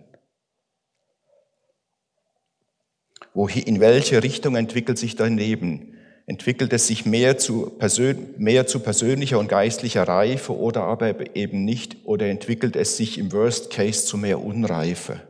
Wohin, 3.34 3.64
in 3.64 3.80
welche 3.80 4.22
Richtung 4.22 4.56
entwickelt 4.56 5.00
sich 5.00 5.16
dein 5.16 5.38
Leben? 5.38 5.98
Entwickelt 6.28 6.72
es 6.72 6.86
sich 6.86 7.06
mehr 7.06 7.40
zu, 7.40 7.72
persön 7.72 8.36
mehr 8.38 8.68
zu 8.68 8.80
persönlicher 8.80 9.40
und 9.40 9.50
geistlicher 9.50 10.08
Reife 10.08 10.56
oder 10.56 10.84
aber 10.84 11.36
eben 11.36 11.66
nicht? 11.66 11.98
Oder 12.06 12.28
entwickelt 12.28 12.76
es 12.76 12.98
sich 12.98 13.18
im 13.18 13.32
Worst 13.32 13.72
Case 13.72 14.06
zu 14.06 14.18
mehr 14.18 14.40
Unreife? 14.40 15.22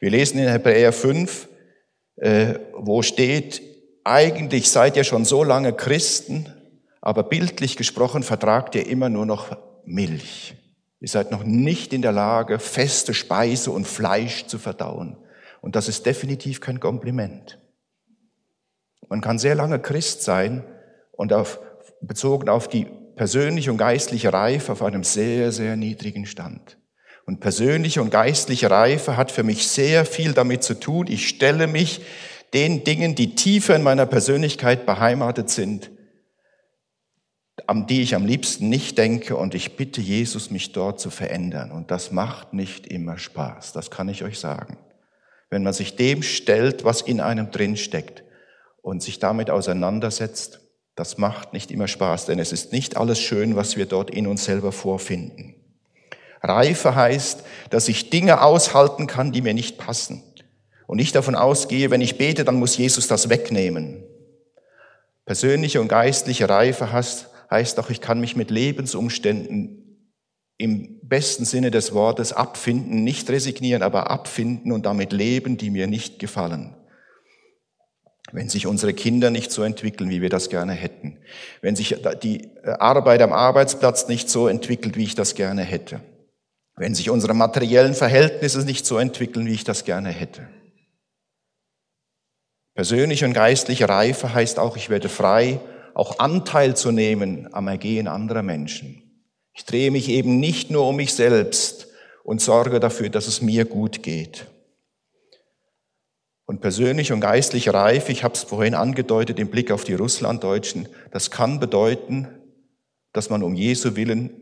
Wir 0.00 0.10
lesen 0.10 0.38
in 0.38 0.48
Hebräer 0.48 0.94
5, 0.94 1.48
äh, 2.20 2.54
wo 2.74 3.02
steht, 3.02 3.62
eigentlich 4.04 4.70
seid 4.70 4.96
ihr 4.96 5.04
schon 5.04 5.24
so 5.24 5.42
lange 5.42 5.72
Christen, 5.72 6.46
aber 7.00 7.22
bildlich 7.22 7.76
gesprochen 7.76 8.22
vertragt 8.22 8.74
ihr 8.74 8.86
immer 8.86 9.08
nur 9.08 9.26
noch 9.26 9.56
Milch. 9.84 10.54
Ihr 11.00 11.08
seid 11.08 11.30
noch 11.30 11.44
nicht 11.44 11.92
in 11.94 12.02
der 12.02 12.12
Lage, 12.12 12.58
feste 12.58 13.14
Speise 13.14 13.70
und 13.70 13.86
Fleisch 13.86 14.46
zu 14.46 14.58
verdauen. 14.58 15.16
Und 15.62 15.76
das 15.76 15.88
ist 15.88 16.04
definitiv 16.04 16.60
kein 16.60 16.78
Kompliment. 16.78 17.58
Man 19.08 19.22
kann 19.22 19.38
sehr 19.38 19.54
lange 19.54 19.80
Christ 19.80 20.22
sein 20.22 20.62
und 21.12 21.32
auf, 21.32 21.58
bezogen 22.02 22.48
auf 22.50 22.68
die 22.68 22.86
persönliche 23.16 23.72
und 23.72 23.78
geistliche 23.78 24.32
Reife 24.32 24.72
auf 24.72 24.82
einem 24.82 25.04
sehr, 25.04 25.52
sehr 25.52 25.76
niedrigen 25.76 26.26
Stand. 26.26 26.78
Und 27.26 27.40
persönliche 27.40 28.02
und 28.02 28.10
geistliche 28.10 28.70
Reife 28.70 29.16
hat 29.16 29.30
für 29.30 29.42
mich 29.42 29.68
sehr 29.68 30.04
viel 30.04 30.32
damit 30.32 30.62
zu 30.62 30.74
tun. 30.74 31.06
Ich 31.08 31.28
stelle 31.28 31.66
mich 31.66 32.00
den 32.52 32.84
Dingen, 32.84 33.14
die 33.14 33.34
tiefer 33.34 33.76
in 33.76 33.82
meiner 33.82 34.06
Persönlichkeit 34.06 34.86
beheimatet 34.86 35.50
sind, 35.50 35.90
an 37.66 37.86
die 37.86 38.02
ich 38.02 38.14
am 38.14 38.26
liebsten 38.26 38.68
nicht 38.68 38.98
denke 38.98 39.36
und 39.36 39.54
ich 39.54 39.76
bitte 39.76 40.00
Jesus, 40.00 40.50
mich 40.50 40.72
dort 40.72 40.98
zu 40.98 41.10
verändern. 41.10 41.70
Und 41.70 41.90
das 41.90 42.10
macht 42.10 42.52
nicht 42.52 42.86
immer 42.86 43.18
Spaß, 43.18 43.72
das 43.72 43.90
kann 43.90 44.08
ich 44.08 44.24
euch 44.24 44.38
sagen. 44.38 44.78
Wenn 45.50 45.62
man 45.62 45.72
sich 45.72 45.96
dem 45.96 46.22
stellt, 46.22 46.84
was 46.84 47.02
in 47.02 47.20
einem 47.20 47.50
drin 47.50 47.76
steckt 47.76 48.24
und 48.82 49.02
sich 49.02 49.18
damit 49.18 49.50
auseinandersetzt, 49.50 50.60
das 50.94 51.18
macht 51.18 51.52
nicht 51.52 51.70
immer 51.70 51.88
Spaß, 51.88 52.26
denn 52.26 52.38
es 52.38 52.52
ist 52.52 52.72
nicht 52.72 52.96
alles 52.96 53.20
schön, 53.20 53.56
was 53.56 53.76
wir 53.76 53.86
dort 53.86 54.10
in 54.10 54.26
uns 54.26 54.44
selber 54.44 54.72
vorfinden. 54.72 55.54
Reife 56.42 56.94
heißt, 56.94 57.42
dass 57.70 57.88
ich 57.88 58.10
Dinge 58.10 58.42
aushalten 58.42 59.06
kann, 59.06 59.32
die 59.32 59.42
mir 59.42 59.54
nicht 59.54 59.78
passen. 59.78 60.22
Und 60.86 60.96
nicht 60.96 61.14
davon 61.14 61.36
ausgehe, 61.36 61.90
wenn 61.90 62.00
ich 62.00 62.18
bete, 62.18 62.44
dann 62.44 62.56
muss 62.56 62.76
Jesus 62.76 63.06
das 63.06 63.28
wegnehmen. 63.28 64.02
Persönliche 65.24 65.80
und 65.80 65.88
geistliche 65.88 66.48
Reife 66.48 66.90
heißt, 66.90 67.28
heißt 67.50 67.78
auch, 67.78 67.90
ich 67.90 68.00
kann 68.00 68.20
mich 68.20 68.34
mit 68.34 68.50
Lebensumständen 68.50 69.80
im 70.56 70.98
besten 71.02 71.44
Sinne 71.44 71.70
des 71.70 71.94
Wortes 71.94 72.32
abfinden, 72.32 73.04
nicht 73.04 73.30
resignieren, 73.30 73.82
aber 73.82 74.10
abfinden 74.10 74.72
und 74.72 74.84
damit 74.84 75.12
leben, 75.12 75.56
die 75.56 75.70
mir 75.70 75.86
nicht 75.86 76.18
gefallen. 76.18 76.74
Wenn 78.32 78.48
sich 78.48 78.66
unsere 78.66 78.92
Kinder 78.92 79.30
nicht 79.30 79.52
so 79.52 79.62
entwickeln, 79.62 80.10
wie 80.10 80.20
wir 80.22 80.28
das 80.28 80.50
gerne 80.50 80.72
hätten. 80.72 81.18
Wenn 81.62 81.76
sich 81.76 81.96
die 82.22 82.50
Arbeit 82.64 83.22
am 83.22 83.32
Arbeitsplatz 83.32 84.06
nicht 84.08 84.28
so 84.28 84.48
entwickelt, 84.48 84.96
wie 84.96 85.04
ich 85.04 85.14
das 85.14 85.34
gerne 85.34 85.62
hätte. 85.62 86.00
Wenn 86.80 86.94
sich 86.94 87.10
unsere 87.10 87.34
materiellen 87.34 87.92
Verhältnisse 87.92 88.64
nicht 88.64 88.86
so 88.86 88.96
entwickeln, 88.96 89.44
wie 89.44 89.52
ich 89.52 89.64
das 89.64 89.84
gerne 89.84 90.08
hätte. 90.08 90.48
Persönliche 92.74 93.26
und 93.26 93.34
geistliche 93.34 93.86
Reife 93.86 94.32
heißt 94.32 94.58
auch, 94.58 94.78
ich 94.78 94.88
werde 94.88 95.10
frei, 95.10 95.60
auch 95.92 96.18
Anteil 96.20 96.74
zu 96.74 96.90
nehmen 96.90 97.52
am 97.52 97.68
Ergehen 97.68 98.08
anderer 98.08 98.42
Menschen. 98.42 99.26
Ich 99.52 99.66
drehe 99.66 99.90
mich 99.90 100.08
eben 100.08 100.40
nicht 100.40 100.70
nur 100.70 100.88
um 100.88 100.96
mich 100.96 101.12
selbst 101.12 101.88
und 102.24 102.40
sorge 102.40 102.80
dafür, 102.80 103.10
dass 103.10 103.26
es 103.26 103.42
mir 103.42 103.66
gut 103.66 104.02
geht. 104.02 104.46
Und 106.46 106.62
persönlich 106.62 107.12
und 107.12 107.20
geistlich 107.20 107.68
reif, 107.74 108.08
ich 108.08 108.24
habe 108.24 108.32
es 108.32 108.44
vorhin 108.44 108.74
angedeutet 108.74 109.38
im 109.38 109.50
Blick 109.50 109.70
auf 109.70 109.84
die 109.84 109.92
Russlanddeutschen, 109.92 110.88
das 111.10 111.30
kann 111.30 111.60
bedeuten, 111.60 112.26
dass 113.12 113.28
man 113.28 113.42
um 113.42 113.54
Jesu 113.54 113.96
willen 113.96 114.39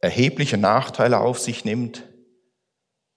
erhebliche 0.00 0.58
Nachteile 0.58 1.20
auf 1.20 1.38
sich 1.38 1.64
nimmt, 1.64 2.04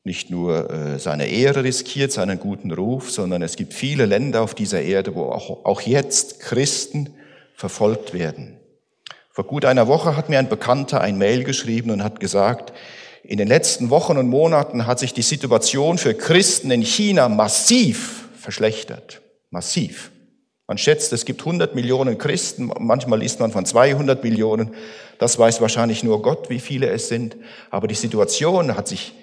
nicht 0.03 0.29
nur 0.29 0.69
äh, 0.69 0.99
seine 0.99 1.27
Ehre 1.27 1.63
riskiert, 1.63 2.11
seinen 2.11 2.39
guten 2.39 2.71
Ruf, 2.71 3.11
sondern 3.11 3.41
es 3.41 3.55
gibt 3.55 3.73
viele 3.73 4.05
Länder 4.05 4.41
auf 4.41 4.55
dieser 4.55 4.81
Erde, 4.81 5.13
wo 5.13 5.25
auch, 5.25 5.65
auch 5.65 5.81
jetzt 5.81 6.39
Christen 6.39 7.15
verfolgt 7.53 8.13
werden. 8.13 8.59
Vor 9.29 9.43
gut 9.45 9.65
einer 9.65 9.87
Woche 9.87 10.15
hat 10.15 10.29
mir 10.29 10.39
ein 10.39 10.49
Bekannter 10.49 11.01
ein 11.01 11.17
Mail 11.17 11.43
geschrieben 11.43 11.91
und 11.91 12.03
hat 12.03 12.19
gesagt, 12.19 12.73
in 13.23 13.37
den 13.37 13.47
letzten 13.47 13.89
Wochen 13.89 14.17
und 14.17 14.29
Monaten 14.29 14.87
hat 14.87 14.99
sich 14.99 15.13
die 15.13 15.21
Situation 15.21 15.97
für 15.97 16.13
Christen 16.13 16.71
in 16.71 16.81
China 16.81 17.29
massiv 17.29 18.29
verschlechtert. 18.35 19.21
Massiv. 19.51 20.11
Man 20.69 20.77
schätzt, 20.77 21.11
es 21.11 21.25
gibt 21.25 21.41
100 21.41 21.75
Millionen 21.75 22.17
Christen, 22.17 22.71
manchmal 22.79 23.19
liest 23.19 23.41
man 23.41 23.51
von 23.51 23.65
200 23.65 24.23
Millionen. 24.23 24.73
Das 25.17 25.37
weiß 25.37 25.59
wahrscheinlich 25.59 26.05
nur 26.05 26.21
Gott, 26.21 26.49
wie 26.49 26.59
viele 26.59 26.89
es 26.89 27.09
sind. 27.09 27.35
Aber 27.69 27.89
die 27.89 27.95
Situation 27.95 28.77
hat 28.77 28.87
sich 28.87 29.13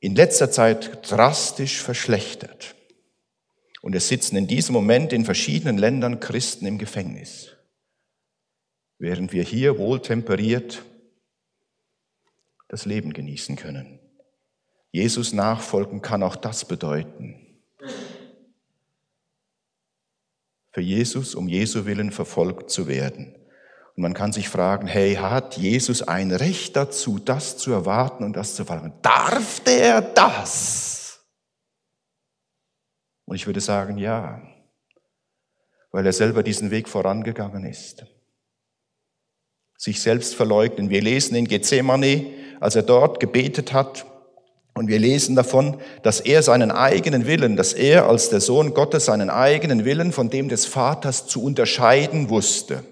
in 0.00 0.14
letzter 0.14 0.50
Zeit 0.50 1.10
drastisch 1.10 1.82
verschlechtert. 1.82 2.74
Und 3.82 3.94
es 3.94 4.08
sitzen 4.08 4.36
in 4.36 4.46
diesem 4.46 4.72
Moment 4.72 5.12
in 5.12 5.26
verschiedenen 5.26 5.76
Ländern 5.76 6.20
Christen 6.20 6.64
im 6.64 6.78
Gefängnis 6.78 7.52
während 9.02 9.32
wir 9.32 9.42
hier 9.42 9.78
wohltemperiert 9.78 10.84
das 12.68 12.86
Leben 12.86 13.12
genießen 13.12 13.56
können. 13.56 13.98
Jesus 14.92 15.32
nachfolgen 15.32 16.02
kann 16.02 16.22
auch 16.22 16.36
das 16.36 16.64
bedeuten. 16.64 17.41
Für 20.72 20.80
Jesus, 20.80 21.34
um 21.34 21.48
Jesu 21.48 21.84
willen 21.84 22.10
verfolgt 22.10 22.70
zu 22.70 22.88
werden. 22.88 23.34
Und 23.94 24.02
man 24.02 24.14
kann 24.14 24.32
sich 24.32 24.48
fragen, 24.48 24.86
hey, 24.86 25.14
hat 25.14 25.56
Jesus 25.56 26.02
ein 26.02 26.30
Recht 26.30 26.76
dazu, 26.76 27.18
das 27.18 27.58
zu 27.58 27.72
erwarten 27.72 28.24
und 28.24 28.34
das 28.34 28.54
zu 28.54 28.64
verlangen? 28.64 28.94
Darf 29.02 29.60
der 29.60 30.00
das? 30.00 31.20
Und 33.26 33.36
ich 33.36 33.46
würde 33.46 33.60
sagen, 33.60 33.98
ja, 33.98 34.42
weil 35.90 36.06
er 36.06 36.12
selber 36.12 36.42
diesen 36.42 36.70
Weg 36.70 36.88
vorangegangen 36.88 37.64
ist 37.64 38.04
sich 39.82 40.00
selbst 40.00 40.36
verleugnen. 40.36 40.90
Wir 40.90 41.02
lesen 41.02 41.34
in 41.34 41.48
Gethsemane, 41.48 42.32
als 42.60 42.76
er 42.76 42.84
dort 42.84 43.18
gebetet 43.18 43.72
hat, 43.72 44.06
und 44.74 44.88
wir 44.88 44.98
lesen 44.98 45.36
davon, 45.36 45.78
dass 46.02 46.20
er 46.20 46.42
seinen 46.42 46.70
eigenen 46.70 47.26
Willen, 47.26 47.56
dass 47.56 47.74
er 47.74 48.08
als 48.08 48.30
der 48.30 48.40
Sohn 48.40 48.72
Gottes 48.72 49.04
seinen 49.04 49.28
eigenen 49.28 49.84
Willen 49.84 50.12
von 50.12 50.30
dem 50.30 50.48
des 50.48 50.64
Vaters 50.64 51.26
zu 51.26 51.42
unterscheiden 51.42 52.30
wusste. 52.30 52.82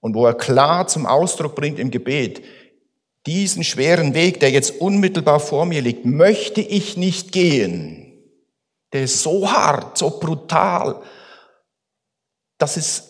Und 0.00 0.14
wo 0.14 0.26
er 0.26 0.34
klar 0.34 0.86
zum 0.86 1.06
Ausdruck 1.06 1.54
bringt 1.54 1.78
im 1.78 1.90
Gebet, 1.90 2.42
diesen 3.26 3.62
schweren 3.64 4.14
Weg, 4.14 4.40
der 4.40 4.50
jetzt 4.50 4.80
unmittelbar 4.80 5.40
vor 5.40 5.64
mir 5.64 5.80
liegt, 5.80 6.04
möchte 6.04 6.60
ich 6.60 6.96
nicht 6.96 7.32
gehen. 7.32 8.02
Der 8.92 9.04
ist 9.04 9.22
so 9.22 9.50
hart, 9.50 9.96
so 9.96 10.18
brutal. 10.18 11.02
Das 12.58 12.76
ist 12.76 13.08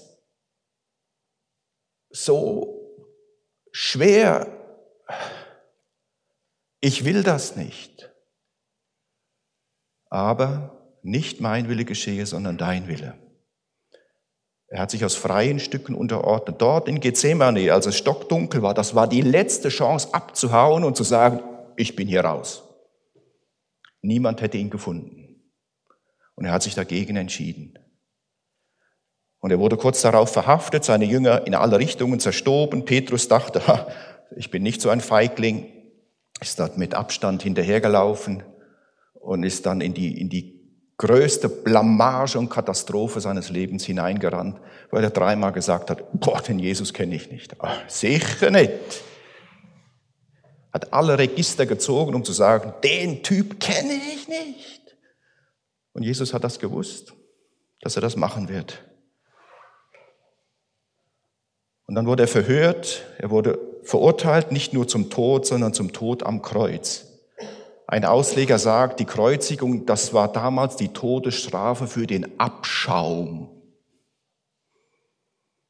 so 2.11 3.09
schwer. 3.73 4.47
Ich 6.85 7.05
will 7.05 7.23
das 7.23 7.57
nicht. 7.57 8.11
Aber 10.11 10.99
nicht 11.03 11.41
mein 11.41 11.69
Wille 11.69 11.85
geschehe, 11.85 12.27
sondern 12.27 12.59
dein 12.59 12.89
Wille. 12.89 13.15
Er 14.67 14.81
hat 14.81 14.91
sich 14.91 15.05
aus 15.05 15.15
freien 15.15 15.61
Stücken 15.61 15.95
unterordnet. 15.95 16.61
Dort 16.61 16.89
in 16.89 16.99
Gethsemane, 16.99 17.73
als 17.73 17.87
es 17.87 17.97
stockdunkel 17.97 18.63
war, 18.63 18.75
das 18.75 18.95
war 18.95 19.07
die 19.07 19.21
letzte 19.21 19.69
Chance 19.69 20.13
abzuhauen 20.13 20.83
und 20.83 20.97
zu 20.97 21.05
sagen, 21.05 21.41
ich 21.77 21.95
bin 21.95 22.09
hier 22.09 22.25
raus. 22.25 22.65
Niemand 24.01 24.41
hätte 24.41 24.59
ihn 24.59 24.71
gefunden. 24.71 25.53
Und 26.35 26.47
er 26.47 26.53
hat 26.53 26.65
sich 26.65 26.75
dagegen 26.75 27.17
entschieden. 27.17 27.79
Und 29.39 29.53
er 29.53 29.61
wurde 29.61 29.77
kurz 29.77 30.03
darauf 30.03 30.33
verhaftet, 30.33 30.83
seine 30.83 31.05
Jünger 31.05 31.47
in 31.47 31.55
alle 31.55 31.79
Richtungen 31.79 32.19
zerstoben. 32.19 32.85
Petrus 32.85 33.29
dachte, 33.29 33.63
ich 34.37 34.51
bin 34.51 34.65
nicht 34.65 34.81
so 34.81 34.89
ein 34.89 35.01
Feigling, 35.01 35.82
ist 36.43 36.59
dort 36.59 36.77
mit 36.77 36.95
Abstand 36.95 37.43
hinterhergelaufen 37.43 38.43
und 39.15 39.45
ist 39.45 39.67
dann 39.67 39.81
in 39.81 39.95
die, 39.95 40.21
in 40.21 40.29
die 40.29 40.61
größte 40.99 41.49
Blamage 41.49 42.39
und 42.39 42.49
Katastrophe 42.49 43.21
seines 43.21 43.49
Lebens 43.51 43.85
hineingerannt, 43.85 44.61
weil 44.91 45.03
er 45.03 45.11
dreimal 45.11 45.53
gesagt 45.53 45.91
hat, 45.91 46.05
boah, 46.13 46.41
den 46.41 46.59
Jesus 46.59 46.93
kenne 46.93 47.15
ich 47.15 47.31
nicht. 47.31 47.55
Ach, 47.61 47.89
sicher 47.89 48.51
nicht. 48.51 48.73
Hat 50.73 50.93
alle 50.93 51.19
Register 51.19 51.67
gezogen, 51.67 52.15
um 52.15 52.25
zu 52.25 52.33
sagen, 52.33 52.73
den 52.83 53.23
Typ 53.23 53.61
kenne 53.61 53.95
ich 53.95 54.29
nicht. 54.29 54.97
Und 55.93 56.03
Jesus 56.03 56.33
hat 56.33 56.45
das 56.45 56.59
gewusst, 56.59 57.15
dass 57.81 57.97
er 57.97 58.03
das 58.03 58.17
machen 58.17 58.49
wird. 58.49 58.83
Und 61.87 61.97
dann 61.97 62.07
wurde 62.07 62.25
er 62.25 62.29
verhört, 62.29 63.05
er 63.19 63.31
wurde 63.31 63.72
verurteilt, 63.85 64.53
nicht 64.53 64.73
nur 64.73 64.89
zum 64.89 65.11
Tod, 65.11 65.47
sondern 65.47 65.75
zum 65.75 65.93
Tod 65.93 66.23
am 66.23 66.43
Kreuz. 66.43 67.07
Ein 67.87 68.05
Ausleger 68.05 68.59
sagt, 68.59 69.01
die 69.01 69.05
Kreuzigung, 69.05 69.85
das 69.87 70.15
war 70.15 70.33
damals 70.33 70.77
die 70.77 70.89
Todesstrafe 70.89 71.87
für 71.87 72.07
den 72.07 72.41
Abschaum. 72.41 73.51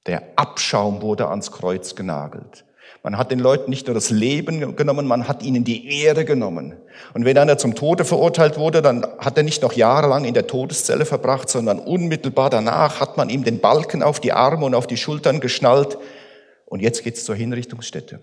Der 0.07 0.23
Abschaum 0.37 1.03
wurde 1.03 1.29
ans 1.29 1.53
Kreuz 1.53 1.95
genagelt. 1.95 2.65
Man 3.05 3.19
hat 3.19 3.33
den 3.33 3.41
Leuten 3.41 3.71
nicht 3.71 3.89
nur 3.89 3.95
das 3.95 4.11
Leben 4.11 4.77
genommen, 4.77 5.09
man 5.09 5.27
hat 5.27 5.43
ihnen 5.43 5.65
die 5.65 6.03
Ehre 6.03 6.25
genommen. 6.25 6.77
Und 7.15 7.25
wenn 7.25 7.37
einer 7.37 7.59
zum 7.59 7.75
Tode 7.75 8.05
verurteilt 8.05 8.59
wurde, 8.59 8.81
dann 8.83 9.05
hat 9.19 9.37
er 9.37 9.43
nicht 9.43 9.63
noch 9.63 9.73
jahrelang 9.73 10.25
in 10.25 10.35
der 10.35 10.47
Todeszelle 10.47 11.05
verbracht, 11.05 11.49
sondern 11.49 11.81
unmittelbar 11.81 12.51
danach 12.51 13.01
hat 13.01 13.17
man 13.17 13.29
ihm 13.29 13.43
den 13.43 13.59
Balken 13.59 14.05
auf 14.05 14.21
die 14.21 14.33
Arme 14.33 14.67
und 14.67 14.77
auf 14.77 14.87
die 14.87 14.97
Schultern 14.97 15.41
geschnallt. 15.41 15.99
Und 16.73 16.81
jetzt 16.81 17.05
geht's 17.05 17.27
zur 17.27 17.35
Hinrichtungsstätte. 17.35 18.19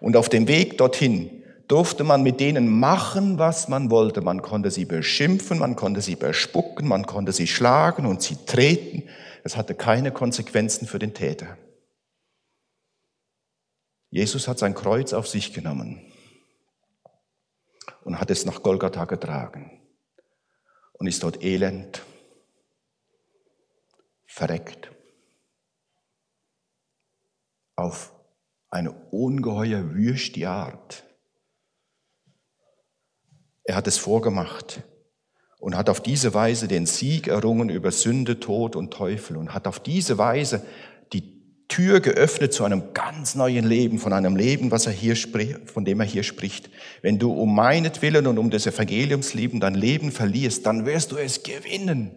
Und 0.00 0.14
auf 0.14 0.28
dem 0.28 0.48
Weg 0.48 0.76
dorthin 0.76 1.44
durfte 1.66 2.04
man 2.04 2.22
mit 2.22 2.38
denen 2.38 2.68
machen, 2.68 3.38
was 3.38 3.68
man 3.68 3.90
wollte. 3.90 4.20
Man 4.20 4.42
konnte 4.42 4.70
sie 4.70 4.84
beschimpfen, 4.84 5.58
man 5.58 5.76
konnte 5.76 6.02
sie 6.02 6.14
bespucken, 6.14 6.86
man 6.86 7.06
konnte 7.06 7.32
sie 7.32 7.46
schlagen 7.46 8.04
und 8.04 8.20
sie 8.20 8.36
treten. 8.44 9.08
Es 9.44 9.56
hatte 9.56 9.74
keine 9.74 10.12
Konsequenzen 10.12 10.86
für 10.86 10.98
den 10.98 11.14
Täter. 11.14 11.56
Jesus 14.10 14.46
hat 14.46 14.58
sein 14.58 14.74
Kreuz 14.74 15.14
auf 15.14 15.26
sich 15.26 15.54
genommen 15.54 16.02
und 18.04 18.20
hat 18.20 18.30
es 18.30 18.44
nach 18.44 18.62
Golgatha 18.62 19.06
getragen 19.06 19.80
und 20.98 21.06
ist 21.06 21.22
dort 21.22 21.42
elend, 21.42 22.02
verreckt, 24.26 24.89
auf 27.80 28.12
eine 28.70 28.92
ungeheuer 28.92 29.94
wüste 29.94 30.48
Art. 30.48 31.04
Er 33.64 33.76
hat 33.76 33.86
es 33.86 33.98
vorgemacht 33.98 34.82
und 35.58 35.76
hat 35.76 35.88
auf 35.88 36.00
diese 36.00 36.34
Weise 36.34 36.68
den 36.68 36.86
Sieg 36.86 37.28
errungen 37.28 37.68
über 37.68 37.90
Sünde, 37.90 38.40
Tod 38.40 38.76
und 38.76 38.92
Teufel 38.92 39.36
und 39.36 39.52
hat 39.52 39.66
auf 39.66 39.80
diese 39.80 40.18
Weise 40.18 40.64
die 41.12 41.66
Tür 41.68 42.00
geöffnet 42.00 42.52
zu 42.52 42.64
einem 42.64 42.94
ganz 42.94 43.34
neuen 43.34 43.66
Leben, 43.66 43.98
von 43.98 44.12
einem 44.12 44.36
Leben, 44.36 44.70
was 44.70 44.86
er 44.86 44.92
hier 44.92 45.16
spricht, 45.16 45.70
von 45.70 45.84
dem 45.84 46.00
er 46.00 46.06
hier 46.06 46.22
spricht. 46.22 46.70
Wenn 47.02 47.18
du 47.18 47.32
um 47.32 47.54
meinetwillen 47.54 48.26
und 48.26 48.38
um 48.38 48.50
des 48.50 48.66
Evangeliums 48.66 49.34
lieben 49.34 49.60
dein 49.60 49.74
Leben 49.74 50.10
verlierst, 50.10 50.66
dann 50.66 50.86
wirst 50.86 51.12
du 51.12 51.16
es 51.16 51.42
gewinnen. 51.42 52.16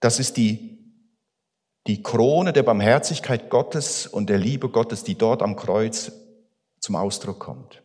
Das 0.00 0.20
ist 0.20 0.36
die, 0.36 0.77
die 1.88 2.02
Krone 2.02 2.52
der 2.52 2.62
Barmherzigkeit 2.62 3.48
Gottes 3.48 4.06
und 4.06 4.28
der 4.28 4.36
Liebe 4.36 4.68
Gottes, 4.68 5.04
die 5.04 5.16
dort 5.16 5.42
am 5.42 5.56
Kreuz 5.56 6.12
zum 6.80 6.94
Ausdruck 6.94 7.40
kommt 7.40 7.82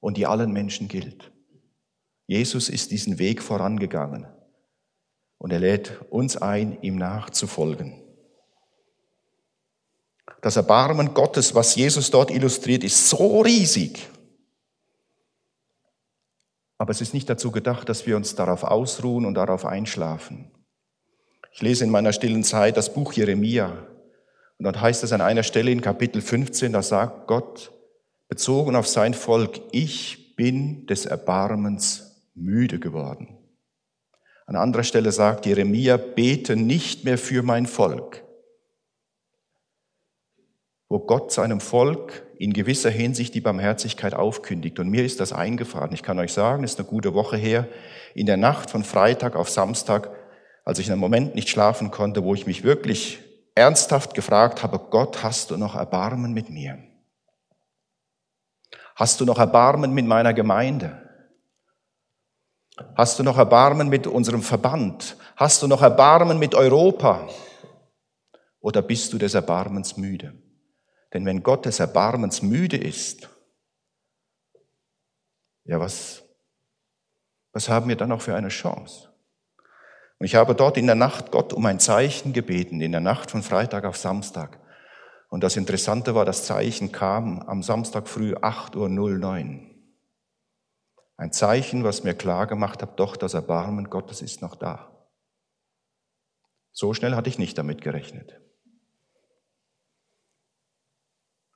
und 0.00 0.16
die 0.16 0.26
allen 0.26 0.52
Menschen 0.52 0.88
gilt. 0.88 1.30
Jesus 2.26 2.68
ist 2.68 2.90
diesen 2.90 3.20
Weg 3.20 3.40
vorangegangen 3.40 4.26
und 5.38 5.52
er 5.52 5.60
lädt 5.60 6.00
uns 6.10 6.36
ein, 6.36 6.82
ihm 6.82 6.96
nachzufolgen. 6.96 8.02
Das 10.42 10.56
Erbarmen 10.56 11.14
Gottes, 11.14 11.54
was 11.54 11.76
Jesus 11.76 12.10
dort 12.10 12.32
illustriert, 12.32 12.82
ist 12.82 13.08
so 13.08 13.42
riesig. 13.42 14.08
Aber 16.78 16.90
es 16.90 17.00
ist 17.00 17.14
nicht 17.14 17.28
dazu 17.28 17.52
gedacht, 17.52 17.88
dass 17.88 18.06
wir 18.06 18.16
uns 18.16 18.34
darauf 18.34 18.64
ausruhen 18.64 19.24
und 19.24 19.34
darauf 19.34 19.66
einschlafen. 19.66 20.50
Ich 21.52 21.62
lese 21.62 21.84
in 21.84 21.90
meiner 21.90 22.12
stillen 22.12 22.44
Zeit 22.44 22.76
das 22.76 22.92
Buch 22.92 23.12
Jeremia. 23.12 23.86
Und 24.58 24.64
dort 24.64 24.80
heißt 24.80 25.02
es 25.04 25.12
an 25.12 25.20
einer 25.20 25.42
Stelle 25.42 25.70
in 25.70 25.80
Kapitel 25.80 26.22
15, 26.22 26.72
da 26.72 26.82
sagt 26.82 27.26
Gott, 27.26 27.72
bezogen 28.28 28.76
auf 28.76 28.86
sein 28.86 29.14
Volk, 29.14 29.60
ich 29.72 30.36
bin 30.36 30.86
des 30.86 31.06
Erbarmens 31.06 32.22
müde 32.34 32.78
geworden. 32.78 33.36
An 34.46 34.56
anderer 34.56 34.84
Stelle 34.84 35.12
sagt 35.12 35.46
Jeremia, 35.46 35.96
bete 35.96 36.56
nicht 36.56 37.04
mehr 37.04 37.18
für 37.18 37.42
mein 37.42 37.66
Volk. 37.66 38.24
Wo 40.88 40.98
Gott 40.98 41.32
seinem 41.32 41.60
Volk 41.60 42.26
in 42.36 42.52
gewisser 42.52 42.90
Hinsicht 42.90 43.34
die 43.34 43.40
Barmherzigkeit 43.40 44.14
aufkündigt. 44.14 44.78
Und 44.78 44.88
mir 44.88 45.04
ist 45.04 45.20
das 45.20 45.32
eingefahren. 45.32 45.92
Ich 45.92 46.02
kann 46.02 46.18
euch 46.18 46.32
sagen, 46.32 46.64
es 46.64 46.72
ist 46.72 46.80
eine 46.80 46.88
gute 46.88 47.14
Woche 47.14 47.36
her. 47.36 47.68
In 48.14 48.26
der 48.26 48.36
Nacht 48.36 48.70
von 48.70 48.82
Freitag 48.82 49.36
auf 49.36 49.50
Samstag, 49.50 50.10
als 50.64 50.78
ich 50.78 50.90
einen 50.90 51.00
Moment 51.00 51.34
nicht 51.34 51.48
schlafen 51.48 51.90
konnte, 51.90 52.24
wo 52.24 52.34
ich 52.34 52.46
mich 52.46 52.62
wirklich 52.62 53.18
ernsthaft 53.54 54.14
gefragt 54.14 54.62
habe, 54.62 54.78
Gott, 54.78 55.22
hast 55.22 55.50
du 55.50 55.56
noch 55.56 55.74
Erbarmen 55.74 56.32
mit 56.32 56.50
mir? 56.50 56.78
Hast 58.94 59.20
du 59.20 59.24
noch 59.24 59.38
Erbarmen 59.38 59.92
mit 59.94 60.06
meiner 60.06 60.34
Gemeinde? 60.34 61.08
Hast 62.94 63.18
du 63.18 63.22
noch 63.22 63.36
Erbarmen 63.36 63.88
mit 63.88 64.06
unserem 64.06 64.42
Verband? 64.42 65.16
Hast 65.36 65.62
du 65.62 65.66
noch 65.66 65.82
Erbarmen 65.82 66.38
mit 66.38 66.54
Europa? 66.54 67.28
Oder 68.60 68.82
bist 68.82 69.12
du 69.12 69.18
des 69.18 69.34
Erbarmens 69.34 69.96
müde? 69.96 70.34
Denn 71.12 71.26
wenn 71.26 71.42
Gott 71.42 71.66
des 71.66 71.80
Erbarmens 71.80 72.42
müde 72.42 72.76
ist, 72.76 73.28
ja, 75.64 75.78
was, 75.78 76.22
was 77.52 77.68
haben 77.68 77.88
wir 77.88 77.96
dann 77.96 78.08
noch 78.08 78.20
für 78.20 78.34
eine 78.34 78.48
Chance? 78.48 79.09
Und 80.20 80.26
ich 80.26 80.34
habe 80.34 80.54
dort 80.54 80.76
in 80.76 80.86
der 80.86 80.96
Nacht 80.96 81.30
Gott 81.30 81.54
um 81.54 81.64
ein 81.64 81.80
Zeichen 81.80 82.34
gebeten, 82.34 82.82
in 82.82 82.92
der 82.92 83.00
Nacht 83.00 83.30
von 83.30 83.42
Freitag 83.42 83.86
auf 83.86 83.96
Samstag. 83.96 84.60
Und 85.30 85.42
das 85.42 85.56
Interessante 85.56 86.14
war, 86.14 86.26
das 86.26 86.44
Zeichen 86.44 86.92
kam 86.92 87.40
am 87.40 87.62
Samstag 87.62 88.06
früh 88.06 88.34
8.09 88.34 89.54
Uhr. 89.54 89.70
Ein 91.16 91.32
Zeichen, 91.32 91.84
was 91.84 92.04
mir 92.04 92.14
klar 92.14 92.46
gemacht 92.46 92.82
hat, 92.82 93.00
doch 93.00 93.16
das 93.16 93.32
Erbarmen 93.32 93.88
Gottes 93.88 94.20
ist 94.20 94.42
noch 94.42 94.56
da. 94.56 95.08
So 96.70 96.92
schnell 96.92 97.14
hatte 97.14 97.30
ich 97.30 97.38
nicht 97.38 97.56
damit 97.56 97.80
gerechnet. 97.80 98.38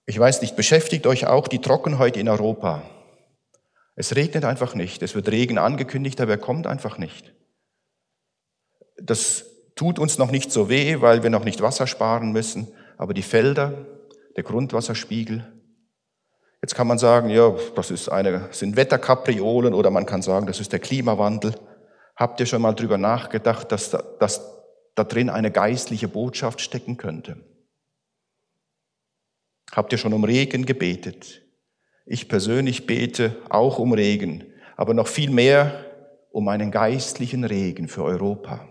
Ich 0.07 0.19
weiß 0.19 0.41
nicht, 0.41 0.57
beschäftigt 0.57 1.07
euch 1.07 1.27
auch 1.27 1.49
die 1.49 1.61
Trockenheit 1.61 2.17
in 2.17 2.31
Europa. 2.31 2.83
Es 3.95 4.17
regnet 4.17 4.47
einfach 4.47 4.75
nicht. 4.75 5.03
Es 5.03 5.15
wird 5.15 5.29
Regen 5.29 5.59
angekündigt, 5.59 6.19
aber 6.23 6.33
er 6.33 6.39
kommt 6.39 6.67
einfach 6.67 6.97
nicht. 6.97 7.35
Das 8.97 9.45
tut 9.75 9.99
uns 9.99 10.19
noch 10.19 10.31
nicht 10.31 10.53
so 10.53 10.69
weh, 10.69 11.01
weil 11.01 11.23
wir 11.23 11.31
noch 11.31 11.45
nicht 11.45 11.61
Wasser 11.61 11.87
sparen 11.87 12.33
müssen. 12.33 12.69
Aber 12.97 13.15
die 13.15 13.23
Felder, 13.23 13.87
der 14.37 14.45
Grundwasserspiegel, 14.45 15.47
Jetzt 16.65 16.77
kann 16.77 16.87
man 16.87 16.97
sagen, 16.97 17.29
ja, 17.29 17.55
das 17.77 17.91
ist 17.91 18.09
eine, 18.09 18.49
sind 18.51 18.75
Wetterkapriolen 18.75 19.75
oder 19.75 19.91
man 19.91 20.07
kann 20.07 20.23
sagen, 20.23 20.47
das 20.47 20.61
ist 20.61 20.73
der 20.73 20.79
Klimawandel. 20.79 21.55
Habt 22.17 22.41
ihr 22.41 22.47
schon 22.47 22.63
mal 22.63 22.73
drüber 22.73 22.97
nachgedacht, 22.97 23.71
dass, 23.71 23.91
dass 24.19 24.41
da 24.95 25.05
drin 25.05 25.29
eine 25.29 25.51
geistliche 25.51 26.09
Botschaft 26.09 26.63
stecken 26.63 26.97
könnte? 26.97 27.37
Habt 29.73 29.93
ihr 29.93 29.99
schon 29.99 30.15
um 30.15 30.25
Regen 30.25 30.65
gebetet? 30.65 31.43
Ich 32.07 32.31
persönlich 32.31 32.87
bete 32.87 33.37
auch 33.51 33.79
um 33.79 33.93
Regen, 33.93 34.45
aber 34.79 34.95
noch 34.95 35.09
viel 35.09 35.29
mehr 35.29 35.85
um 36.31 36.49
einen 36.49 36.71
geistlichen 36.71 37.45
Regen 37.45 37.89
für 37.89 38.05
Europa. 38.05 38.67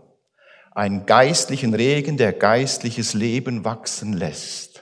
Einen 0.76 1.06
geistlichen 1.06 1.74
Regen, 1.74 2.18
der 2.18 2.34
geistliches 2.34 3.14
Leben 3.14 3.64
wachsen 3.64 4.14
lässt 4.14 4.74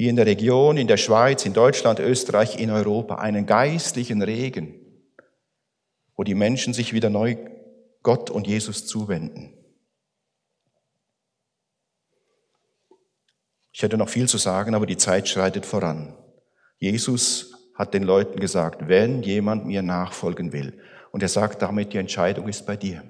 hier 0.00 0.08
in 0.08 0.16
der 0.16 0.24
Region, 0.24 0.78
in 0.78 0.86
der 0.86 0.96
Schweiz, 0.96 1.44
in 1.44 1.52
Deutschland, 1.52 1.98
Österreich, 1.98 2.58
in 2.58 2.70
Europa, 2.70 3.16
einen 3.16 3.44
geistlichen 3.44 4.22
Regen, 4.22 4.74
wo 6.16 6.24
die 6.24 6.34
Menschen 6.34 6.72
sich 6.72 6.94
wieder 6.94 7.10
neu 7.10 7.36
Gott 8.02 8.30
und 8.30 8.46
Jesus 8.46 8.86
zuwenden. 8.86 9.52
Ich 13.72 13.82
hätte 13.82 13.98
noch 13.98 14.08
viel 14.08 14.26
zu 14.26 14.38
sagen, 14.38 14.74
aber 14.74 14.86
die 14.86 14.96
Zeit 14.96 15.28
schreitet 15.28 15.66
voran. 15.66 16.16
Jesus 16.78 17.52
hat 17.74 17.92
den 17.92 18.04
Leuten 18.04 18.40
gesagt, 18.40 18.88
wenn 18.88 19.22
jemand 19.22 19.66
mir 19.66 19.82
nachfolgen 19.82 20.54
will, 20.54 20.80
und 21.12 21.22
er 21.22 21.28
sagt 21.28 21.60
damit, 21.60 21.92
die 21.92 21.98
Entscheidung 21.98 22.48
ist 22.48 22.64
bei 22.64 22.78
dir. 22.78 23.02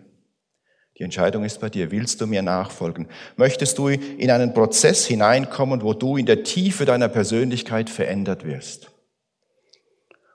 Die 1.00 1.04
Entscheidung 1.04 1.44
ist 1.44 1.60
bei 1.60 1.70
dir. 1.70 1.90
Willst 1.90 2.20
du 2.20 2.26
mir 2.26 2.42
nachfolgen? 2.42 3.08
Möchtest 3.36 3.78
du 3.78 3.88
in 3.88 4.30
einen 4.30 4.52
Prozess 4.52 5.06
hineinkommen, 5.06 5.80
wo 5.80 5.94
du 5.94 6.18
in 6.18 6.26
der 6.26 6.42
Tiefe 6.44 6.84
deiner 6.84 7.08
Persönlichkeit 7.08 7.88
verändert 7.88 8.44
wirst? 8.44 8.90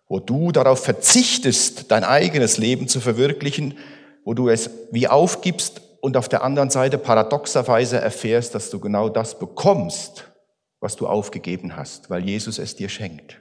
Wo 0.07 0.19
du 0.19 0.51
darauf 0.51 0.83
verzichtest, 0.83 1.91
dein 1.91 2.03
eigenes 2.03 2.57
Leben 2.57 2.87
zu 2.87 2.99
verwirklichen, 2.99 3.77
wo 4.23 4.33
du 4.33 4.49
es 4.49 4.71
wie 4.89 5.07
aufgibst 5.07 5.81
und 6.01 6.17
auf 6.17 6.29
der 6.29 6.43
anderen 6.43 6.71
Seite 6.71 6.97
paradoxerweise 6.97 8.01
erfährst, 8.01 8.55
dass 8.55 8.71
du 8.71 8.79
genau 8.79 9.07
das 9.07 9.37
bekommst, 9.37 10.31
was 10.79 10.95
du 10.95 11.05
aufgegeben 11.05 11.75
hast, 11.75 12.09
weil 12.09 12.25
Jesus 12.25 12.57
es 12.57 12.75
dir 12.75 12.89
schenkt. 12.89 13.39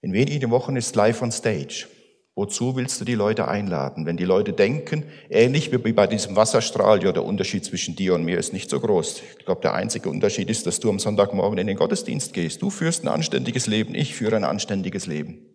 In 0.00 0.12
wenigen 0.12 0.50
Wochen 0.50 0.74
ist 0.74 0.96
Live 0.96 1.22
on 1.22 1.30
Stage. 1.30 1.86
Wozu 2.34 2.76
willst 2.76 2.98
du 2.98 3.04
die 3.04 3.14
Leute 3.14 3.46
einladen? 3.46 4.06
Wenn 4.06 4.16
die 4.16 4.24
Leute 4.24 4.54
denken, 4.54 5.04
ähnlich 5.28 5.70
wie 5.70 5.92
bei 5.92 6.06
diesem 6.06 6.34
Wasserstrahl, 6.34 7.04
ja, 7.04 7.12
der 7.12 7.24
Unterschied 7.24 7.62
zwischen 7.62 7.94
dir 7.94 8.14
und 8.14 8.24
mir 8.24 8.38
ist 8.38 8.54
nicht 8.54 8.70
so 8.70 8.80
groß. 8.80 9.22
Ich 9.38 9.44
glaube, 9.44 9.60
der 9.60 9.74
einzige 9.74 10.08
Unterschied 10.08 10.48
ist, 10.48 10.66
dass 10.66 10.80
du 10.80 10.88
am 10.88 10.98
Sonntagmorgen 10.98 11.58
in 11.58 11.66
den 11.66 11.76
Gottesdienst 11.76 12.32
gehst. 12.32 12.62
Du 12.62 12.70
führst 12.70 13.04
ein 13.04 13.08
anständiges 13.08 13.66
Leben, 13.66 13.94
ich 13.94 14.14
führe 14.14 14.36
ein 14.36 14.44
anständiges 14.44 15.06
Leben. 15.06 15.46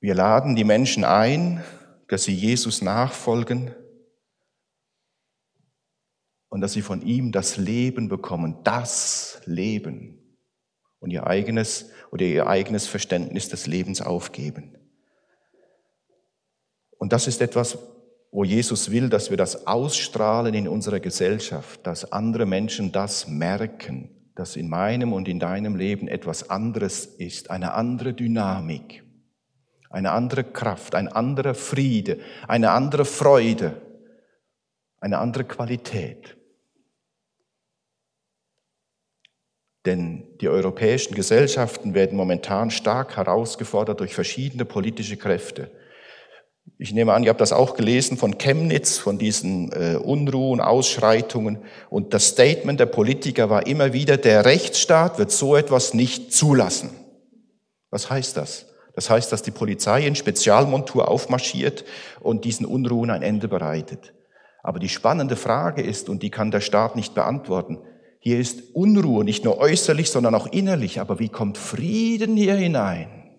Wir 0.00 0.14
laden 0.14 0.56
die 0.56 0.64
Menschen 0.64 1.04
ein, 1.04 1.62
dass 2.08 2.24
sie 2.24 2.34
Jesus 2.34 2.80
nachfolgen 2.80 3.74
und 6.48 6.62
dass 6.62 6.72
sie 6.72 6.82
von 6.82 7.02
ihm 7.02 7.32
das 7.32 7.58
Leben 7.58 8.08
bekommen, 8.08 8.60
das 8.64 9.42
Leben 9.44 10.25
und 11.00 11.10
ihr 11.10 11.26
eigenes 11.26 11.90
oder 12.10 12.24
ihr 12.24 12.46
eigenes 12.46 12.86
Verständnis 12.86 13.48
des 13.48 13.66
Lebens 13.66 14.00
aufgeben. 14.00 14.76
Und 16.98 17.12
das 17.12 17.26
ist 17.26 17.40
etwas, 17.40 17.78
wo 18.32 18.44
Jesus 18.44 18.90
will, 18.90 19.08
dass 19.08 19.30
wir 19.30 19.36
das 19.36 19.66
ausstrahlen 19.66 20.54
in 20.54 20.68
unserer 20.68 21.00
Gesellschaft, 21.00 21.86
dass 21.86 22.12
andere 22.12 22.46
Menschen 22.46 22.92
das 22.92 23.28
merken, 23.28 24.10
dass 24.34 24.56
in 24.56 24.68
meinem 24.68 25.12
und 25.12 25.28
in 25.28 25.38
deinem 25.38 25.76
Leben 25.76 26.08
etwas 26.08 26.50
anderes 26.50 27.06
ist, 27.06 27.50
eine 27.50 27.72
andere 27.72 28.12
Dynamik, 28.12 29.02
eine 29.88 30.12
andere 30.12 30.44
Kraft, 30.44 30.94
ein 30.94 31.08
anderer 31.08 31.54
Friede, 31.54 32.18
eine 32.46 32.70
andere 32.70 33.04
Freude, 33.04 33.80
eine 35.00 35.18
andere 35.18 35.44
Qualität. 35.44 36.35
Denn 39.86 40.24
die 40.40 40.48
europäischen 40.48 41.14
Gesellschaften 41.14 41.94
werden 41.94 42.16
momentan 42.16 42.70
stark 42.70 43.16
herausgefordert 43.16 44.00
durch 44.00 44.14
verschiedene 44.14 44.64
politische 44.64 45.16
Kräfte. 45.16 45.70
Ich 46.78 46.92
nehme 46.92 47.14
an, 47.14 47.22
ihr 47.22 47.30
habt 47.30 47.40
das 47.40 47.52
auch 47.52 47.74
gelesen 47.74 48.16
von 48.16 48.36
Chemnitz, 48.36 48.98
von 48.98 49.16
diesen 49.16 49.70
äh, 49.72 49.96
Unruhen, 49.96 50.60
Ausschreitungen. 50.60 51.58
Und 51.88 52.12
das 52.12 52.26
Statement 52.26 52.80
der 52.80 52.86
Politiker 52.86 53.48
war 53.48 53.66
immer 53.66 53.92
wieder, 53.92 54.16
der 54.16 54.44
Rechtsstaat 54.44 55.18
wird 55.18 55.30
so 55.30 55.54
etwas 55.54 55.94
nicht 55.94 56.32
zulassen. 56.34 56.90
Was 57.90 58.10
heißt 58.10 58.36
das? 58.36 58.66
Das 58.94 59.08
heißt, 59.08 59.30
dass 59.30 59.42
die 59.42 59.52
Polizei 59.52 60.04
in 60.06 60.16
Spezialmontur 60.16 61.08
aufmarschiert 61.08 61.84
und 62.20 62.44
diesen 62.44 62.66
Unruhen 62.66 63.10
ein 63.10 63.22
Ende 63.22 63.46
bereitet. 63.46 64.12
Aber 64.62 64.80
die 64.80 64.88
spannende 64.88 65.36
Frage 65.36 65.82
ist, 65.82 66.08
und 66.08 66.22
die 66.24 66.30
kann 66.30 66.50
der 66.50 66.60
Staat 66.60 66.96
nicht 66.96 67.14
beantworten, 67.14 67.78
hier 68.26 68.40
ist 68.40 68.74
Unruhe, 68.74 69.22
nicht 69.22 69.44
nur 69.44 69.58
äußerlich, 69.58 70.10
sondern 70.10 70.34
auch 70.34 70.48
innerlich. 70.48 70.98
Aber 70.98 71.20
wie 71.20 71.28
kommt 71.28 71.56
Frieden 71.58 72.36
hier 72.36 72.56
hinein? 72.56 73.38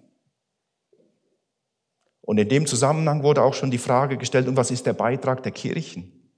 Und 2.22 2.38
in 2.38 2.48
dem 2.48 2.66
Zusammenhang 2.66 3.22
wurde 3.22 3.42
auch 3.42 3.54
schon 3.54 3.70
die 3.70 3.80
Frage 3.80 4.16
gestellt, 4.16 4.48
und 4.48 4.56
was 4.56 4.72
ist 4.72 4.86
der 4.86 4.94
Beitrag 4.94 5.44
der 5.44 5.52
Kirchen, 5.52 6.32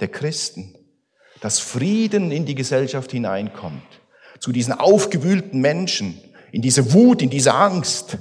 der 0.00 0.08
Christen, 0.08 0.76
dass 1.40 1.60
Frieden 1.60 2.30
in 2.30 2.44
die 2.44 2.54
Gesellschaft 2.54 3.10
hineinkommt, 3.10 4.02
zu 4.38 4.52
diesen 4.52 4.74
aufgewühlten 4.74 5.62
Menschen, 5.62 6.20
in 6.52 6.60
diese 6.60 6.92
Wut, 6.92 7.22
in 7.22 7.30
diese 7.30 7.54
Angst. 7.54 8.18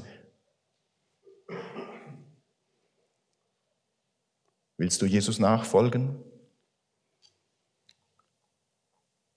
Willst 4.77 5.01
du 5.01 5.05
Jesus 5.05 5.39
nachfolgen? 5.39 6.23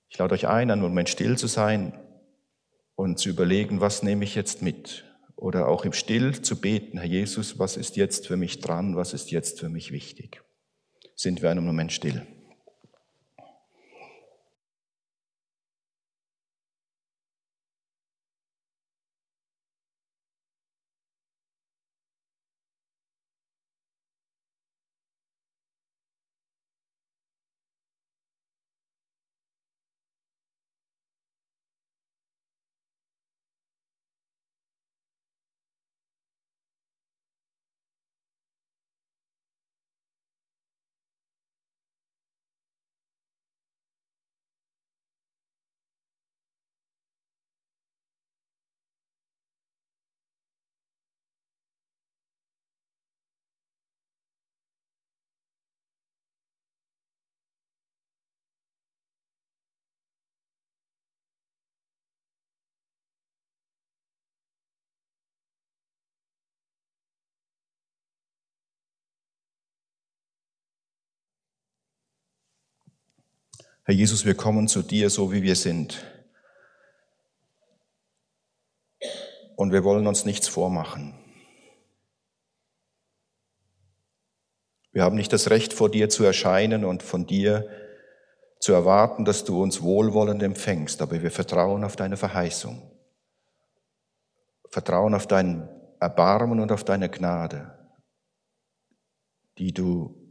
Ich 0.09 0.19
lade 0.19 0.35
euch 0.35 0.47
ein, 0.47 0.71
einen 0.71 0.83
Moment 0.83 1.09
still 1.09 1.37
zu 1.37 1.47
sein 1.47 1.99
und 2.95 3.19
zu 3.19 3.29
überlegen, 3.29 3.81
was 3.81 4.03
nehme 4.03 4.25
ich 4.25 4.35
jetzt 4.35 4.63
mit? 4.63 5.05
Oder 5.37 5.69
auch 5.69 5.85
im 5.85 5.93
Still 5.93 6.41
zu 6.41 6.61
beten, 6.61 6.99
Herr 6.99 7.07
Jesus, 7.07 7.59
was 7.59 7.77
ist 7.77 7.97
jetzt 7.97 8.27
für 8.27 8.37
mich 8.37 8.61
dran, 8.61 8.97
was 8.97 9.13
ist 9.13 9.31
jetzt 9.31 9.61
für 9.61 9.69
mich 9.69 9.93
wichtig? 9.93 10.43
Sind 11.15 11.43
wir 11.43 11.51
einen 11.51 11.65
Moment 11.65 11.93
still. 11.93 12.27
Herr 73.87 73.95
Jesus, 73.95 74.25
wir 74.25 74.35
kommen 74.35 74.67
zu 74.67 74.83
dir 74.83 75.11
so, 75.11 75.31
wie 75.31 75.45
wir 75.45 75.55
sind. 75.55 76.05
Und 79.55 79.71
wir 79.71 79.85
wollen 79.85 80.09
uns 80.09 80.25
nichts 80.25 80.49
vormachen. 80.49 81.15
Wir 84.91 85.05
haben 85.05 85.15
nicht 85.15 85.33
das 85.33 85.51
Recht, 85.51 85.73
vor 85.73 85.89
dir 85.89 86.09
zu 86.09 86.25
erscheinen 86.25 86.85
und 86.85 87.05
von 87.05 87.27
dir 87.27 87.71
zu 88.59 88.73
erwarten, 88.73 89.25
dass 89.25 89.45
du 89.45 89.63
uns 89.63 89.81
wohlwollend 89.83 90.43
empfängst, 90.43 91.01
aber 91.01 91.23
wir 91.23 91.31
vertrauen 91.31 91.85
auf 91.85 91.95
deine 91.95 92.17
Verheißung, 92.17 92.91
vertrauen 94.69 95.15
auf 95.15 95.29
dein 95.29 95.69
Erbarmen 96.01 96.59
und 96.59 96.73
auf 96.73 96.83
deine 96.83 97.09
Gnade, 97.09 97.95
die 99.59 99.73
du 99.73 100.26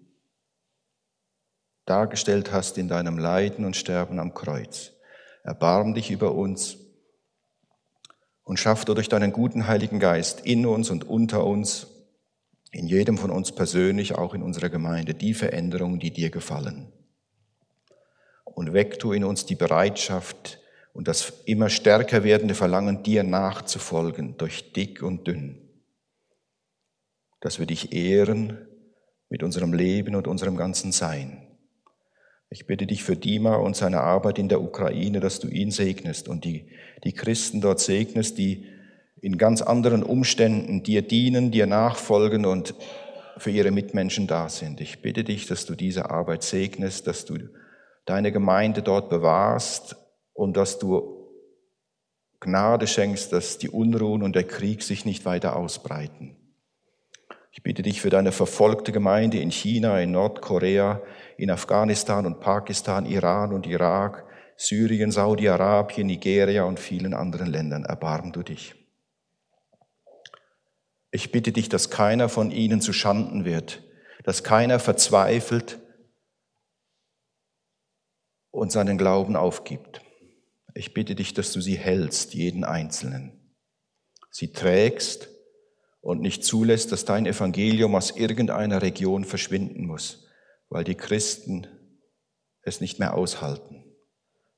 dargestellt 1.86 2.52
hast 2.52 2.78
in 2.78 2.88
deinem 2.88 3.18
Leiden 3.18 3.66
und 3.66 3.76
Sterben 3.76 4.20
am 4.20 4.34
Kreuz. 4.34 4.92
Erbarm 5.44 5.94
dich 5.94 6.12
über 6.12 6.34
uns 6.34 6.78
und 8.44 8.58
schaff 8.58 8.86
durch 8.86 9.10
deinen 9.10 9.32
guten 9.32 9.68
Heiligen 9.68 10.00
Geist 10.00 10.46
in 10.46 10.66
uns 10.66 10.90
und 10.90 11.04
unter 11.04 11.46
uns, 11.46 11.88
in 12.72 12.88
jedem 12.88 13.18
von 13.18 13.32
uns 13.32 13.52
persönlich, 13.52 14.16
auch 14.16 14.34
in 14.34 14.44
unserer 14.44 14.70
Gemeinde, 14.70 15.14
die 15.14 15.34
Veränderungen, 15.34 16.00
die 16.00 16.12
dir 16.12 16.30
gefallen. 16.30 16.92
Und 18.44 18.74
weck 18.74 19.00
du 19.00 19.12
in 19.12 19.24
uns 19.24 19.46
die 19.46 19.56
Bereitschaft 19.56 20.60
und 20.94 21.08
das 21.08 21.42
immer 21.46 21.70
stärker 21.70 22.24
werdende 22.24 22.56
Verlangen, 22.56 23.04
dir 23.04 23.24
nachzufolgen, 23.24 24.38
durch 24.38 24.72
dick 24.74 25.02
und 25.04 25.28
dünn. 25.28 25.62
Dass 27.42 27.60
wir 27.60 27.66
dich 27.66 27.94
ehren 27.94 28.68
mit 29.30 29.44
unserem 29.44 29.74
Leben 29.74 30.16
und 30.16 30.28
unserem 30.28 30.56
ganzen 30.56 30.92
Sein. 30.92 31.45
Ich 32.56 32.68
bitte 32.68 32.88
dich 32.88 33.04
für 33.04 33.18
Dima 33.18 33.56
und 33.56 33.76
seine 33.76 34.00
Arbeit 34.00 34.40
in 34.40 34.48
der 34.48 34.62
Ukraine, 34.62 35.20
dass 35.20 35.42
du 35.42 35.50
ihn 35.50 35.72
segnest 35.72 36.30
und 36.30 36.46
die, 36.46 36.70
die 37.04 37.12
Christen 37.12 37.60
dort 37.60 37.82
segnest, 37.82 38.38
die 38.38 38.66
in 39.20 39.38
ganz 39.38 39.62
anderen 39.62 40.04
Umständen 40.04 40.82
dir 40.82 41.02
dienen, 41.02 41.52
dir 41.52 41.68
nachfolgen 41.68 42.46
und 42.46 42.74
für 43.38 43.50
ihre 43.50 43.72
Mitmenschen 43.72 44.26
da 44.26 44.48
sind. 44.48 44.80
Ich 44.80 45.02
bitte 45.02 45.26
dich, 45.26 45.48
dass 45.48 45.66
du 45.66 45.76
diese 45.76 46.10
Arbeit 46.10 46.44
segnest, 46.44 47.08
dass 47.08 47.26
du 47.26 47.40
deine 48.06 48.32
Gemeinde 48.32 48.82
dort 48.82 49.10
bewahrst 49.10 49.98
und 50.32 50.56
dass 50.56 50.80
du 50.80 51.28
Gnade 52.40 52.88
schenkst, 52.88 53.34
dass 53.34 53.58
die 53.58 53.70
Unruhen 53.70 54.24
und 54.24 54.34
der 54.34 54.46
Krieg 54.46 54.82
sich 54.82 55.04
nicht 55.04 55.26
weiter 55.26 55.58
ausbreiten. 55.58 56.38
Ich 57.52 57.64
bitte 57.64 57.84
dich 57.84 58.02
für 58.02 58.10
deine 58.10 58.32
verfolgte 58.32 58.94
Gemeinde 58.94 59.40
in 59.40 59.50
China, 59.50 60.00
in 60.00 60.12
Nordkorea, 60.12 61.02
in 61.38 61.52
Afghanistan 61.52 62.26
und 62.26 62.40
Pakistan, 62.40 63.06
Iran 63.06 63.54
und 63.54 63.68
Irak, 63.68 64.26
Syrien, 64.58 65.12
Saudi-Arabien, 65.12 66.08
Nigeria 66.08 66.64
und 66.64 66.80
vielen 66.80 67.14
anderen 67.14 67.48
Ländern. 67.48 67.84
Erbarm 67.84 68.32
du 68.32 68.42
dich. 68.42 68.76
Ich 71.12 71.32
bitte 71.32 71.52
dich, 71.52 71.70
dass 71.70 71.90
keiner 71.90 72.30
von 72.30 72.52
ihnen 72.52 72.82
zu 72.82 72.94
Schanden 72.94 73.46
wird, 73.46 73.84
dass 74.24 74.44
keiner 74.44 74.80
verzweifelt 74.80 75.80
und 78.52 78.72
seinen 78.72 78.98
Glauben 78.98 79.36
aufgibt. 79.36 80.02
Ich 80.74 80.94
bitte 80.94 81.16
dich, 81.16 81.34
dass 81.34 81.52
du 81.52 81.62
sie 81.62 81.78
hältst, 81.78 82.34
jeden 82.34 82.64
Einzelnen. 82.64 83.54
Sie 84.30 84.52
trägst 84.52 85.30
und 86.02 86.22
nicht 86.22 86.44
zulässt, 86.44 86.92
dass 86.92 87.06
dein 87.06 87.26
Evangelium 87.26 87.96
aus 87.96 88.12
irgendeiner 88.12 88.82
Region 88.82 89.24
verschwinden 89.24 89.86
muss 89.86 90.25
weil 90.70 90.84
die 90.84 90.96
Christen 90.96 91.68
es 92.62 92.82
nicht 92.82 93.00
mehr 93.00 93.14
aushalten. 93.14 93.84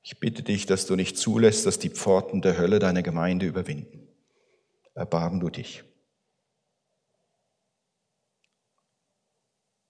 Ich 0.01 0.19
bitte 0.19 0.41
dich, 0.41 0.65
dass 0.65 0.85
du 0.85 0.95
nicht 0.95 1.17
zulässt, 1.17 1.65
dass 1.65 1.79
die 1.79 1.89
Pforten 1.89 2.41
der 2.41 2.57
Hölle 2.57 2.79
deine 2.79 3.03
Gemeinde 3.03 3.45
überwinden. 3.45 4.07
Erbarm 4.93 5.39
du 5.39 5.49
dich. 5.49 5.83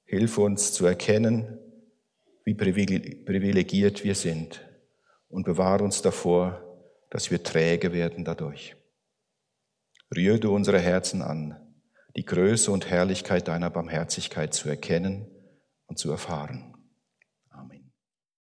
Hilf 0.06 0.38
uns 0.38 0.74
zu 0.74 0.86
erkennen, 0.86 1.60
wie 2.46 2.56
privilegiert 2.56 4.04
wir 4.04 4.16
sind 4.16 4.66
und 5.28 5.44
bewahre 5.44 5.84
uns 5.84 6.02
davor, 6.02 6.64
dass 7.10 7.30
wir 7.30 7.44
träge 7.44 7.94
werden 7.94 8.26
dadurch. 8.26 8.76
Rühre 10.16 10.40
du 10.40 10.56
unsere 10.56 10.80
Herzen 10.80 11.22
an, 11.22 11.62
die 12.16 12.26
Größe 12.26 12.72
und 12.72 12.90
Herrlichkeit 12.90 13.48
deiner 13.48 13.70
Barmherzigkeit 13.70 14.54
zu 14.54 14.70
erkennen 14.70 15.28
und 15.88 15.98
zu 15.98 16.12
erfahren. 16.12 16.77